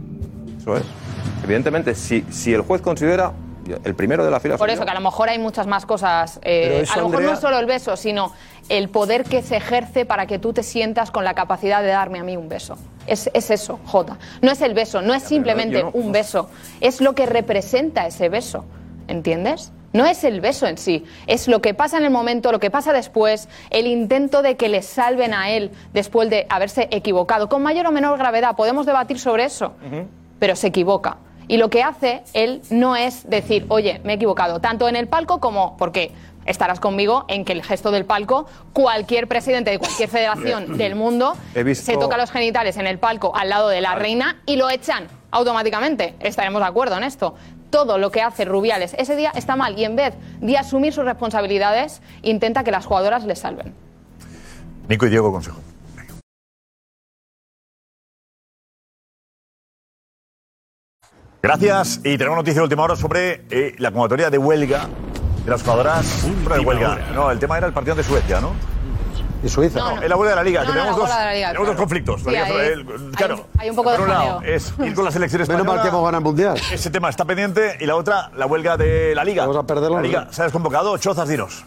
Eso 0.60 0.78
es. 0.78 0.84
Evidentemente, 1.44 1.96
si, 1.96 2.24
si 2.30 2.54
el 2.54 2.62
juez 2.62 2.82
considera 2.82 3.32
el 3.84 3.96
primero 3.96 4.24
de 4.26 4.32
la 4.32 4.40
fila. 4.40 4.58
Por 4.58 4.68
soy 4.68 4.74
eso, 4.74 4.82
yo. 4.82 4.86
que 4.86 4.92
a 4.92 4.96
lo 4.96 5.02
mejor 5.02 5.30
hay 5.30 5.40
muchas 5.40 5.66
más 5.68 5.86
cosas. 5.86 6.38
eh, 6.44 6.66
Pero 6.68 6.76
eso, 6.84 6.94
a 6.94 6.98
lo 6.98 7.10
mejor 7.10 7.24
no 7.26 7.34
es 7.34 7.40
solo 7.40 7.60
el 7.60 7.66
beso, 7.66 7.96
sino 7.96 8.32
el 8.78 8.90
poder 8.90 9.24
que 9.24 9.42
se 9.42 9.58
ejerce 9.58 10.06
para 10.06 10.26
que 10.26 10.40
tú 10.40 10.54
te 10.54 10.64
sientas 10.64 11.12
con 11.12 11.24
la 11.24 11.34
capacidad 11.34 11.82
de 11.82 11.90
darme 11.90 12.20
a 12.20 12.24
mí 12.24 12.38
un 12.38 12.50
beso. 12.50 12.78
Es, 13.08 13.30
es 13.34 13.52
eso, 13.52 13.80
Jota. 13.86 14.18
No 14.42 14.52
es 14.52 14.62
el 14.62 14.74
beso, 14.74 15.02
no 15.02 15.14
es 15.14 15.24
simplemente 15.24 15.84
no- 15.84 15.92
un 15.94 16.12
beso. 16.12 16.50
Es 16.80 17.02
lo 17.02 17.14
que 17.14 17.26
representa 17.26 18.08
ese 18.08 18.30
beso. 18.30 18.66
¿Entiendes? 19.08 19.72
No 19.94 20.06
es 20.06 20.24
el 20.24 20.40
beso 20.40 20.68
en 20.68 20.78
sí, 20.78 21.04
es 21.28 21.50
lo 21.50 21.62
que 21.62 21.74
pasa 21.74 21.98
en 21.98 22.06
el 22.06 22.12
momento, 22.12 22.54
lo 22.54 22.62
que 22.62 22.72
pasa 22.72 22.94
después, 22.94 23.50
el 23.72 23.88
intento 23.88 24.42
de 24.42 24.56
que 24.56 24.70
le 24.70 24.84
salven 24.84 25.34
a 25.34 25.50
él 25.50 25.72
después 25.92 26.30
de 26.30 26.46
haberse 26.50 26.88
equivocado, 26.92 27.50
con 27.50 27.62
mayor 27.62 27.86
o 27.88 27.92
menor 27.92 28.18
gravedad. 28.18 28.56
Podemos 28.56 28.86
debatir 28.86 29.20
sobre 29.20 29.44
eso 29.46 29.74
pero 30.40 30.56
se 30.56 30.68
equivoca. 30.68 31.18
Y 31.50 31.58
lo 31.58 31.70
que 31.70 31.84
hace 31.84 32.24
él 32.34 32.62
no 32.70 32.96
es 32.96 33.30
decir, 33.30 33.66
oye, 33.68 34.00
me 34.06 34.14
he 34.14 34.16
equivocado, 34.16 34.62
tanto 34.62 34.88
en 34.88 34.96
el 34.96 35.08
palco 35.10 35.40
como, 35.42 35.76
porque 35.76 36.12
estarás 36.46 36.80
conmigo 36.80 37.26
en 37.28 37.46
que 37.46 37.54
el 37.54 37.64
gesto 37.64 37.92
del 37.92 38.06
palco, 38.06 38.46
cualquier 38.74 39.28
presidente 39.28 39.72
de 39.72 39.80
cualquier 39.80 40.10
federación 40.18 40.78
del 40.78 40.96
mundo 40.96 41.36
visto- 41.64 41.86
se 41.86 41.98
toca 41.98 42.18
los 42.18 42.32
genitales 42.32 42.78
en 42.78 42.88
el 42.88 43.00
palco 43.00 43.36
al 43.36 43.50
lado 43.50 43.70
de 43.70 43.82
la 43.82 43.96
reina 43.96 44.42
y 44.46 44.56
lo 44.56 44.70
echan 44.70 45.08
automáticamente. 45.32 46.16
Estaremos 46.20 46.62
de 46.62 46.68
acuerdo 46.68 46.98
en 46.98 47.04
esto. 47.04 47.36
Todo 47.70 47.98
lo 47.98 48.12
que 48.12 48.22
hace 48.22 48.44
Rubiales 48.44 48.94
ese 48.98 49.16
día 49.16 49.32
está 49.34 49.56
mal 49.56 49.78
y 49.80 49.86
en 49.86 49.96
vez 49.96 50.14
de 50.42 50.58
asumir 50.58 50.92
sus 50.94 51.06
responsabilidades, 51.06 52.02
intenta 52.22 52.64
que 52.66 52.72
las 52.72 52.86
jugadoras 52.86 53.24
le 53.24 53.36
salven. 53.38 53.74
Nico 54.90 55.06
y 55.06 55.10
Diego, 55.10 55.32
consejo. 55.32 55.58
Gracias. 61.42 62.00
Y 62.04 62.18
tenemos 62.18 62.38
noticia 62.38 62.60
de 62.60 62.64
última 62.64 62.84
hora 62.84 62.96
sobre 62.96 63.46
eh, 63.50 63.76
la 63.80 63.90
convocatoria 63.92 64.30
de 64.30 64.38
huelga 64.38 64.88
de 65.46 65.52
las 65.52 65.62
jugadoras. 65.62 66.26
Bueno, 66.44 66.64
huelga. 66.64 66.98
No, 67.14 67.32
el 67.32 67.40
tema 67.40 67.58
era 67.58 67.68
el 67.68 67.74
partido 67.74 67.96
de 67.96 68.04
Suecia, 68.04 68.40
¿no? 68.42 68.54
y 69.44 69.50
Suiza. 69.50 69.80
No, 69.80 69.96
no. 69.96 70.02
Es 70.04 70.08
la 70.08 70.16
vuelta 70.16 70.30
de 70.32 70.36
la 70.36 70.44
Liga, 70.44 70.62
No, 70.64 70.68
que 70.68 70.74
no, 70.78 70.84
tenemos, 70.84 70.86
la 70.86 70.92
dos, 70.92 71.08
vuelta 71.10 71.20
de 71.20 71.26
la 71.26 71.34
Liga, 71.34 71.48
tenemos 71.48 71.68
dos 71.70 71.76
conflictos. 71.78 72.20
Sí, 72.22 72.26
La 72.26 72.32
Liga 72.32 72.44
hay- 72.46 72.52
sobre 72.52 72.74
el- 72.74 73.12
claro, 73.16 73.46
hay 73.58 73.70
un 73.72 73.76
poco 73.76 73.92
de 73.92 73.98
por 73.98 74.08
un 74.08 74.14
lado 74.14 74.42
es 74.44 74.74
ir 74.86 74.94
con 74.94 75.04
la 75.06 75.12
selección 75.12 75.40
Menos 75.42 75.50
española. 75.50 75.74
mal 75.74 75.82
que 75.82 75.88
hemos 75.90 76.06
ganado 76.06 76.18
el 76.20 76.24
Mundial. 76.24 76.62
Ese 76.72 76.90
tema 76.92 77.10
está 77.10 77.26
pendiente. 77.26 77.76
Y 77.80 77.86
la 77.88 77.96
otra, 77.96 78.30
la 78.38 78.46
huelga 78.46 78.78
de 78.78 79.16
la 79.16 79.24
Liga. 79.24 79.48
Vamos 79.48 79.64
a 79.64 79.66
perderlo. 79.66 79.96
La 79.96 80.04
Liga, 80.04 80.28
¿se 80.30 80.42
ha 80.42 80.44
desconvocado? 80.46 80.96
Chozas, 81.00 81.28
dinos. 81.28 81.66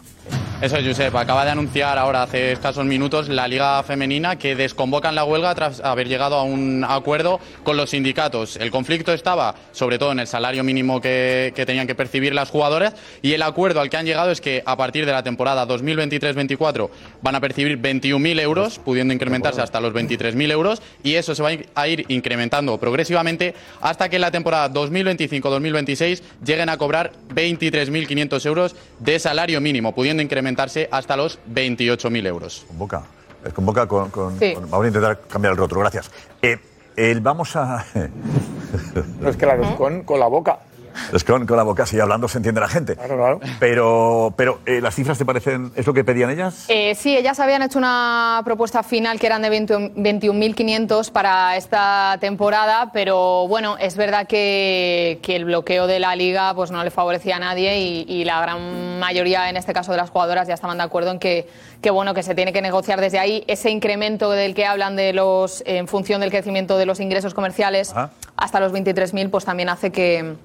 Eso, 0.61 0.77
Josep, 0.83 1.13
acaba 1.17 1.43
de 1.43 1.51
anunciar 1.51 1.97
ahora 1.99 2.23
hace 2.23 2.53
escasos 2.53 2.85
minutos 2.85 3.27
la 3.27 3.45
Liga 3.45 3.83
Femenina 3.83 4.37
que 4.37 4.55
desconvocan 4.55 5.13
la 5.13 5.25
huelga 5.25 5.53
tras 5.53 5.81
haber 5.81 6.07
llegado 6.07 6.37
a 6.37 6.43
un 6.43 6.85
acuerdo 6.87 7.41
con 7.63 7.75
los 7.75 7.89
sindicatos. 7.89 8.55
El 8.55 8.71
conflicto 8.71 9.11
estaba 9.13 9.53
sobre 9.73 9.99
todo 9.99 10.13
en 10.13 10.19
el 10.19 10.27
salario 10.27 10.63
mínimo 10.63 11.01
que, 11.01 11.51
que 11.55 11.65
tenían 11.65 11.85
que 11.87 11.93
percibir 11.93 12.33
las 12.33 12.49
jugadoras 12.49 12.95
y 13.21 13.33
el 13.33 13.41
acuerdo 13.41 13.81
al 13.81 13.89
que 13.89 13.97
han 13.97 14.05
llegado 14.05 14.31
es 14.31 14.39
que 14.39 14.63
a 14.65 14.77
partir 14.77 15.05
de 15.05 15.11
la 15.11 15.23
temporada 15.23 15.67
2023-24 15.67 16.89
van 17.21 17.35
a 17.35 17.41
percibir 17.41 17.77
21.000 17.79 18.39
euros, 18.39 18.79
pudiendo 18.79 19.13
incrementarse 19.13 19.61
hasta 19.61 19.81
los 19.81 19.93
23.000 19.93 20.51
euros 20.51 20.81
y 21.03 21.15
eso 21.15 21.35
se 21.35 21.43
va 21.43 21.49
a 21.49 21.53
ir- 21.53 21.67
a 21.75 21.87
ir 21.89 22.05
incrementando 22.07 22.77
progresivamente 22.79 23.53
hasta 23.81 24.07
que 24.07 24.15
en 24.15 24.21
la 24.21 24.31
temporada 24.31 24.71
2025-2026 24.73 26.21
lleguen 26.45 26.69
a 26.69 26.77
cobrar 26.77 27.11
23.500 27.35 28.45
euros 28.45 28.75
de 28.99 29.19
salario 29.19 29.59
mínimo, 29.59 29.93
pudiendo 29.93 30.14
incrementarse 30.23 30.87
hasta 30.91 31.15
los 31.17 31.39
28.000 31.53 32.25
euros. 32.27 32.65
Convoca. 32.67 33.03
Desconvoca 33.43 33.87
con. 33.87 34.09
con- 34.09 34.39
Sí. 34.39 34.53
con- 34.53 34.69
vamos 34.69 34.85
a 34.85 34.87
intentar 34.87 35.19
cambiar 35.27 35.51
el 35.53 35.57
rótulo. 35.57 35.81
Gracias. 35.81 36.09
Eh, 36.41 36.57
el- 36.95 37.21
vamos 37.21 37.55
a. 37.55 37.85
No 39.19 39.29
es 39.29 39.37
que 39.37 39.45
la 39.45 39.75
con, 39.75 40.03
con 40.03 40.19
la 40.19 40.27
boca. 40.27 40.59
Es 41.13 41.23
con, 41.23 41.45
con 41.45 41.57
la 41.57 41.63
boca, 41.63 41.85
sí, 41.85 41.99
hablando 41.99 42.27
se 42.27 42.37
entiende 42.37 42.61
la 42.61 42.67
gente. 42.67 42.97
Pero, 43.59 44.33
pero 44.35 44.59
eh, 44.65 44.81
¿las 44.81 44.95
cifras 44.95 45.17
te 45.17 45.25
parecen. 45.25 45.71
¿Es 45.75 45.85
lo 45.87 45.93
que 45.93 46.03
pedían 46.03 46.29
ellas? 46.29 46.65
Eh, 46.67 46.95
sí, 46.95 47.15
ellas 47.15 47.39
habían 47.39 47.61
hecho 47.61 47.77
una 47.77 48.41
propuesta 48.43 48.83
final 48.83 49.19
que 49.19 49.27
eran 49.27 49.41
de 49.41 49.49
20 49.49 49.75
21.500 49.95 51.11
para 51.11 51.57
esta 51.57 52.17
temporada, 52.19 52.91
pero 52.93 53.47
bueno, 53.47 53.77
es 53.77 53.95
verdad 53.97 54.27
que, 54.27 55.19
que 55.21 55.35
el 55.35 55.45
bloqueo 55.45 55.87
de 55.87 55.99
la 55.99 56.15
liga 56.15 56.53
pues 56.53 56.71
no 56.71 56.83
le 56.83 56.91
favorecía 56.91 57.37
a 57.37 57.39
nadie 57.39 57.79
y, 57.79 58.05
y 58.07 58.23
la 58.25 58.41
gran 58.41 58.99
mayoría, 58.99 59.49
en 59.49 59.57
este 59.57 59.73
caso 59.73 59.91
de 59.91 59.97
las 59.97 60.09
jugadoras, 60.09 60.47
ya 60.47 60.53
estaban 60.53 60.77
de 60.77 60.83
acuerdo 60.83 61.11
en 61.11 61.19
que, 61.19 61.47
que 61.81 61.89
bueno 61.89 62.13
que 62.13 62.23
se 62.23 62.35
tiene 62.35 62.53
que 62.53 62.61
negociar 62.61 63.01
desde 63.01 63.19
ahí 63.19 63.43
ese 63.47 63.69
incremento 63.69 64.31
del 64.31 64.55
que 64.55 64.65
hablan 64.65 64.95
de 64.95 65.13
los 65.13 65.63
en 65.65 65.87
función 65.87 66.21
del 66.21 66.31
crecimiento 66.31 66.77
de 66.77 66.85
los 66.85 66.99
ingresos 66.99 67.33
comerciales 67.33 67.93
hasta 68.37 68.59
los 68.59 68.73
23.000, 68.73 69.29
pues 69.29 69.45
también 69.45 69.69
hace 69.69 69.91
que 69.91 70.35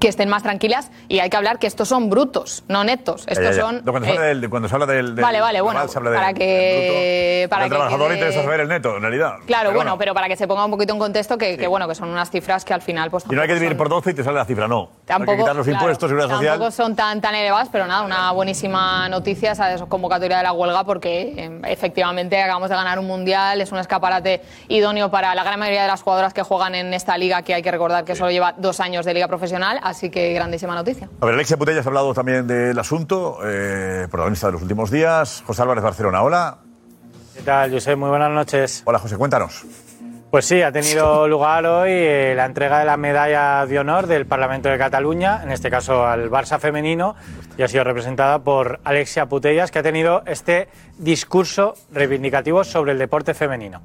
que 0.00 0.08
estén 0.08 0.28
más 0.28 0.42
tranquilas 0.42 0.90
y 1.08 1.20
hay 1.20 1.30
que 1.30 1.36
hablar 1.36 1.60
que 1.60 1.68
estos 1.68 1.88
son 1.88 2.10
brutos, 2.10 2.64
no 2.66 2.82
netos. 2.82 3.22
Estos 3.28 3.36
Ya, 3.38 3.50
ya, 3.50 3.56
ya. 3.56 3.62
son 3.62 3.80
cuando, 3.82 4.04
se 4.04 4.10
habla 4.10 4.24
eh, 4.24 4.28
del, 4.30 4.40
de- 4.40 4.48
cuando 4.48 4.68
se 4.68 4.74
habla 4.74 4.86
del. 4.86 5.14
del 5.14 5.22
Vale, 5.24 5.40
vale, 5.40 5.60
bueno, 5.60 5.86
se 5.86 5.96
habla 5.96 6.10
del- 6.10 6.18
para 6.20 6.32
que 6.34 7.46
para 7.48 7.62
al 7.64 7.68
que 7.70 7.76
trabajador 7.76 8.08
le 8.10 8.14
interesa 8.16 8.42
saber 8.42 8.60
el 8.60 8.68
neto, 8.68 8.96
en 8.96 9.02
realidad. 9.02 9.34
Claro, 9.46 9.68
Pero 9.70 9.76
bueno, 9.78 9.98
pero 9.98 10.12
para 10.12 10.26
que 10.26 10.34
se 10.34 10.48
ponga 10.48 10.64
un 10.64 10.72
poquito 10.72 10.92
en 10.92 10.98
contexto 10.98 11.38
que, 11.38 11.56
que, 11.56 11.68
bueno, 11.68 11.86
que 11.86 11.94
son 11.94 12.08
unas 12.08 12.30
cifras 12.32 12.64
que 12.64 12.74
al 12.74 12.82
final 12.82 13.12
pues 13.12 13.24
Y 13.30 13.34
no 13.36 13.42
hay 13.42 13.46
que 13.46 13.54
dividir 13.54 13.70
son- 13.74 13.78
por 13.78 13.88
12 13.90 14.10
y 14.10 14.14
te 14.14 14.24
sale 14.24 14.38
la 14.38 14.44
cifra, 14.44 14.66
no. 14.66 14.90
Tampoco, 15.04 15.30
hay 15.30 15.36
que 15.36 15.42
quitar 15.44 15.54
los 15.54 15.66
claro, 15.66 15.78
impuestos, 15.80 16.08
seguridad 16.10 16.28
social. 16.34 16.52
Tampoco 16.54 16.70
son 16.72 16.96
tan, 16.96 17.20
tan 17.20 17.34
elevadas, 17.36 17.68
pero 17.70 17.86
nada, 17.86 18.02
una 18.02 18.32
buenísima 18.32 19.08
noticia 19.08 19.52
esa 19.52 19.86
convocatoria 19.86 20.38
de 20.38 20.42
la 20.42 20.52
huelga 20.52 20.82
porque 20.82 21.32
eh, 21.36 21.60
efectivamente 21.68 22.42
acabamos 22.42 22.70
de 22.70 22.74
ganar 22.74 22.98
un 22.98 23.06
mundial, 23.06 23.60
es 23.60 23.70
un 23.70 23.78
escaparate 23.78 24.42
idóneo 24.66 25.12
para 25.12 25.32
la 25.36 25.44
gran 25.44 25.60
mayoría 25.60 25.82
de 25.82 25.88
las 25.88 26.02
jugadoras 26.02 26.34
que 26.34 26.42
juegan 26.42 26.74
en 26.74 26.92
esta 26.92 27.16
liga 27.16 27.42
que 27.42 27.54
hay 27.54 27.62
que 27.62 27.70
recordar 27.70 28.04
que 28.04 28.16
solo 28.16 28.32
lleva 28.32 28.54
dos 28.56 28.80
años 28.80 29.04
de 29.04 29.14
liga 29.14 29.28
profesional, 29.28 29.51
así 29.82 30.10
que 30.10 30.32
grandísima 30.32 30.74
noticia. 30.74 31.08
A 31.20 31.26
ver, 31.26 31.34
Alexia 31.34 31.56
Putellas 31.56 31.84
ha 31.86 31.88
hablado 31.88 32.14
también 32.14 32.46
del 32.46 32.78
asunto, 32.78 33.38
eh, 33.44 34.06
protagonista 34.10 34.46
de 34.46 34.52
los 34.52 34.62
últimos 34.62 34.90
días. 34.90 35.42
José 35.46 35.62
Álvarez 35.62 35.84
Barcelona, 35.84 36.22
hola. 36.22 36.58
¿Qué 37.34 37.42
tal, 37.42 37.70
José? 37.70 37.96
Muy 37.96 38.08
buenas 38.08 38.30
noches. 38.30 38.82
Hola, 38.84 38.98
José, 38.98 39.16
cuéntanos. 39.16 39.64
Pues 40.30 40.46
sí, 40.46 40.62
ha 40.62 40.72
tenido 40.72 41.28
lugar 41.28 41.66
hoy 41.66 41.90
eh, 41.92 42.34
la 42.34 42.46
entrega 42.46 42.78
de 42.78 42.86
la 42.86 42.96
medalla 42.96 43.66
de 43.66 43.78
honor 43.78 44.06
del 44.06 44.26
Parlamento 44.26 44.68
de 44.68 44.78
Cataluña, 44.78 45.42
en 45.42 45.50
este 45.52 45.70
caso 45.70 46.06
al 46.06 46.30
Barça 46.30 46.58
femenino, 46.58 47.16
y 47.58 47.62
ha 47.62 47.68
sido 47.68 47.84
representada 47.84 48.38
por 48.38 48.80
Alexia 48.84 49.26
Putellas, 49.26 49.70
que 49.70 49.78
ha 49.78 49.82
tenido 49.82 50.22
este 50.26 50.68
discurso 50.98 51.74
reivindicativo 51.92 52.64
sobre 52.64 52.92
el 52.92 52.98
deporte 52.98 53.34
femenino. 53.34 53.82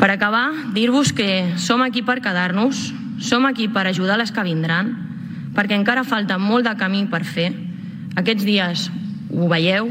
Per 0.00 0.10
acabar, 0.10 0.72
dir-vos 0.72 1.12
que 1.12 1.58
som 1.60 1.82
aquí 1.84 2.00
per 2.00 2.22
quedar-nos, 2.24 2.94
som 3.20 3.46
aquí 3.46 3.68
per 3.68 3.86
ajudar 3.86 4.18
les 4.18 4.32
que 4.32 4.44
vindran, 4.44 4.94
perquè 5.54 5.76
encara 5.76 6.06
falta 6.08 6.38
molt 6.40 6.66
de 6.66 6.74
camí 6.80 7.04
per 7.10 7.22
fer. 7.24 7.52
Aquests 8.18 8.46
dies 8.46 8.88
ho 9.30 9.48
veieu, 9.50 9.90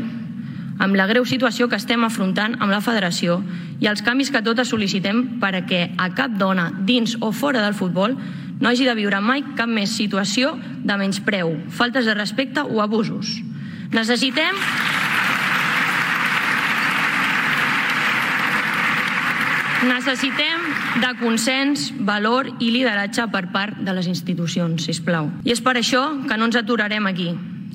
amb 0.79 0.95
la 0.95 1.07
greu 1.07 1.25
situació 1.27 1.69
que 1.69 1.77
estem 1.79 2.03
afrontant 2.07 2.55
amb 2.59 2.71
la 2.71 2.81
federació 2.81 3.39
i 3.79 3.87
els 3.91 4.01
canvis 4.03 4.31
que 4.31 4.43
totes 4.43 4.71
sol·licitem 4.71 5.39
perquè 5.39 5.89
a 5.99 6.09
cap 6.15 6.35
dona, 6.39 6.69
dins 6.87 7.15
o 7.21 7.31
fora 7.31 7.61
del 7.63 7.77
futbol, 7.77 8.15
no 8.59 8.67
hagi 8.67 8.87
de 8.87 8.95
viure 8.97 9.21
mai 9.23 9.43
cap 9.55 9.69
més 9.71 9.93
situació 9.95 10.55
de 10.83 10.97
menyspreu, 10.99 11.53
faltes 11.69 12.07
de 12.09 12.15
respecte 12.17 12.63
o 12.65 12.81
abusos. 12.83 13.37
Necessitem 13.95 14.57
Necessitem 19.79 20.63
de 20.99 21.09
consens, 21.21 21.93
valor 22.03 22.49
i 22.59 22.67
lideratge 22.73 23.23
per 23.31 23.45
part 23.53 23.77
de 23.79 23.93
les 23.95 24.09
institucions, 24.11 24.83
si 24.83 24.95
plau. 25.05 25.29
I 25.47 25.53
és 25.55 25.61
per 25.63 25.77
això 25.79 26.01
que 26.27 26.35
no 26.35 26.49
ens 26.49 26.57
aturarem 26.59 27.07
aquí. 27.07 27.29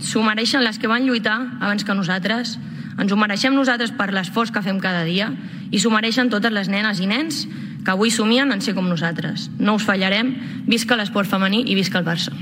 S'ho 0.05 0.21
mereixen 0.27 0.61
les 0.67 0.77
que 0.77 0.91
van 0.91 1.07
lluitar 1.09 1.39
abans 1.63 1.85
que 1.85 1.97
nosaltres, 1.97 2.59
ens 3.01 3.13
ho 3.13 3.17
mereixem 3.17 3.57
nosaltres 3.57 3.95
per 3.97 4.11
l'esforç 4.13 4.53
que 4.53 4.61
fem 4.61 4.83
cada 4.85 5.01
dia 5.09 5.31
i 5.73 5.81
s'ho 5.81 5.91
mereixen 5.91 6.29
totes 6.29 6.53
les 6.53 6.69
nenes 6.69 7.01
i 7.01 7.09
nens 7.09 7.47
que 7.85 7.95
avui 7.95 8.13
somien 8.13 8.53
en 8.53 8.61
ser 8.61 8.77
com 8.77 8.85
nosaltres. 8.85 9.49
No 9.57 9.79
us 9.81 9.89
fallarem, 9.89 10.35
visca 10.69 11.01
l'esport 11.01 11.31
femení 11.31 11.65
i 11.65 11.75
visca 11.75 12.03
el 12.03 12.05
Barça. 12.05 12.37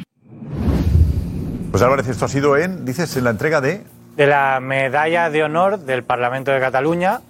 José 1.71 1.85
Álvarez, 1.85 2.09
esto 2.09 2.25
ha 2.25 2.29
sido 2.29 2.57
en, 2.57 2.85
dices, 2.85 3.17
en 3.17 3.25
la 3.25 3.31
entrega 3.31 3.61
de... 3.61 3.85
De 4.17 4.27
la 4.27 4.61
medalla 4.61 5.31
de 5.31 5.43
honor 5.43 5.79
del 5.87 6.03
Parlamento 6.05 6.51
de 6.51 6.61
Cataluña, 6.61 7.21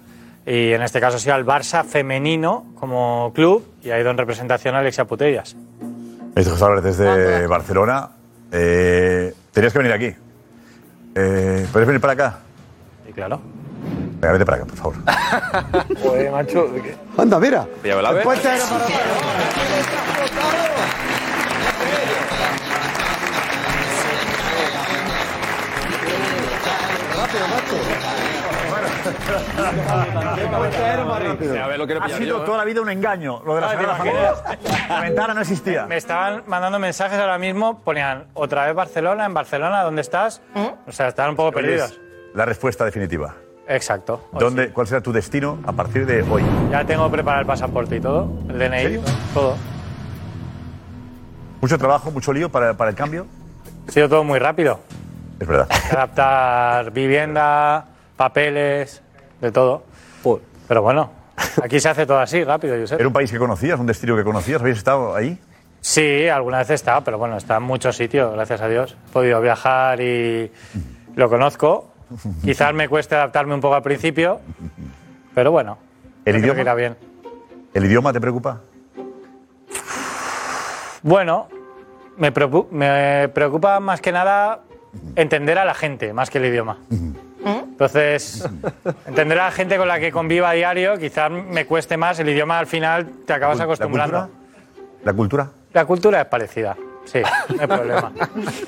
y 0.45 0.73
en 0.73 0.81
este 0.81 0.99
caso 0.99 1.17
ha 1.17 1.19
sido 1.19 1.35
al 1.35 1.45
Barça 1.45 1.83
femenino 1.85 2.65
como 2.79 3.31
club, 3.33 3.65
y 3.81 3.91
ha 3.91 3.99
ido 3.99 4.09
en 4.11 4.17
representación 4.17 4.75
a 4.75 4.79
Alexia 4.79 5.05
Putellas. 5.05 5.55
Este 6.35 6.49
José 6.49 6.63
Álvarez 6.65 6.83
desde 6.83 7.47
Barcelona. 7.47 8.09
Eh, 8.51 9.33
tenías 9.51 9.71
que 9.73 9.79
venir 9.79 9.93
aquí. 9.93 10.15
Eh, 11.15 11.67
¿Puedes 11.71 11.87
venir 11.87 12.01
para 12.01 12.13
acá? 12.13 12.39
Sí, 13.05 13.13
claro. 13.13 13.39
Venga, 14.19 14.33
vete 14.33 14.45
para 14.45 14.57
acá, 14.57 14.65
por 14.65 14.77
favor. 14.77 14.95
Joder, 16.01 16.31
macho. 16.31 16.69
Anda, 17.17 17.39
mira. 17.39 17.67
Era 17.83 18.01
para- 18.01 18.23
Ha 32.01 32.09
sido 32.09 32.41
toda 32.41 32.57
la 32.57 32.65
vida 32.65 32.81
un 32.81 32.89
engaño, 32.89 33.41
lo 33.45 33.55
de 33.55 33.61
la 33.61 33.95
Familia. 33.95 34.33
La 34.89 35.01
ventana 35.01 35.33
no 35.33 35.41
existía. 35.41 35.85
Me 35.85 35.97
estaban 35.97 36.43
mandando 36.47 36.79
mensajes 36.79 37.19
ahora 37.19 37.37
mismo, 37.37 37.79
ponían 37.79 38.25
otra 38.33 38.65
vez 38.65 38.75
Barcelona, 38.75 39.25
en 39.25 39.33
Barcelona, 39.33 39.83
¿dónde 39.83 40.01
estás? 40.01 40.41
O 40.87 40.91
sea, 40.91 41.07
estaban 41.07 41.31
un 41.31 41.37
poco 41.37 41.51
perdidos. 41.51 41.99
La 42.33 42.45
respuesta 42.45 42.85
definitiva. 42.85 43.35
Exacto. 43.67 44.27
¿Dónde, 44.33 44.71
¿Cuál 44.71 44.87
será 44.87 45.01
tu 45.01 45.13
destino 45.13 45.59
a 45.65 45.71
partir 45.71 46.05
de 46.05 46.21
hoy? 46.23 46.43
Ya 46.71 46.83
tengo 46.85 47.09
preparado 47.09 47.41
el 47.41 47.47
pasaporte 47.47 47.95
y 47.95 48.01
todo, 48.01 48.29
el 48.49 48.59
DNI, 48.59 48.99
todo. 49.33 49.55
Mucho 51.61 51.77
trabajo, 51.77 52.11
mucho 52.11 52.33
lío 52.33 52.49
para, 52.49 52.73
para 52.73 52.89
el 52.89 52.95
cambio. 52.95 53.25
Ha 53.87 53.91
sido 53.91 54.09
todo 54.09 54.23
muy 54.23 54.39
rápido. 54.39 54.79
Es 55.39 55.47
verdad. 55.47 55.69
Adaptar 55.91 56.91
vivienda, 56.91 57.85
papeles, 58.17 59.02
de 59.43 59.51
todo. 59.51 59.83
Pero 60.67 60.81
bueno, 60.81 61.11
aquí 61.61 61.79
se 61.79 61.89
hace 61.89 62.05
todo 62.05 62.19
así, 62.19 62.43
rápido, 62.43 62.75
Josep. 62.79 62.99
¿Era 62.99 63.07
un 63.07 63.13
país 63.13 63.29
que 63.31 63.37
conocías, 63.37 63.79
un 63.79 63.85
destino 63.85 64.15
que 64.15 64.23
conocías? 64.23 64.61
¿Habéis 64.61 64.77
estado 64.77 65.13
ahí? 65.15 65.37
Sí, 65.81 66.27
alguna 66.29 66.59
vez 66.59 66.69
he 66.69 66.73
estado, 66.75 67.03
pero 67.03 67.17
bueno, 67.17 67.35
está 67.35 67.57
en 67.57 67.63
muchos 67.63 67.97
sitios, 67.97 68.33
gracias 68.33 68.61
a 68.61 68.69
Dios. 68.69 68.95
He 69.09 69.11
podido 69.11 69.41
viajar 69.41 69.99
y 69.99 70.49
lo 71.15 71.29
conozco. 71.29 71.91
Quizás 72.43 72.73
me 72.73 72.87
cueste 72.87 73.15
adaptarme 73.15 73.53
un 73.53 73.59
poco 73.61 73.75
al 73.75 73.83
principio, 73.83 74.39
pero 75.35 75.51
bueno, 75.51 75.77
¿El 76.25 76.35
yo 76.35 76.39
creo 76.41 76.53
idioma? 76.53 76.55
que 76.55 76.61
irá 76.61 76.75
bien. 76.75 76.97
¿El 77.73 77.85
idioma 77.85 78.13
te 78.13 78.21
preocupa? 78.21 78.61
Bueno, 81.01 81.49
me 82.17 82.31
preocupa 82.31 83.79
más 83.81 83.99
que 83.99 84.11
nada 84.13 84.61
entender 85.15 85.57
a 85.57 85.65
la 85.65 85.73
gente, 85.73 86.13
más 86.13 86.29
que 86.29 86.37
el 86.37 86.45
idioma. 86.45 86.77
Entonces, 87.45 88.47
entender 89.05 89.39
a 89.39 89.45
la 89.45 89.51
gente 89.51 89.77
con 89.77 89.87
la 89.87 89.99
que 89.99 90.11
conviva 90.11 90.49
a 90.49 90.53
diario, 90.53 90.97
quizás 90.97 91.29
me 91.31 91.65
cueste 91.65 91.97
más. 91.97 92.19
El 92.19 92.29
idioma 92.29 92.59
al 92.59 92.67
final 92.67 93.09
te 93.25 93.33
acabas 93.33 93.57
¿La 93.57 93.63
acostumbrando. 93.65 94.19
cultura? 94.27 95.03
¿La 95.03 95.13
cultura? 95.13 95.49
La 95.73 95.85
cultura 95.85 96.21
es 96.21 96.27
parecida. 96.27 96.77
Sí, 97.05 97.19
no 97.55 97.61
hay 97.61 97.67
problema. 97.67 98.11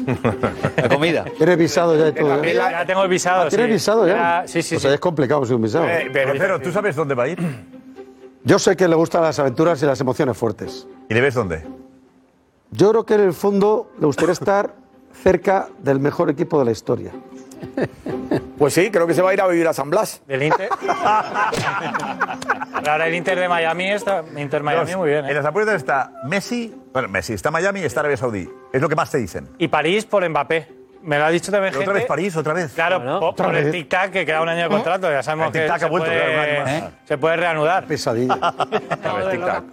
La 0.76 0.89
comida. 0.89 1.23
¿Tienes 1.38 1.57
visado 1.57 1.95
ya 1.97 2.09
y 2.09 2.11
todo? 2.11 2.28
También 2.30 2.57
la- 2.57 2.71
ya 2.71 2.86
tengo 2.86 3.01
el 3.03 3.09
visado, 3.09 3.43
Ah, 3.43 3.47
¿Tienes 3.49 3.67
sí. 3.67 3.71
visado 3.73 4.05
ya? 4.07 4.15
Ya, 4.15 4.43
sí, 4.47 4.61
sí, 4.61 4.76
O 4.76 4.80
sea, 4.80 4.89
sí. 4.91 4.95
es 4.95 4.99
complicado 4.99 5.45
sin 5.45 5.61
visado. 5.61 5.86
Eh, 5.88 6.09
Rocero, 6.26 6.59
¿tú 6.59 6.71
sabes 6.73 6.97
dónde 6.97 7.15
va 7.15 7.23
a 7.23 7.28
ir? 7.30 7.39
Yo 8.43 8.59
sé 8.59 8.76
que 8.76 8.88
le 8.89 8.95
gustan 8.95 9.21
las 9.23 9.39
aventuras 9.39 9.82
y 9.82 9.86
las 9.86 10.01
emociones 10.01 10.36
fuertes. 10.38 10.86
¿Y 11.09 11.13
le 11.13 11.21
ves 11.21 11.34
dónde? 11.34 11.65
Yo 12.71 12.89
creo 12.91 13.05
que 13.05 13.13
en 13.13 13.21
el 13.21 13.34
fondo 13.34 13.91
le 13.99 14.05
gustaría 14.05 14.34
estar 14.34 14.73
cerca 15.23 15.69
del 15.80 16.01
mejor 16.01 16.30
equipo 16.30 16.59
de 16.59 16.65
la 16.65 16.71
historia. 16.71 17.11
Pues 18.57 18.73
sí, 18.73 18.89
creo 18.89 19.05
que 19.07 19.13
se 19.13 19.21
va 19.21 19.31
a 19.31 19.33
ir 19.33 19.41
a 19.41 19.47
vivir 19.47 19.67
a 19.67 19.73
San 19.73 19.89
Blas. 19.89 20.21
¿Del 20.27 20.43
Inter? 20.43 20.69
Ahora 22.87 23.07
el 23.07 23.15
Inter 23.15 23.39
de 23.39 23.49
Miami 23.49 23.91
está. 23.91 24.23
Inter 24.37 24.63
Miami 24.63 24.95
muy 24.95 25.09
bien. 25.09 25.25
¿eh? 25.25 25.29
En 25.29 25.35
las 25.35 25.45
apuestas 25.45 25.75
está 25.75 26.11
Messi, 26.23 26.73
bueno, 26.93 27.07
Messi, 27.09 27.33
está 27.33 27.51
Miami 27.51 27.81
y 27.81 27.83
está 27.83 27.99
Arabia 28.01 28.17
Saudí. 28.17 28.49
Es 28.71 28.81
lo 28.81 28.89
que 28.89 28.95
más 28.95 29.11
te 29.11 29.17
dicen. 29.17 29.49
Y 29.57 29.67
París 29.67 30.05
por 30.05 30.27
Mbappé. 30.27 30.85
Me 31.03 31.19
lo 31.19 31.25
ha 31.25 31.29
dicho 31.29 31.51
también 31.51 31.71
gente. 31.71 31.85
otra 31.87 31.93
vez 31.99 32.05
París, 32.07 32.35
otra 32.35 32.53
vez. 32.53 32.71
Claro, 32.73 32.97
Bueno, 32.97 33.19
por, 33.19 33.29
otra 33.29 33.45
por 33.45 33.55
el 33.55 33.71
tic-tac 33.71 34.09
que 34.09 34.25
queda 34.25 34.41
un 34.41 34.49
año 34.49 34.63
de 34.63 34.69
contrato. 34.69 35.11
Ya 35.11 35.21
sabemos 35.21 35.47
El 35.47 35.53
que 35.53 35.59
tic-tac 35.67 35.79
se 35.79 35.85
ha 35.85 35.87
vuelto, 35.87 36.07
puede, 36.09 36.19
claro, 36.19 36.33
un 36.33 36.67
año 36.67 36.81
más. 36.81 36.91
se 37.05 37.17
puede 37.19 37.35
reanudar. 37.37 37.85
Pesadilla. 37.85 38.33
A 38.41 39.13
ver, 39.13 39.39
tic-tac. 39.39 39.63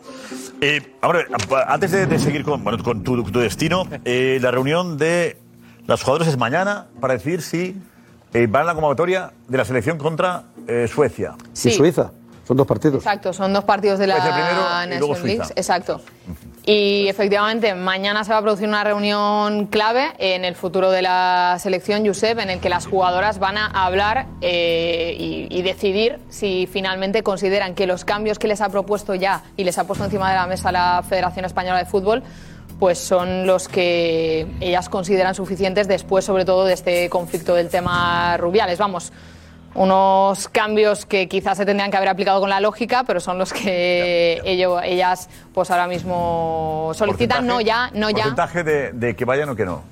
Eh, 0.60 0.82
ahora, 1.00 1.24
antes 1.68 1.90
de, 1.90 2.06
de 2.06 2.18
seguir 2.18 2.44
con, 2.44 2.62
bueno, 2.62 2.82
con 2.84 3.02
tu, 3.02 3.22
tu 3.22 3.40
destino, 3.40 3.84
eh, 4.04 4.38
la 4.42 4.50
reunión 4.50 4.98
de 4.98 5.38
los 5.86 6.02
jugadores 6.02 6.28
es 6.28 6.36
mañana 6.36 6.86
para 7.00 7.14
decidir 7.14 7.42
si 7.42 7.76
eh, 8.34 8.46
van 8.48 8.62
a 8.62 8.66
la 8.66 8.74
convocatoria 8.74 9.32
de 9.48 9.58
la 9.58 9.64
selección 9.64 9.98
contra 9.98 10.44
eh, 10.66 10.88
Suecia. 10.88 11.34
Sí. 11.52 11.68
Y 11.68 11.72
Suiza. 11.72 12.12
Son 12.46 12.56
dos 12.56 12.66
partidos. 12.66 12.96
Exacto, 12.96 13.32
son 13.32 13.52
dos 13.52 13.64
partidos 13.64 13.98
de 13.98 14.08
la 14.08 14.16
Suiza. 14.16 15.24
League. 15.24 15.42
Exacto. 15.54 16.00
Y 16.64 17.08
efectivamente, 17.08 17.74
mañana 17.74 18.24
se 18.24 18.32
va 18.32 18.38
a 18.38 18.42
producir 18.42 18.68
una 18.68 18.84
reunión 18.84 19.66
clave 19.66 20.12
en 20.18 20.44
el 20.44 20.54
futuro 20.54 20.90
de 20.90 21.02
la 21.02 21.56
selección, 21.60 22.06
Josep, 22.06 22.38
en 22.38 22.50
el 22.50 22.60
que 22.60 22.68
las 22.68 22.86
jugadoras 22.86 23.38
van 23.38 23.58
a 23.58 23.66
hablar 23.66 24.26
eh, 24.40 25.16
y, 25.18 25.48
y 25.50 25.62
decidir 25.62 26.18
si 26.30 26.68
finalmente 26.70 27.22
consideran 27.22 27.74
que 27.74 27.86
los 27.86 28.04
cambios 28.04 28.38
que 28.38 28.48
les 28.48 28.60
ha 28.60 28.68
propuesto 28.68 29.14
ya 29.14 29.42
y 29.56 29.64
les 29.64 29.78
ha 29.78 29.86
puesto 29.86 30.04
encima 30.04 30.28
de 30.30 30.36
la 30.36 30.46
mesa 30.46 30.70
la 30.72 31.02
Federación 31.08 31.44
Española 31.44 31.78
de 31.78 31.86
Fútbol 31.86 32.22
pues 32.82 32.98
son 32.98 33.46
los 33.46 33.68
que 33.68 34.44
ellas 34.60 34.88
consideran 34.88 35.36
suficientes 35.36 35.86
después, 35.86 36.24
sobre 36.24 36.44
todo, 36.44 36.64
de 36.64 36.72
este 36.72 37.08
conflicto 37.10 37.54
del 37.54 37.68
tema 37.68 38.36
Rubiales. 38.38 38.76
Vamos, 38.76 39.12
unos 39.76 40.48
cambios 40.48 41.06
que 41.06 41.28
quizás 41.28 41.58
se 41.58 41.64
tendrían 41.64 41.92
que 41.92 41.96
haber 41.96 42.08
aplicado 42.08 42.40
con 42.40 42.50
la 42.50 42.58
lógica, 42.58 43.04
pero 43.06 43.20
son 43.20 43.38
los 43.38 43.52
que 43.52 44.40
ello- 44.44 44.82
ellas 44.82 45.28
pues 45.54 45.70
ahora 45.70 45.86
mismo 45.86 46.90
solicitan. 46.96 47.46
No 47.46 47.60
ya, 47.60 47.88
no 47.94 48.10
ya. 48.10 48.16
¿Porcentaje 48.16 48.64
de, 48.64 48.90
de 48.90 49.14
que 49.14 49.24
vayan 49.24 49.48
o 49.50 49.54
que 49.54 49.64
no? 49.64 49.82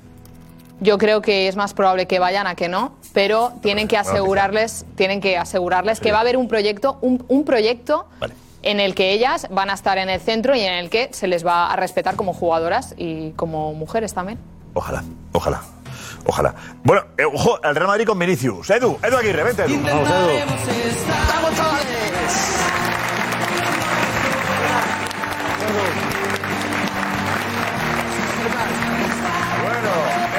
Yo 0.81 0.99
creo 0.99 1.23
que 1.23 1.47
es 1.47 1.55
más 1.55 1.75
probable 1.75 2.09
que 2.09 2.19
vayan 2.19 2.49
a 2.49 2.57
que 2.57 2.69
no, 2.69 2.97
pero 3.13 3.53
tienen 3.63 3.87
que 3.87 3.99
asegurarles, 3.99 4.85
tienen 4.97 5.21
que 5.21 5.39
asegurarles 5.39 6.01
que 6.01 6.11
va 6.11 6.19
a 6.19 6.23
haber 6.23 6.37
un 6.37 6.49
proyecto, 6.49 6.99
un, 7.03 7.25
un 7.29 7.45
proyecto 7.45 8.07
en 8.63 8.81
el 8.81 8.95
que 8.95 9.13
ellas 9.13 9.47
van 9.51 9.71
a 9.71 9.75
estar 9.75 9.99
en 9.99 10.09
el 10.11 10.21
centro 10.21 10.55
y 10.55 10.61
en 10.61 10.73
el 10.73 10.91
que 10.91 11.09
se 11.13 11.27
les 11.27 11.47
va 11.47 11.71
a 11.71 11.77
respetar 11.77 12.17
como 12.17 12.33
jugadoras 12.33 12.95
y 12.97 13.31
como 13.33 13.73
mujeres 13.75 14.15
también. 14.15 14.39
Ojalá, 14.75 15.03
ojalá, 15.33 15.63
ojalá. 16.27 16.55
Bueno, 16.85 17.03
eh, 17.19 17.25
ojo, 17.25 17.61
el 17.63 17.75
Real 17.75 17.89
Madrid 17.89 18.07
con 18.07 18.19
Vinicius. 18.19 18.71
Edu, 18.71 18.99
Edu 19.03 19.17
Aguirre, 19.17 19.43
vente, 19.45 19.65
Edu. 19.65 19.81
Vamos, 19.83 20.09
Edu. 20.09 20.47
¡Vamos, 21.35 21.57
chavales! 21.57 22.57
Bueno, 29.63 29.91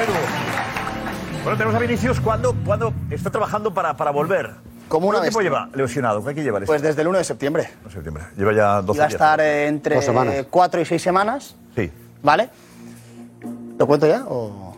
Edu. 0.03 1.43
Bueno, 1.43 1.57
tenemos 1.57 1.75
a 1.75 1.79
Vinicius 1.79 2.19
cuando, 2.19 2.55
cuando 2.65 2.93
está 3.09 3.29
trabajando 3.29 3.73
para, 3.73 3.97
para 3.97 4.11
volver. 4.11 4.70
Como 4.91 5.07
una 5.07 5.19
¿Cuánto 5.19 5.39
tiempo 5.39 5.41
lleva 5.41 5.69
lesionado? 5.73 6.21
¿Qué 6.21 6.43
lleva 6.43 6.59
Pues 6.65 6.81
desde 6.81 7.01
el 7.01 7.07
1 7.07 7.19
de 7.19 7.23
septiembre. 7.23 7.69
de 7.85 7.91
septiembre. 7.91 8.25
Lleva 8.35 8.51
ya 8.51 8.81
12 8.81 8.97
Iba 8.97 9.05
a 9.05 9.07
días. 9.07 9.13
estar 9.13 9.39
eh, 9.39 9.67
entre 9.67 9.95
Dos 9.95 10.03
semanas. 10.03 10.45
4 10.49 10.81
y 10.81 10.85
6 10.85 11.01
semanas. 11.01 11.55
Sí. 11.73 11.89
¿Vale? 12.21 12.49
¿Lo 13.79 13.87
cuento 13.87 14.05
ya? 14.05 14.25
O... 14.27 14.75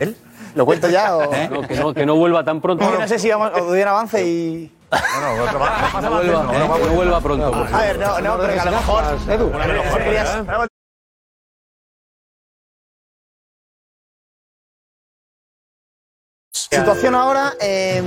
¿Él? 0.00 0.16
¿Lo 0.54 0.64
cuento 0.64 0.88
ya? 0.88 1.14
O... 1.14 1.30
No, 1.50 1.68
que 1.68 1.76
no, 1.76 1.92
que 1.92 2.06
no 2.06 2.16
vuelva 2.16 2.42
tan 2.42 2.62
pronto. 2.62 2.82
No, 2.82 2.98
no 2.98 3.06
sé 3.06 3.18
si 3.18 3.28
vamos, 3.28 3.52
un 3.60 3.78
avance 3.78 4.26
y. 4.26 4.72
No, 4.90 5.36
no, 5.36 5.36
no, 5.36 5.52
Que 5.52 6.00
no 6.02 6.10
vuelva, 6.10 6.42
eh, 6.42 6.80
que 6.80 6.88
no 6.88 6.94
vuelva 6.94 7.20
pronto. 7.20 7.54
A 7.54 7.80
ver, 7.82 7.98
no, 7.98 8.20
no, 8.20 8.38
pero 8.38 8.54
que 8.54 8.60
a 8.60 8.64
lo 8.64 8.70
mejor. 8.70 9.04
Edu. 9.28 10.71
Situación 16.80 17.14
ahora, 17.14 17.52
eh, 17.60 18.02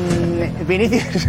Vinicius. 0.67 1.27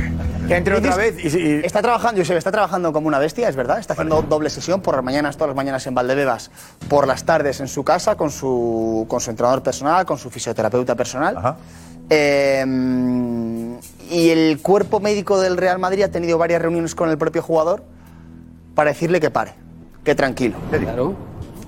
Que 0.48 0.56
entre 0.56 0.76
otra 0.76 0.94
vez 0.96 1.16
y- 1.24 1.38
y- 1.38 1.60
Está 1.64 1.82
trabajando, 1.82 2.20
Josep, 2.20 2.36
está 2.36 2.52
trabajando 2.52 2.92
como 2.92 3.08
una 3.08 3.18
bestia, 3.18 3.48
es 3.48 3.56
verdad. 3.56 3.78
Está 3.80 3.94
haciendo 3.94 4.22
doble 4.22 4.48
sesión 4.48 4.80
por 4.80 4.94
las 4.94 5.04
mañanas, 5.04 5.36
todas 5.36 5.48
las 5.48 5.56
mañanas 5.56 5.86
en 5.88 5.94
Valdebebas, 5.94 6.50
por 6.88 7.06
las 7.08 7.24
tardes 7.24 7.58
en 7.60 7.66
su 7.68 7.82
casa 7.84 8.14
con 8.14 8.30
su, 8.30 9.06
con 9.08 9.20
su 9.20 9.30
entrenador 9.30 9.62
personal, 9.62 10.06
con 10.06 10.18
su 10.18 10.30
fisioterapeuta 10.30 10.94
personal. 10.94 11.56
Eh, 12.08 12.64
y 14.10 14.28
el 14.30 14.60
cuerpo 14.62 15.00
médico 15.00 15.40
del 15.40 15.56
Real 15.56 15.78
Madrid 15.80 16.02
ha 16.04 16.10
tenido 16.12 16.38
varias 16.38 16.62
reuniones 16.62 16.94
con 16.94 17.10
el 17.10 17.18
propio 17.18 17.42
jugador 17.42 17.82
para 18.76 18.90
decirle 18.90 19.18
que 19.20 19.30
pare, 19.30 19.52
que 20.04 20.14
tranquilo. 20.14 20.56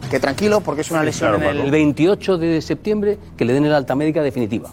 Que 0.09 0.21
tranquilo, 0.21 0.61
porque 0.61 0.83
es 0.83 0.91
una 0.93 1.03
lesión 1.03 1.35
en 1.35 1.43
el. 1.43 1.59
El 1.63 1.71
28 1.73 2.39
de 2.39 2.63
septiembre 2.63 3.19
que 3.37 3.45
le 3.45 3.53
den 3.53 3.65
el 3.65 3.75
alta 3.75 3.97
médica 3.97 4.23
definitiva. 4.23 4.71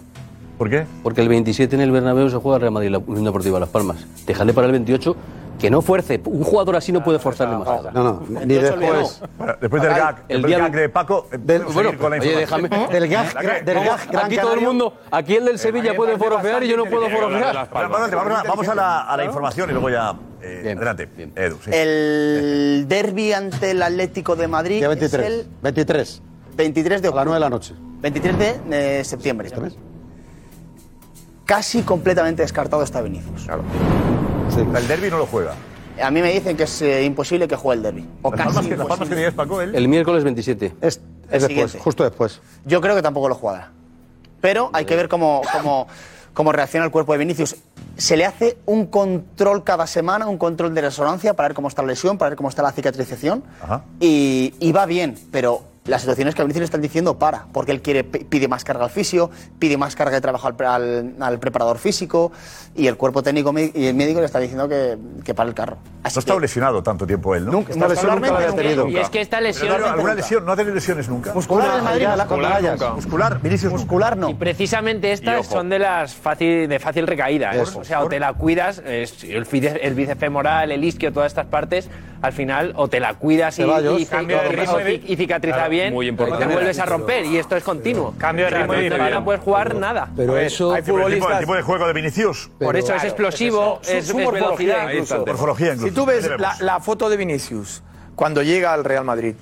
¿Por 0.57 0.69
qué? 0.69 0.85
Porque 1.03 1.21
el 1.21 1.29
27 1.29 1.75
en 1.75 1.81
el 1.81 1.91
Bernabéu 1.91 2.29
se 2.29 2.37
juega 2.37 2.59
Real 2.59 2.71
Madrid 2.71 2.89
la 2.89 2.99
Unión 2.99 3.25
Deportiva 3.25 3.59
Las 3.59 3.69
Palmas. 3.69 3.97
Déjale 4.25 4.53
para 4.53 4.67
el 4.67 4.71
28 4.71 5.15
que 5.59 5.69
no 5.69 5.81
fuerce. 5.81 6.21
Un 6.25 6.43
jugador 6.43 6.75
así 6.75 6.91
no 6.91 7.03
puede 7.03 7.17
forzar 7.19 7.49
demasiado. 7.49 7.91
No, 7.91 8.03
no, 8.29 8.45
ni 8.45 8.55
después. 8.55 9.21
Bueno, 9.37 9.53
después 9.59 9.81
del 9.83 9.91
gag, 9.93 10.23
El 10.29 10.43
día- 10.43 10.59
gag 10.59 10.71
de 10.73 10.89
Paco, 10.89 11.27
eh, 11.31 11.37
Del- 11.39 11.63
bueno, 11.65 11.97
con 11.97 12.11
la 12.11 12.17
oye, 12.17 12.41
información. 12.41 12.69
déjame. 12.69 12.93
Del 12.93 13.07
gag, 13.09 13.65
del 13.65 13.79
gag 13.79 14.11
Gran 14.11 14.25
Aquí 14.25 14.35
todo 14.37 14.53
el 14.53 14.61
mundo, 14.61 14.93
aquí 15.11 15.35
el 15.35 15.45
del 15.45 15.59
Sevilla 15.59 15.95
puede 15.95 16.17
forofear 16.17 16.63
y 16.63 16.67
yo 16.69 16.77
no 16.77 16.85
puedo 16.85 17.09
forofear. 17.09 17.69
Vamos, 17.73 17.99
a, 18.13 18.43
vamos 18.43 18.67
a 18.67 18.75
la, 18.75 19.01
a 19.03 19.17
la 19.17 19.25
información 19.25 19.69
y 19.69 19.73
luego 19.73 19.89
ya. 19.89 20.13
eh, 20.41 20.73
adelante, 20.75 21.09
Edu. 21.35 21.57
sí. 21.63 21.71
El 21.73 22.85
derby 22.87 23.31
ante 23.33 23.71
el 23.71 23.81
Atlético 23.81 24.35
de 24.35 24.47
Madrid 24.47 24.75
Día 24.77 24.91
es 24.91 24.99
23. 24.99 25.25
el 25.27 25.47
23. 25.61 26.21
23 26.55 27.01
de 27.01 27.07
A 27.07 27.11
las 27.11 27.25
9 27.25 27.29
octubre. 27.29 27.33
de 27.35 27.39
la 27.39 27.49
noche. 27.49 27.73
23 28.01 28.37
de 28.69 28.99
eh, 28.99 29.03
septiembre. 29.03 29.49
Casi 31.45 31.83
completamente 31.83 32.41
descartado 32.41 32.81
está 32.83 33.01
Vinicius. 33.01 33.47
El 34.57 34.87
derby 34.87 35.09
no 35.09 35.19
lo 35.19 35.25
juega. 35.27 35.53
A 36.01 36.11
mí 36.11 36.21
me 36.21 36.31
dicen 36.33 36.57
que 36.57 36.63
es 36.63 36.81
eh, 36.81 37.03
imposible 37.05 37.47
que 37.47 37.55
juegue 37.55 37.77
el 37.77 37.83
derby. 37.83 38.09
O 38.21 38.31
Las 38.31 38.39
casi 38.39 38.53
palmas, 38.53 38.65
que, 38.65 38.77
las 38.77 38.87
palmas 38.87 38.87
que 38.87 39.03
imposible. 39.05 39.15
tenías, 39.15 39.33
Paco, 39.33 39.61
él. 39.61 39.75
El 39.75 39.87
miércoles 39.87 40.23
27. 40.23 40.75
Es, 40.81 40.99
después, 41.29 41.77
justo 41.79 42.03
después. 42.03 42.41
Yo 42.65 42.81
creo 42.81 42.95
que 42.95 43.01
tampoco 43.01 43.29
lo 43.29 43.35
jugará. 43.35 43.71
Pero 44.41 44.69
hay 44.73 44.85
que 44.85 44.95
ver 44.95 45.07
cómo, 45.07 45.41
cómo, 45.51 45.87
cómo 46.33 46.51
reacciona 46.51 46.85
el 46.85 46.91
cuerpo 46.91 47.13
de 47.13 47.19
Vinicius. 47.19 47.55
Se 47.97 48.17
le 48.17 48.25
hace 48.25 48.57
un 48.65 48.87
control 48.87 49.63
cada 49.63 49.87
semana, 49.87 50.27
un 50.27 50.37
control 50.37 50.73
de 50.73 50.81
resonancia 50.81 51.33
para 51.33 51.49
ver 51.49 51.55
cómo 51.55 51.67
está 51.69 51.81
la 51.81 51.89
lesión, 51.89 52.17
para 52.17 52.29
ver 52.29 52.37
cómo 52.37 52.49
está 52.49 52.61
la 52.61 52.71
cicatrización. 52.71 53.43
Ajá. 53.61 53.83
Y, 53.99 54.53
y 54.59 54.71
va 54.73 54.85
bien, 54.85 55.15
pero 55.31 55.61
la 55.85 55.99
situación 55.99 56.27
es 56.27 56.33
que 56.35 56.41
a 56.41 56.45
Vinicius 56.45 56.61
le 56.61 56.65
están 56.65 56.81
diciendo 56.81 57.19
para, 57.19 57.45
porque 57.53 57.71
él 57.71 57.81
quiere, 57.81 58.03
pide 58.03 58.47
más 58.47 58.63
carga 58.63 58.85
al 58.85 58.89
fisio, 58.89 59.29
pide 59.59 59.77
más 59.77 59.95
carga 59.95 60.13
de 60.15 60.21
trabajo 60.21 60.47
al, 60.47 60.55
al- 60.65 61.15
al 61.19 61.39
preparador 61.39 61.77
físico 61.77 62.31
y 62.75 62.87
el 62.87 62.97
cuerpo 62.97 63.21
técnico 63.21 63.53
y 63.57 63.85
el 63.85 63.93
médico 63.93 64.19
le 64.19 64.25
está 64.25 64.39
diciendo 64.39 64.67
que, 64.67 64.97
que 65.23 65.33
para 65.35 65.47
el 65.47 65.55
carro. 65.55 65.75
No 65.75 66.01
ha 66.03 66.07
estado 66.19 66.39
lesionado 66.39 66.81
tanto 66.83 67.05
tiempo 67.07 67.35
él, 67.35 67.45
¿no? 67.45 67.51
Nunca, 67.51 67.71
Esta 67.73 67.87
lesión 67.87 68.15
nunca 68.15 68.31
la 68.31 68.37
había 68.37 68.51
tenido. 68.53 68.87
Y 68.87 68.97
es 68.97 69.09
que 69.09 69.21
esta 69.21 69.39
lesión- 69.41 69.71
Pero, 69.73 69.87
¿Alguna 69.89 70.13
lesión? 70.15 70.45
¿No 70.45 70.51
ha 70.51 70.55
tenido 70.55 70.73
lesiones 70.75 71.07
nunca? 71.07 71.33
Muscular 71.33 71.77
en 71.77 71.83
Madrid, 71.83 72.05
Muscular, 72.07 72.17
la 72.17 72.25
muscular, 72.25 72.63
nunca. 72.71 72.93
muscular, 72.93 73.41
Vinicius 73.41 73.71
Muscular 73.71 74.17
no. 74.17 74.29
Y 74.29 74.33
precisamente 74.33 75.11
estas 75.11 75.45
Y 75.45 75.49
son 75.49 75.69
de 75.69 75.79
las 75.79 76.13
fácil, 76.15 76.67
de 76.67 76.79
fácil 76.79 77.05
recaída. 77.07 77.55
¿eh? 77.55 77.61
Eso, 77.61 77.79
o 77.79 77.83
sea, 77.83 78.01
o 78.03 78.07
te 78.09 78.19
la 78.19 78.33
cuidas, 78.33 78.81
es- 78.85 79.23
el, 79.23 79.43
bíceps, 79.45 79.79
el 79.83 79.93
bíceps 79.93 80.19
femoral, 80.19 80.71
el 80.71 80.83
isquio, 80.83 81.13
todas 81.13 81.27
estas 81.31 81.45
partes, 81.45 81.89
al 82.21 82.33
final 82.33 82.73
o 82.75 82.87
te 82.87 82.99
la 82.99 83.13
cuidas 83.15 83.59
y, 83.59 83.63
y, 83.63 83.65
y- 83.65 84.01
y- 84.01 85.03
y 85.13 85.15
cicatriza 85.15 85.55
Claro, 85.57 85.69
bien, 85.75 85.93
muy 85.93 86.07
importante. 86.07 86.45
te 86.45 86.53
vuelves 86.53 86.79
a 86.79 86.85
romper 86.85 87.25
y 87.25 87.37
esto 87.37 87.55
es 87.55 87.63
continuo. 87.63 88.13
Cambio 88.17 88.45
de 88.45 88.51
ritmo 88.51 88.73
y 88.75 88.89
no 89.11 89.23
puedes 89.23 89.41
jugar 89.41 89.75
nada. 89.75 90.09
Pero 90.15 90.37
eso. 90.37 90.73
Hay 90.73 90.81
tipo, 90.81 90.99
el, 91.07 91.13
tipo, 91.13 91.29
el 91.31 91.39
tipo 91.39 91.55
de 91.55 91.61
juego 91.61 91.87
de 91.87 91.93
Vinicius. 91.93 92.49
Por 92.59 92.75
eso 92.75 92.95
es 92.95 93.03
explosivo, 93.03 93.79
Su- 93.81 93.91
es, 93.91 94.05
su 94.07 94.17
es 94.19 94.23
morfología 94.25 94.75
velocidad 94.85 94.91
incluso. 94.93 95.25
Morfología 95.25 95.67
incluso. 95.73 95.87
Si 95.87 95.93
tú 95.93 96.05
ves 96.05 96.29
la 96.61 96.79
foto 96.79 97.09
de 97.09 97.17
Vinicius 97.17 97.83
cuando 98.15 98.41
llega 98.43 98.73
al 98.73 98.83
Real 98.83 99.03
Madrid 99.05 99.35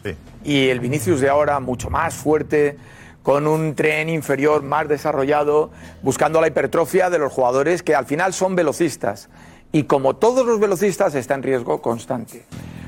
y 0.43 0.67
el 0.69 0.79
Vinicius 0.79 1.21
de 1.21 1.29
ahora 1.29 1.59
mucho 1.59 1.89
más 1.89 2.13
fuerte, 2.13 2.77
con 3.21 3.47
un 3.47 3.73
tren 3.75 4.09
inferior 4.09 4.63
más 4.63 4.87
desarrollado, 4.89 5.71
buscando 6.01 6.41
la 6.41 6.47
hipertrofia 6.47 7.09
de 7.09 7.19
los 7.19 7.31
jugadores 7.31 7.81
que 7.81 7.95
al 7.95 8.05
final 8.05 8.33
son 8.33 8.55
velocistas. 8.55 9.29
Y 9.71 9.83
como 9.83 10.15
todos 10.17 10.45
los 10.45 10.59
velocistas 10.59 11.15
está 11.15 11.33
en 11.35 11.41
riesgo 11.43 11.81
constante, 11.81 12.45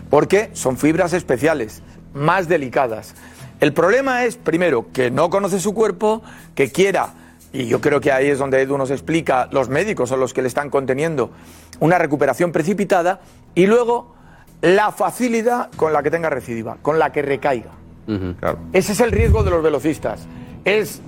porque 0.10 0.50
son 0.54 0.78
fibras 0.78 1.14
especiales, 1.14 1.82
más 2.14 2.48
delicadas. 2.48 3.16
El 3.60 3.74
problema 3.74 4.26
es, 4.26 4.36
primero, 4.36 4.88
que 4.92 5.12
no 5.12 5.30
conoce 5.30 5.60
su 5.60 5.74
cuerpo, 5.74 6.22
que 6.56 6.72
quiera, 6.72 7.14
y 7.54 7.68
yo 7.68 7.80
creo 7.80 8.02
que 8.02 8.12
ahí 8.12 8.28
es 8.28 8.40
donde 8.40 8.62
Edu 8.62 8.78
nos 8.78 8.92
explica, 8.92 9.48
los 9.52 9.70
médicos 9.70 10.10
son 10.10 10.20
los 10.20 10.34
que 10.34 10.42
le 10.42 10.48
están 10.48 10.70
conteniendo, 10.70 11.32
una 11.80 11.98
recuperación 11.98 12.52
precipitada, 12.52 13.22
y 13.54 13.66
luego 13.66 14.14
la 14.62 14.92
facilidad 14.92 15.70
con 15.76 15.94
la 15.94 16.04
que 16.04 16.12
tenga 16.12 16.30
recidiva, 16.30 16.78
con 16.82 17.00
la 17.00 17.12
que 17.12 17.22
recaiga. 17.22 17.72
Ese 18.74 18.92
es 18.92 19.00
el 19.00 19.12
riesgo 19.12 19.44
de 19.44 19.52
los 19.52 19.64
velocistas. 19.64 20.28
Es 20.64 21.02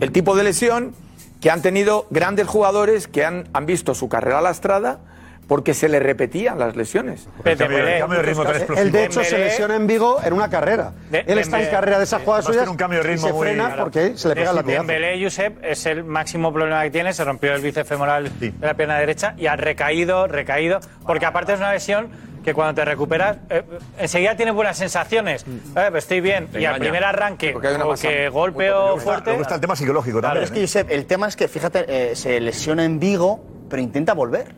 el 0.00 0.10
tipo 0.10 0.34
de 0.34 0.44
lesión 0.44 0.94
que 1.40 1.50
han 1.50 1.62
tenido 1.62 2.06
grandes 2.10 2.46
jugadores 2.46 3.06
que 3.06 3.24
han, 3.24 3.48
han 3.52 3.66
visto 3.66 3.94
su 3.94 4.08
carrera 4.08 4.40
lastrada 4.40 5.00
porque 5.50 5.74
se 5.74 5.88
le 5.88 5.98
repetían 5.98 6.60
las 6.60 6.76
lesiones. 6.76 7.26
El 7.44 7.56
cambio 7.58 7.84
de- 7.84 7.94
el 7.94 7.98
cambio 7.98 8.18
de 8.20 8.24
ritmo 8.24 8.44
tan 8.44 8.54
explosivo. 8.54 8.86
Él, 8.86 8.92
de 8.92 9.04
hecho, 9.04 9.24
se 9.24 9.36
lesiona 9.36 9.74
en 9.74 9.88
Vigo 9.88 10.20
en 10.24 10.32
una 10.32 10.48
carrera. 10.48 10.92
Él 11.10 11.38
está 11.38 11.60
en 11.60 11.68
carrera 11.68 11.98
de 11.98 12.04
esas 12.04 12.22
jugadas 12.22 12.44
suyas 12.44 12.68
un 12.68 12.76
cambio 12.76 13.00
de 13.02 13.08
ritmo 13.08 13.26
y 13.26 13.30
se 13.30 13.34
muy- 13.34 13.48
frena 13.48 13.74
porque 13.76 14.16
se 14.16 14.28
le 14.28 14.36
pega 14.36 14.52
la 14.52 14.60
latigazo. 14.60 14.86
Dembélé, 14.86 15.20
Josep, 15.24 15.58
es 15.64 15.86
el 15.86 16.04
máximo 16.04 16.52
problema 16.52 16.84
que 16.84 16.92
tiene. 16.92 17.12
Se 17.12 17.24
rompió 17.24 17.52
el 17.52 17.62
bíceps 17.62 17.88
femoral 17.88 18.30
de 18.38 18.52
la 18.60 18.74
pierna 18.74 18.96
derecha 19.00 19.34
y 19.36 19.48
ha 19.48 19.56
recaído, 19.56 20.28
recaído. 20.28 20.78
Porque 21.04 21.26
aparte 21.26 21.54
es 21.54 21.58
una 21.58 21.72
lesión 21.72 22.10
que 22.44 22.54
cuando 22.54 22.74
te 22.74 22.84
recuperas, 22.84 23.38
eh, 23.50 23.64
enseguida 23.98 24.36
tienes 24.36 24.54
buenas 24.54 24.78
sensaciones. 24.78 25.42
Eh, 25.42 25.88
pues 25.90 26.04
estoy 26.04 26.20
bien. 26.20 26.46
Te 26.46 26.60
y 26.60 26.64
al 26.64 26.76
engaña. 26.76 26.90
primer 26.92 27.04
arranque, 27.04 27.50
Porque 27.54 27.66
hay 27.66 27.74
una 27.74 27.86
o 27.86 27.90
masa 27.90 28.06
que 28.06 28.28
golpeo 28.28 28.98
fuerte. 28.98 29.30
Luego 29.30 29.42
está 29.42 29.56
el 29.56 29.60
tema 29.60 29.74
psicológico 29.74 30.20
Claro, 30.20 30.40
también. 30.40 30.44
es 30.64 30.72
que, 30.72 30.80
Josep, 30.80 30.92
el 30.92 31.06
tema 31.06 31.26
es 31.26 31.34
que, 31.34 31.48
fíjate, 31.48 31.84
eh, 32.12 32.14
se 32.14 32.38
lesiona 32.40 32.84
en 32.84 33.00
Vigo, 33.00 33.44
pero 33.68 33.82
intenta 33.82 34.14
volver. 34.14 34.54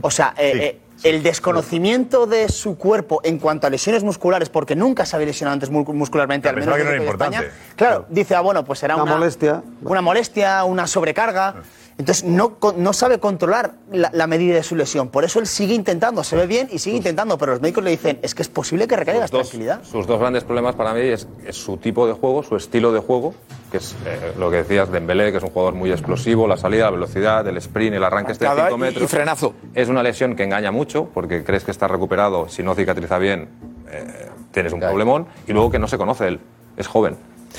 O 0.00 0.10
sea, 0.10 0.34
eh, 0.38 0.52
eh, 0.54 0.80
el 1.04 1.22
desconocimiento 1.22 2.26
de 2.26 2.48
su 2.48 2.76
cuerpo 2.78 3.20
en 3.24 3.38
cuanto 3.38 3.66
a 3.66 3.70
lesiones 3.70 4.04
musculares, 4.04 4.48
porque 4.48 4.76
nunca 4.76 5.04
se 5.04 5.16
había 5.16 5.26
lesionado 5.26 5.54
antes 5.54 5.70
mu- 5.70 5.84
muscularmente, 5.92 6.48
al 6.48 6.56
menos 6.56 6.74
que 6.76 6.84
no 6.84 6.90
era 6.90 6.98
importante. 6.98 7.36
España. 7.36 7.52
Claro, 7.76 8.06
dice, 8.08 8.34
ah, 8.36 8.40
bueno, 8.40 8.64
pues 8.64 8.78
será 8.78 8.94
Una 8.94 9.04
una, 9.04 9.16
molestia. 9.16 9.62
Una 9.82 10.00
molestia, 10.00 10.64
una 10.64 10.86
sobrecarga. 10.86 11.56
Entonces 12.02 12.24
no, 12.24 12.92
sabe 12.92 13.20
controlar 13.20 13.74
la, 13.92 14.10
la 14.12 14.26
medida 14.26 14.56
de 14.56 14.64
su 14.64 14.74
lesión. 14.74 15.06
Por 15.08 15.22
eso 15.24 15.38
él 15.38 15.46
sigue 15.46 15.72
intentando, 15.72 16.24
se 16.24 16.34
ve 16.34 16.48
bien 16.48 16.68
y 16.72 16.80
sigue 16.80 16.96
intentando, 16.96 17.38
pero 17.38 17.52
los 17.52 17.60
médicos 17.60 17.84
le 17.84 17.90
dicen, 17.92 18.18
es 18.22 18.34
que 18.34 18.42
es 18.42 18.48
posible 18.48 18.88
que 18.88 18.96
recaigas, 18.96 19.30
tranquilidad. 19.30 19.84
Sus 19.84 20.04
dos 20.08 20.18
grandes 20.18 20.42
problemas 20.42 20.74
para 20.74 20.94
mí 20.94 21.00
es, 21.02 21.28
es 21.46 21.54
su 21.56 21.76
tipo 21.76 22.08
de 22.08 22.12
juego, 22.14 22.42
su 22.42 22.56
estilo 22.56 22.90
de 22.92 22.98
juego, 22.98 23.34
que 23.70 23.76
es 23.76 23.94
eh, 24.04 24.32
lo 24.36 24.50
que 24.50 24.56
decías 24.56 24.88
de 24.88 24.94
Dembélé, 24.94 25.30
que 25.30 25.38
es 25.38 25.44
un 25.44 25.50
jugador 25.50 25.74
muy 25.74 25.92
explosivo, 25.92 26.48
la 26.48 26.56
salida, 26.56 26.86
la 26.86 26.90
velocidad, 26.90 27.46
el 27.46 27.56
sprint, 27.58 27.94
el 27.94 28.02
arranque 28.02 28.32
este 28.32 28.46
de 28.46 28.50
Arrancada 28.50 28.70
5 28.70 28.78
y- 28.78 28.80
metros. 28.88 29.04
y 29.04 29.06
frenazo. 29.06 29.54
Es 29.72 29.88
una 29.88 30.02
lesión 30.02 30.34
que 30.34 30.42
engaña 30.42 30.72
mucho, 30.72 31.04
porque 31.14 31.44
crees 31.44 31.62
que 31.62 31.70
está 31.70 31.86
recuperado, 31.86 32.48
si 32.48 32.64
no 32.64 32.74
cicatriza 32.74 33.18
bien, 33.18 33.48
eh, 33.92 34.28
tienes 34.50 34.72
un 34.72 34.80
problemón, 34.80 35.28
y 35.46 35.52
luego 35.52 35.70
que 35.70 35.78
no 35.78 35.86
se 35.86 35.98
conoce 35.98 36.26
él, 36.26 36.40
es 36.76 36.88
joven. 36.88 37.16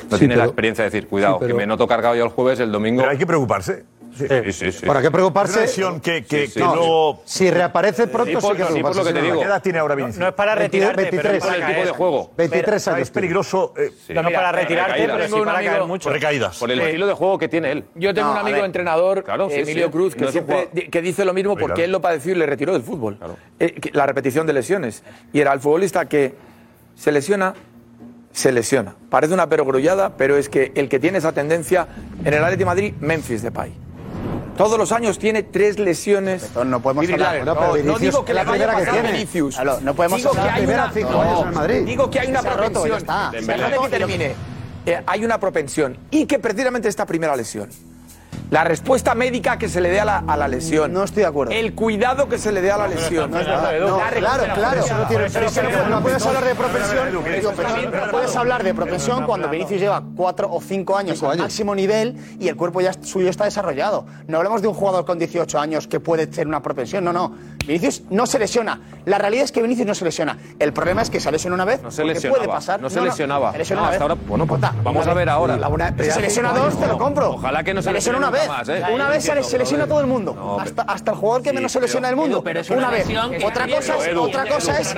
No 0.09 0.17
Sí, 0.17 0.19
tiene 0.19 0.35
la 0.35 0.43
experiencia 0.45 0.83
de 0.83 0.89
decir, 0.89 1.07
cuidado, 1.07 1.35
sí, 1.35 1.39
pero- 1.41 1.55
que 1.55 1.61
me 1.61 1.65
noto 1.65 1.87
cargado 1.87 2.15
yo 2.15 2.23
el 2.25 2.29
jueves, 2.31 2.59
el 2.59 2.73
domingo... 2.73 3.01
Pero 3.03 3.11
hay 3.11 3.17
que 3.17 3.25
preocuparse. 3.27 3.85
Sí, 4.15 4.53
sí, 4.53 4.71
sí. 4.71 4.85
¿Para 4.85 5.01
qué 5.01 5.09
preocuparse? 5.09 5.53
Una 5.53 5.61
lesión 5.61 5.99
que, 5.99 6.23
que, 6.23 6.41
Sí, 6.41 6.47
sí. 6.47 6.53
que 6.53 6.59
No, 6.59 6.75
luego... 6.75 7.21
Si 7.25 7.49
reaparece 7.49 8.07
pronto, 8.07 8.39
Sí, 8.39 8.45
por- 8.45 8.55
sí 8.57 8.61
que 8.63 8.73
sí, 8.73 8.81
por 8.81 8.95
lo 8.95 9.03
que 9.03 9.13
te 9.13 9.19
no. 9.19 9.25
digo. 9.25 9.39
¿Qué 9.39 9.45
edad 9.45 9.61
tiene 9.61 9.79
ahora 9.79 9.95
Vinicius? 9.95 10.19
No 10.19 10.27
es 10.27 10.33
para 10.33 10.55
retirarte, 10.55 11.01
23, 11.03 11.21
pero 11.23 11.37
es 11.37 11.43
por 11.43 11.53
el 11.55 11.65
tipo 11.75 11.85
de 11.87 11.91
juego. 11.97 12.31
23 12.37 12.87
años. 12.89 12.99
Es 13.01 13.09
peligroso. 13.11 13.73
eh, 13.77 13.89
No, 14.09 14.21
no 14.23 14.31
para 14.31 14.51
retirarte, 14.51 14.91
recaídas. 14.93 15.15
pero 15.17 15.27
sí 15.37 15.43
para 15.45 15.57
amigo- 15.57 15.71
caer 15.73 15.83
mucho. 15.85 16.09
recaídas. 16.09 16.57
Por 16.59 16.71
el 16.71 16.79
estilo 16.79 17.07
de 17.07 17.13
juego 17.13 17.37
que 17.39 17.47
tiene 17.49 17.71
él. 17.71 17.85
Yo 17.95 18.13
tengo 18.13 18.27
No, 18.27 18.31
un 18.33 18.37
a 18.37 18.41
amigo 18.41 18.63
entrenador, 18.65 19.23
Claro, 19.23 19.49
sí, 19.49 19.55
Emilio 19.59 19.85
sí. 19.87 19.91
Cruz, 19.91 20.15
que 20.15 20.25
No 20.25 20.31
siempre 20.31 20.69
que 20.69 21.01
dice 21.01 21.25
lo 21.25 21.33
mismo 21.33 21.55
porque 21.57 21.83
él 21.85 21.91
lo 21.91 22.01
padeció 22.01 22.33
y 22.33 22.35
le 22.35 22.45
retiró 22.45 22.73
del 22.73 22.83
fútbol. 22.83 23.17
Eh, 23.59 23.75
la 23.93 24.05
repetición 24.05 24.45
de 24.45 24.53
lesiones. 24.53 25.03
Y 25.33 25.39
era 25.39 25.53
el 25.53 25.59
futbolista 25.59 26.05
que 26.07 26.35
se 26.95 27.11
lesiona, 27.11 27.53
se 28.31 28.51
lesiona. 28.51 28.95
Parece 29.09 29.33
una 29.33 29.47
perogrullada, 29.49 30.17
pero 30.17 30.37
es 30.37 30.49
que 30.49 30.71
el 30.75 30.89
que 30.89 30.99
tiene 30.99 31.17
esa 31.19 31.31
tendencia 31.31 31.87
en 32.23 32.33
el 32.33 32.43
Atlético 32.43 32.59
de 32.59 32.65
Madrid, 32.65 32.93
Memphis 32.99 33.41
Depay. 33.43 33.73
Todos 34.57 34.77
los 34.77 34.91
años 34.91 35.17
tiene 35.19 35.43
tres 35.43 35.79
lesiones. 35.79 36.49
no 36.65 36.79
podemos 36.81 37.09
hablar- 37.09 37.39
No, 37.39 37.45
no, 37.45 37.55
pero 37.55 37.67
no 37.67 37.73
Vinicius 37.73 37.99
digo 38.01 38.25
que 38.25 38.33
la 38.33 38.45
primera 38.45 38.75
que 38.75 38.85
tiene. 38.85 39.11
Vinicius. 39.11 39.57
No 39.81 39.93
podemos 39.95 40.17
digo 40.19 40.31
que 40.31 40.39
hay 40.39 40.65
una, 40.65 40.91
cinco 40.93 41.21
años 41.21 41.41
en 41.41 41.47
el 41.47 41.53
Madrid. 41.53 41.81
Digo 41.85 42.09
que 42.09 42.19
hay 42.19 42.27
una 42.29 42.41
roto, 42.41 42.55
propensión. 42.57 42.89
ya 42.89 42.97
está. 42.97 43.31
Se 43.31 43.37
ha 43.37 43.41
Déjame 43.41 43.75
roto 43.75 43.81
que 43.89 43.95
y 43.95 43.99
lo- 43.99 44.07
termine. 44.07 44.35
Eh, 44.85 45.01
hay 45.05 45.25
una 45.25 45.39
propensión. 45.39 45.97
Y 46.11 46.25
que 46.25 46.39
precisamente 46.39 46.87
esta 46.89 47.05
primera 47.05 47.35
lesión. 47.35 47.69
La 48.53 48.63
respuesta 48.63 49.15
médica 49.15 49.57
que 49.57 49.67
se 49.67 49.81
le 49.81 49.89
dé 49.89 49.99
a 49.99 50.05
la, 50.05 50.17
a 50.27 50.37
la 50.37 50.47
lesión. 50.47 50.93
No 50.93 51.03
estoy 51.03 51.23
de 51.23 51.27
acuerdo. 51.27 51.51
El 51.53 51.73
cuidado 51.73 52.29
que 52.29 52.37
se 52.37 52.51
le 52.51 52.61
dé 52.61 52.69
a 52.71 52.77
la 52.77 52.87
lesión. 52.87 53.31
No 53.31 53.39
es 53.39 53.47
verdad. 53.47 53.79
No, 53.79 53.97
La 53.97 54.09
claro, 54.11 54.43
claro. 54.53 54.79
Eso 54.79 54.95
no 54.95 55.07
tiene- 55.07 55.27
Pero 55.31 55.45
es 55.47 55.53
que 55.57 55.63
no, 55.89 56.01
puedes 56.01 56.23
hablar 56.23 56.45
de 56.45 56.53
propensión. 56.53 57.07
pero 57.91 58.11
puedes 58.11 58.35
hablar 58.35 58.63
de 58.63 58.73
propensión 58.75 59.25
cuando 59.25 59.49
Vinicius 59.49 59.81
lleva 59.81 60.03
cuatro 60.15 60.51
o 60.53 60.61
cinco 60.61 60.95
años 60.95 61.23
al 61.23 61.39
máximo 61.39 61.73
nivel 61.73 62.15
y 62.39 62.47
el 62.47 62.55
cuerpo 62.55 62.79
ya 62.79 62.93
suyo 63.01 63.27
está 63.27 63.45
desarrollado. 63.45 64.05
No 64.27 64.37
hablamos 64.37 64.61
de 64.61 64.67
un 64.67 64.75
jugador 64.75 65.03
con 65.05 65.17
18 65.17 65.57
años 65.59 65.87
que 65.87 65.99
puede 65.99 66.27
tener 66.27 66.45
una 66.45 66.61
propensión. 66.61 67.03
No, 67.03 67.11
no. 67.11 67.33
Vinicius 67.65 68.03
no 68.11 68.27
se 68.27 68.37
lesiona. 68.37 68.79
La 69.05 69.17
realidad 69.17 69.45
es 69.45 69.51
que 69.51 69.63
Vinicius 69.63 69.87
no 69.87 69.95
se 69.95 70.05
lesiona. 70.05 70.37
El 70.59 70.73
problema 70.73 71.01
es 71.01 71.09
que 71.09 71.19
se 71.19 71.31
lesiona 71.31 71.55
una 71.55 71.65
vez. 71.65 71.81
No 71.81 71.89
se 71.89 72.03
lesionaba. 72.05 72.37
Puede 72.43 72.53
pasar. 72.53 72.79
No 72.79 72.91
se 72.91 73.01
lesionaba. 73.01 73.51
Se 73.53 73.57
lesiona 73.57 73.81
No, 73.81 73.87
una 73.87 73.93
hasta 73.95 74.05
vez. 74.05 74.11
ahora- 74.11 74.27
bueno, 74.27 74.45
pues 74.45 74.61
vamos 74.83 75.07
a 75.07 75.13
ver 75.15 75.25
vez. 75.25 75.33
ahora. 75.33 75.93
Pero 75.97 76.03
si 76.09 76.11
se 76.11 76.21
lesiona 76.21 76.51
dos, 76.53 76.79
te 76.79 76.85
lo 76.85 76.99
compro. 76.99 77.31
Ojalá 77.31 77.63
que 77.63 77.73
no 77.73 77.81
se 77.81 77.89
Se 77.89 77.93
lesiona 77.93 78.19
una 78.19 78.27
lesione 78.27 78.42
vez. 78.43 78.49
nunca 78.49 78.57
más, 78.57 78.69
¿eh? 78.69 78.93
Una 78.93 79.09
vez 79.09 79.23
se, 79.23 79.57
lesiona 79.57 79.87
todo 79.87 79.99
el 80.01 80.07
mundo. 80.07 80.33
No, 80.35 80.59
hasta, 80.59 80.81
hasta 80.83 81.11
el 81.11 81.17
jugador 81.17 81.43
que 81.43 81.53
menos 81.53 81.71
se 81.71 81.79
lesiona 81.79 82.07
del 82.07 82.15
mundo. 82.17 82.43
Pero 82.43 82.59
es 82.59 82.69
una 82.69 82.89
vez. 82.89 83.07
Otra 83.43 83.67
cosa 83.67 83.97
es. 83.97 84.15
Otra 84.17 84.45
cosa 84.47 84.79
es. 84.79 84.95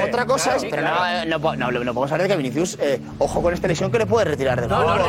Otra 0.00 0.26
cosa 0.26 0.56
es. 0.56 0.64
Pero 0.64 0.82
no, 0.82 1.24
no, 1.26 1.40
po- 1.40 1.56
no, 1.56 1.70
no 1.70 1.78
podemos 1.94 2.12
hablar 2.12 2.28
de 2.28 2.34
que 2.34 2.36
Vinicius, 2.36 2.78
eh, 2.80 3.00
ojo 3.18 3.42
con 3.42 3.52
esta 3.54 3.68
lesión 3.68 3.90
que 3.90 3.98
le 3.98 4.06
puede 4.06 4.24
retirar 4.26 4.60
de 4.60 4.68
No, 4.68 4.80
no, 4.80 4.96
no, 4.96 5.04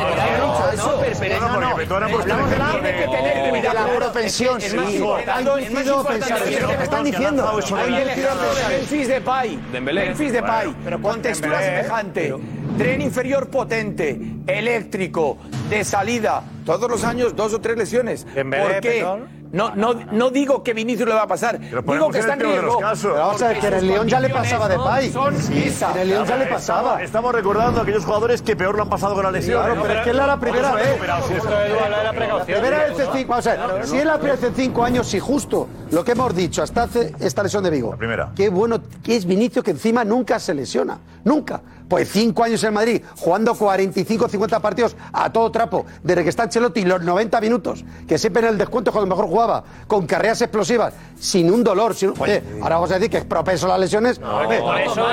Hablamos 2.18 2.50
de 2.50 2.58
la 2.58 2.72
de. 2.80 3.68
La 3.78 3.86
propensión, 3.86 4.60
Es 4.60 4.74
más 4.74 4.88
sí. 4.88 4.96
importante- 4.96 5.30
Ha 5.30 5.40
es 5.40 5.44
más 5.46 5.60
incidido 5.60 5.96
importante 6.00 6.26
pensar. 6.34 6.48
que 6.68 6.76
¿Qué 6.76 6.82
están 6.82 7.04
diciendo? 7.04 7.58
Ejemplo 7.58 8.54
de 8.54 8.76
Memphis 8.76 9.08
Depay. 9.08 9.58
Dembélé. 9.72 10.04
Memphis 10.06 10.32
Depay, 10.32 10.74
Pero 10.84 11.00
con 11.02 11.22
textura 11.22 11.60
semejante, 11.62 12.34
tren 12.76 13.00
inferior 13.00 13.48
potente, 13.48 14.20
eléctrico, 14.46 15.38
de 15.70 15.84
salida, 15.84 16.42
todos 16.64 16.90
los 16.90 17.04
años 17.04 17.34
dos 17.34 17.54
o 17.54 17.60
tres 17.60 17.76
lesiones. 17.76 18.24
¿Por 18.24 18.80
qué? 18.80 19.00
perdón. 19.00 19.38
No, 19.52 19.74
no, 19.74 19.94
no 19.94 20.30
digo 20.30 20.62
que 20.62 20.74
Vinicius 20.74 21.08
le 21.08 21.14
va 21.14 21.22
a 21.22 21.26
pasar, 21.26 21.58
digo 21.58 22.10
que 22.10 22.18
está 22.18 22.34
en 22.34 22.40
riesgo. 22.40 22.80
vamos 22.80 23.42
a 23.42 23.48
ver, 23.48 23.60
que 23.60 23.66
en 23.66 23.74
el 23.74 23.86
León 23.86 24.08
ya 24.08 24.20
le 24.20 24.28
pasaba 24.28 24.68
de 24.68 24.76
Pay. 24.76 25.10
En 25.10 26.00
el 26.00 26.08
León 26.08 26.26
ya 26.26 26.36
le 26.36 26.46
pasaba. 26.46 26.88
Estamos, 26.90 27.02
estamos 27.02 27.34
recordando 27.34 27.80
a 27.80 27.82
aquellos 27.82 28.04
jugadores 28.04 28.42
que 28.42 28.56
peor 28.56 28.76
lo 28.76 28.82
han 28.82 28.90
pasado 28.90 29.14
con 29.14 29.24
la 29.24 29.30
lesión. 29.30 29.64
Claro, 29.64 29.82
pero 29.82 29.94
es 29.94 30.04
que 30.04 30.10
es 30.10 30.16
la 30.16 30.38
primera 30.38 30.74
vez. 30.74 31.00
la 31.00 32.44
primera 32.44 32.84
vez 32.84 33.00
en 33.00 33.08
cinco, 33.12 33.28
vamos 33.28 33.46
a 33.46 33.56
ver, 33.56 33.86
si 33.86 33.96
es 33.96 34.04
la 34.04 34.14
primera 34.18 34.34
vez 34.34 34.44
en 34.44 34.54
cinco 34.54 34.84
años, 34.84 35.06
si 35.06 35.18
justo 35.18 35.68
lo 35.90 36.04
que 36.04 36.12
hemos 36.12 36.34
dicho 36.34 36.62
hasta 36.62 36.82
hace 36.82 37.14
esta 37.18 37.42
lesión 37.42 37.64
de 37.64 37.70
Vigo. 37.70 37.92
La 37.92 37.96
primera. 37.96 38.32
Qué 38.36 38.50
bueno 38.50 38.80
que 39.02 39.16
es 39.16 39.24
Vinicio 39.24 39.62
que 39.62 39.70
encima 39.70 40.04
nunca 40.04 40.38
se 40.38 40.54
lesiona. 40.54 40.98
Nunca. 41.24 41.60
Pues 41.88 42.10
cinco 42.10 42.44
años 42.44 42.62
en 42.64 42.74
Madrid, 42.74 43.02
jugando 43.16 43.54
45, 43.54 44.28
50 44.28 44.60
partidos 44.60 44.96
a 45.12 45.32
todo 45.32 45.50
trapo, 45.50 45.86
desde 46.02 46.22
que 46.22 46.28
está 46.28 46.42
Ancelotti, 46.44 46.84
los 46.84 47.02
90 47.02 47.40
minutos, 47.40 47.84
que 48.06 48.18
siempre 48.18 48.42
en 48.42 48.48
el 48.48 48.58
descuento 48.58 48.92
cuando 48.92 49.08
mejor 49.08 49.26
jugaba, 49.26 49.64
con 49.86 50.06
carreras 50.06 50.42
explosivas, 50.42 50.94
sin 51.18 51.50
un 51.50 51.64
dolor. 51.64 51.94
Sin, 51.94 52.12
oye, 52.18 52.42
ahora 52.60 52.76
vamos 52.76 52.90
a 52.90 52.94
decir 52.94 53.10
que 53.10 53.18
es 53.18 53.24
propenso 53.24 53.66
a 53.66 53.70
las 53.70 53.80
lesiones. 53.80 54.18
Hombre, 54.18 54.60
Por 54.60 54.78
eso, 54.78 55.06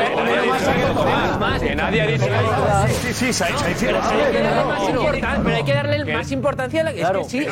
Que 1.61 1.75
nadie 1.75 2.01
ha 2.01 2.07
dicho 2.07 2.25
Sí, 2.25 2.93
sí, 2.93 3.13
sí, 3.13 3.33
se 3.33 3.43
ha 3.43 3.49
hecho. 3.49 3.65
Pero 3.79 4.01
hay 5.55 5.63
que 5.63 5.73
darle 5.73 6.13
más 6.13 6.31
importancia 6.31 6.81
a 6.81 6.83
la 6.83 6.93
que 6.93 7.01
es 7.01 7.09
que 7.09 7.23
sí, 7.25 7.45